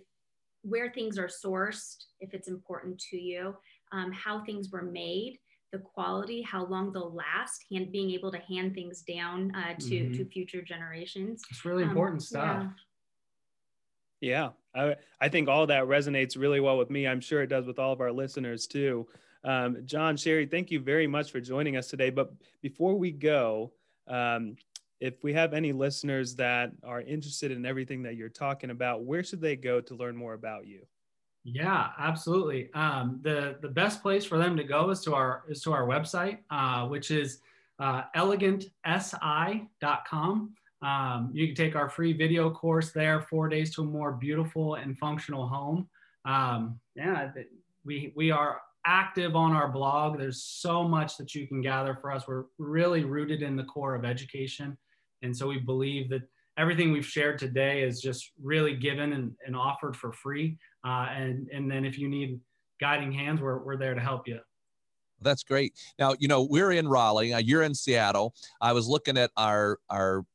where 0.64 0.92
things 0.92 1.18
are 1.18 1.30
sourced 1.30 1.96
if 2.20 2.34
it's 2.34 2.48
important 2.48 3.00
to 3.12 3.18
you 3.18 3.56
um, 3.92 4.12
how 4.12 4.44
things 4.44 4.70
were 4.72 4.82
made 4.82 5.40
the 5.72 5.80
quality 5.80 6.42
how 6.42 6.66
long 6.66 6.92
they'll 6.92 7.14
last 7.14 7.66
and 7.72 7.92
being 7.92 8.12
able 8.12 8.32
to 8.32 8.40
hand 8.40 8.74
things 8.74 9.02
down 9.02 9.52
uh, 9.56 9.74
to 9.80 9.90
mm-hmm. 9.90 10.14
to 10.14 10.26
future 10.26 10.62
generations 10.62 11.44
it's 11.50 11.64
really 11.64 11.84
um, 11.84 11.90
important 11.90 12.24
stuff 12.24 12.66
yeah. 14.22 14.50
yeah 14.76 14.84
I, 14.84 14.96
I 15.22 15.30
think 15.30 15.48
all 15.48 15.68
that 15.68 15.84
resonates 15.84 16.38
really 16.38 16.60
well 16.60 16.78
with 16.78 16.90
me 16.90 17.08
i'm 17.08 17.22
sure 17.22 17.42
it 17.42 17.48
does 17.48 17.68
with 17.68 17.80
all 17.80 17.94
of 17.94 18.02
our 18.02 18.12
listeners 18.12 18.68
too 18.68 19.08
Um, 19.44 19.78
John, 19.86 20.18
Sherry, 20.18 20.46
thank 20.46 20.72
you 20.72 20.80
very 20.80 21.08
much 21.08 21.32
for 21.32 21.42
joining 21.42 21.78
us 21.78 21.88
today. 21.88 22.10
But 22.10 22.34
before 22.62 22.96
we 22.96 23.12
go, 23.12 23.74
um, 24.08 24.56
if 25.00 25.24
we 25.24 25.34
have 25.34 25.54
any 25.54 25.74
listeners 25.74 26.36
that 26.36 26.72
are 26.84 27.02
interested 27.02 27.52
in 27.52 27.66
everything 27.66 28.04
that 28.04 28.16
you're 28.16 28.30
talking 28.30 28.70
about, 28.70 29.04
where 29.04 29.24
should 29.24 29.42
they 29.42 29.58
go 29.58 29.82
to 29.82 29.96
learn 29.96 30.16
more 30.16 30.34
about 30.34 30.66
you? 30.66 30.86
Yeah, 31.44 31.90
absolutely. 32.00 32.74
Um, 32.74 33.20
the 33.22 33.58
the 33.62 33.68
best 33.68 34.02
place 34.02 34.24
for 34.24 34.38
them 34.38 34.56
to 34.56 34.64
go 34.64 34.90
is 34.92 35.02
to 35.02 35.14
our 35.14 35.44
is 35.50 35.62
to 35.64 35.74
our 35.74 35.86
website, 35.86 36.38
uh, 36.50 36.88
which 36.88 37.12
is 37.12 37.40
uh, 37.80 38.04
elegantsi.com. 38.16 40.54
Um, 40.82 41.32
you 41.34 41.48
can 41.48 41.56
take 41.56 41.76
our 41.76 41.90
free 41.90 42.14
video 42.14 42.50
course 42.50 42.92
there, 42.92 43.20
four 43.22 43.50
days 43.50 43.76
to 43.76 43.82
a 43.82 43.86
more 43.86 44.14
beautiful 44.14 44.76
and 44.76 44.98
functional 44.98 45.46
home. 45.48 45.90
Um, 46.24 46.80
yeah, 46.96 47.32
we 47.84 48.14
we 48.16 48.32
are 48.32 48.62
active 48.86 49.36
on 49.36 49.54
our 49.54 49.70
blog. 49.70 50.18
There's 50.18 50.44
so 50.44 50.88
much 50.88 51.18
that 51.18 51.34
you 51.34 51.48
can 51.48 51.62
gather 51.62 51.98
for 52.00 52.12
us. 52.12 52.28
We're 52.28 52.46
really 52.58 53.04
rooted 53.04 53.42
in 53.42 53.56
the 53.56 53.64
core 53.64 53.96
of 53.96 54.06
education, 54.06 54.78
and 55.22 55.36
so 55.36 55.48
we 55.48 55.60
believe 55.60 56.10
that 56.10 56.24
everything 56.58 56.92
we've 56.92 57.06
shared 57.06 57.40
today 57.40 57.84
is 57.84 58.00
just 58.00 58.32
really 58.42 58.76
given 58.76 59.14
and, 59.14 59.32
and 59.46 59.56
offered 59.56 59.96
for 59.96 60.12
free. 60.12 60.58
Uh, 60.86 61.08
and 61.12 61.48
and 61.54 61.70
then 61.70 61.86
if 61.86 61.98
you 61.98 62.08
need 62.08 62.40
guiding 62.80 63.12
hands, 63.12 63.42
we're 63.42 63.60
we're 63.60 63.78
there 63.78 63.94
to 63.94 64.02
help 64.02 64.28
you. 64.28 64.40
That's 65.22 65.44
great. 65.44 65.74
Now 65.98 66.16
you 66.20 66.28
know 66.28 66.44
we're 66.44 66.72
in 66.72 66.88
Raleigh. 66.88 67.34
Uh, 67.34 67.40
you're 67.40 67.64
in 67.64 67.74
Seattle. 67.74 68.36
I 68.62 68.74
was 68.74 68.88
looking 68.88 69.18
at 69.18 69.32
our 69.38 69.80
our 69.90 70.26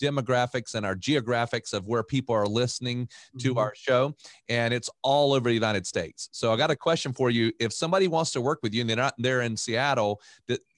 demographics 0.00 0.74
and 0.74 0.84
our 0.84 0.94
geographics 0.94 1.72
of 1.72 1.86
where 1.86 2.02
people 2.02 2.34
are 2.34 2.46
listening 2.46 3.08
to 3.38 3.50
mm-hmm. 3.50 3.58
our 3.58 3.72
show 3.76 4.14
and 4.48 4.72
it's 4.74 4.90
all 5.02 5.32
over 5.32 5.48
the 5.48 5.54
united 5.54 5.86
states 5.86 6.28
so 6.32 6.52
i 6.52 6.56
got 6.56 6.70
a 6.70 6.76
question 6.76 7.12
for 7.12 7.30
you 7.30 7.52
if 7.60 7.72
somebody 7.72 8.08
wants 8.08 8.30
to 8.30 8.40
work 8.40 8.58
with 8.62 8.74
you 8.74 8.80
and 8.80 8.90
they're 8.90 8.96
not 8.96 9.14
there 9.18 9.42
in 9.42 9.56
seattle 9.56 10.20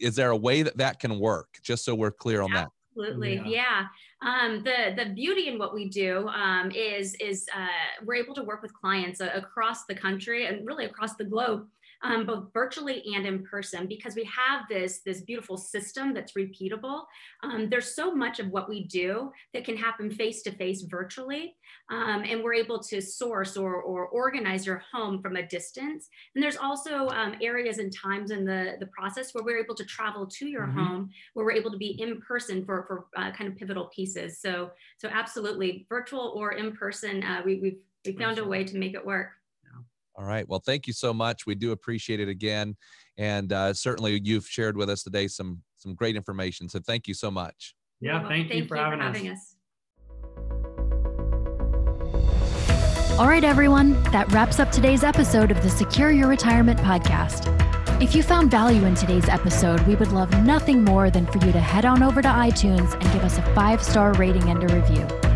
is 0.01 0.15
there 0.15 0.31
a 0.31 0.37
way 0.37 0.63
that 0.63 0.77
that 0.77 1.01
can 1.01 1.19
work 1.19 1.49
just 1.63 1.85
so 1.85 1.95
we're 1.95 2.11
clear 2.11 2.43
on 2.43 2.53
that 2.53 2.69
Absolutely, 2.99 3.35
yeah. 3.45 3.45
yeah. 3.45 3.87
Um, 4.23 4.65
the 4.65 4.95
the 4.97 5.11
beauty 5.11 5.49
in 5.49 5.59
what 5.59 5.75
we 5.75 5.89
do 5.89 6.27
um, 6.29 6.71
is 6.71 7.15
is 7.21 7.47
uh, 7.55 7.67
we're 8.05 8.15
able 8.15 8.35
to 8.35 8.43
work 8.43 8.63
with 8.63 8.73
clients 8.73 9.21
uh, 9.21 9.31
across 9.35 9.85
the 9.85 9.95
country 9.95 10.47
and 10.47 10.67
really 10.67 10.87
across 10.87 11.15
the 11.17 11.25
globe 11.25 11.67
um, 12.03 12.27
both 12.27 12.53
virtually 12.53 13.03
and 13.15 13.27
in 13.27 13.43
person, 13.45 13.87
because 13.87 14.15
we 14.15 14.25
have 14.25 14.63
this, 14.69 15.01
this 15.05 15.21
beautiful 15.23 15.57
system 15.57 16.13
that's 16.13 16.33
repeatable. 16.33 17.05
Um, 17.43 17.69
there's 17.71 17.95
so 17.95 18.15
much 18.15 18.41
of 18.41 18.49
what 18.49 18.69
we 18.69 18.85
do 18.85 19.33
that 19.55 19.65
can 19.65 19.77
happen 19.77 20.11
face 20.11 20.43
to 20.43 20.53
face 20.53 20.83
virtually. 20.83 21.57
Um, 21.91 22.25
and 22.27 22.43
we're 22.43 22.55
able 22.55 22.83
to 22.85 23.01
source 23.01 23.57
or, 23.57 23.75
or 23.83 24.07
organize 24.07 24.67
your 24.67 24.83
home 24.93 25.23
from 25.23 25.37
a 25.37 25.47
distance. 25.47 26.09
And 26.35 26.43
there's 26.43 26.57
also 26.57 27.09
um, 27.09 27.37
areas 27.41 27.79
and 27.79 27.93
times 27.95 28.31
in 28.31 28.45
the, 28.45 28.77
the 28.81 28.87
process 28.87 29.33
where 29.33 29.45
we're 29.45 29.63
able 29.63 29.75
to 29.77 29.85
travel 29.85 30.27
to 30.27 30.47
your 30.47 30.67
mm-hmm. 30.67 30.79
home, 30.79 31.11
where 31.35 31.47
we're 31.47 31.53
able 31.53 31.71
to 31.71 31.79
be 31.79 32.01
in 32.01 32.21
person 32.21 32.65
for, 32.65 32.85
for 32.87 33.07
uh, 33.17 33.31
kind 33.33 33.51
of 33.51 33.57
pivotal 33.57 33.87
pieces. 33.95 34.41
So, 34.41 34.71
so 34.99 35.09
absolutely 35.09 35.87
virtual 35.89 36.33
or 36.37 36.53
in 36.53 36.77
person, 36.77 37.23
uh, 37.23 37.43
we, 37.45 37.61
we've, 37.61 37.79
we 38.05 38.13
found 38.13 38.39
a 38.39 38.45
way 38.45 38.65
to 38.65 38.77
make 38.77 38.95
it 38.95 39.05
work. 39.05 39.31
All 40.19 40.25
right. 40.25 40.49
Well, 40.49 40.63
thank 40.65 40.87
you 40.87 40.93
so 40.93 41.13
much. 41.13 41.47
We 41.47 41.55
do 41.55 41.73
appreciate 41.73 42.21
it 42.21 42.29
again, 42.29 42.77
and 43.19 43.53
uh, 43.53 43.75
certainly 43.75 44.21
you've 44.25 44.47
shared 44.47 44.77
with 44.77 44.89
us 44.89 45.03
today 45.03 45.29
some 45.29 45.63
some 45.77 45.95
great 45.95 46.17
information. 46.17 46.69
So 46.69 46.81
thank 46.81 47.07
you 47.07 47.15
so 47.15 47.31
much. 47.31 47.75
Yeah, 48.01 48.21
well, 48.21 48.29
thank, 48.29 48.49
thank, 48.49 48.63
you 48.63 48.69
for, 48.69 48.77
you 48.77 48.83
having, 48.83 48.99
for 48.99 49.05
having 49.05 49.29
us. 49.29 49.39
us. 49.39 49.57
All 53.19 53.29
right, 53.29 53.45
everyone. 53.45 54.03
That 54.13 54.31
wraps 54.33 54.61
up 54.61 54.71
today's 54.71 55.03
episode 55.03 55.51
of 55.51 55.63
the 55.63 55.71
Secure 55.71 56.11
Your 56.11 56.29
Retirement 56.29 56.79
podcast. 56.81 57.53
If 58.03 58.15
you 58.15 58.23
found 58.23 58.51
value 58.51 58.85
in 58.85 58.95
today's 58.95 59.27
episode, 59.29 59.81
we 59.87 59.95
would 59.95 60.13
love 60.13 60.31
nothing 60.45 60.85
more 60.85 61.09
than 61.09 61.25
for 61.25 61.39
you 61.47 61.51
to 61.53 61.61
head 61.61 61.87
on 61.87 62.03
over 62.03 62.21
to 62.21 62.29
iTunes 62.29 62.93
and 62.93 63.03
give 63.15 63.25
us 63.25 63.39
a 63.39 63.43
five 63.55 63.83
star 63.83 64.13
rating 64.15 64.51
and 64.51 64.71
a 64.71 64.75
review. 64.75 65.36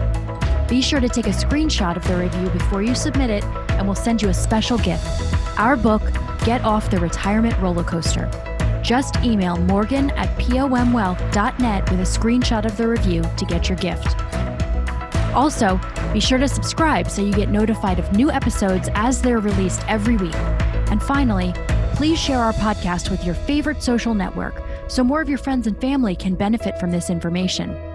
Be 0.70 0.80
sure 0.80 1.00
to 1.00 1.08
take 1.08 1.26
a 1.26 1.30
screenshot 1.30 1.96
of 1.96 2.06
the 2.06 2.16
review 2.16 2.48
before 2.50 2.80
you 2.80 2.94
submit 2.94 3.28
it, 3.28 3.42
and 3.70 3.86
we'll 3.88 3.96
send 3.96 4.22
you 4.22 4.28
a 4.28 4.34
special 4.34 4.78
gift 4.78 5.04
our 5.58 5.76
book, 5.76 6.00
Get 6.44 6.62
Off 6.62 6.90
the 6.90 6.98
Retirement 7.00 7.58
Roller 7.58 7.82
Coaster. 7.82 8.30
Just 8.82 9.16
email 9.16 9.56
morgan 9.56 10.10
at 10.12 10.28
pomwealth.net 10.38 11.90
with 11.90 12.00
a 12.00 12.04
screenshot 12.04 12.64
of 12.64 12.76
the 12.76 12.86
review 12.86 13.22
to 13.36 13.44
get 13.44 13.68
your 13.68 13.76
gift. 13.78 14.16
Also, 15.34 15.78
be 16.12 16.20
sure 16.20 16.38
to 16.38 16.48
subscribe 16.48 17.10
so 17.10 17.20
you 17.20 17.32
get 17.32 17.50
notified 17.50 17.98
of 17.98 18.12
new 18.12 18.30
episodes 18.30 18.88
as 18.94 19.20
they're 19.20 19.40
released 19.40 19.82
every 19.88 20.16
week. 20.16 20.34
And 20.34 21.02
finally, 21.02 21.52
please 21.94 22.18
share 22.18 22.38
our 22.38 22.52
podcast 22.54 23.10
with 23.10 23.24
your 23.24 23.34
favorite 23.34 23.82
social 23.82 24.14
network 24.14 24.62
so 24.88 25.02
more 25.02 25.20
of 25.20 25.28
your 25.28 25.38
friends 25.38 25.66
and 25.66 25.78
family 25.80 26.14
can 26.14 26.36
benefit 26.36 26.78
from 26.78 26.92
this 26.92 27.10
information. 27.10 27.89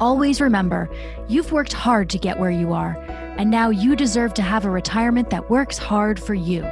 Always 0.00 0.40
remember, 0.40 0.88
you've 1.28 1.52
worked 1.52 1.74
hard 1.74 2.08
to 2.10 2.18
get 2.18 2.38
where 2.38 2.50
you 2.50 2.72
are, 2.72 2.96
and 3.36 3.50
now 3.50 3.68
you 3.68 3.94
deserve 3.94 4.32
to 4.34 4.42
have 4.42 4.64
a 4.64 4.70
retirement 4.70 5.28
that 5.28 5.50
works 5.50 5.76
hard 5.76 6.18
for 6.18 6.32
you. 6.32 6.62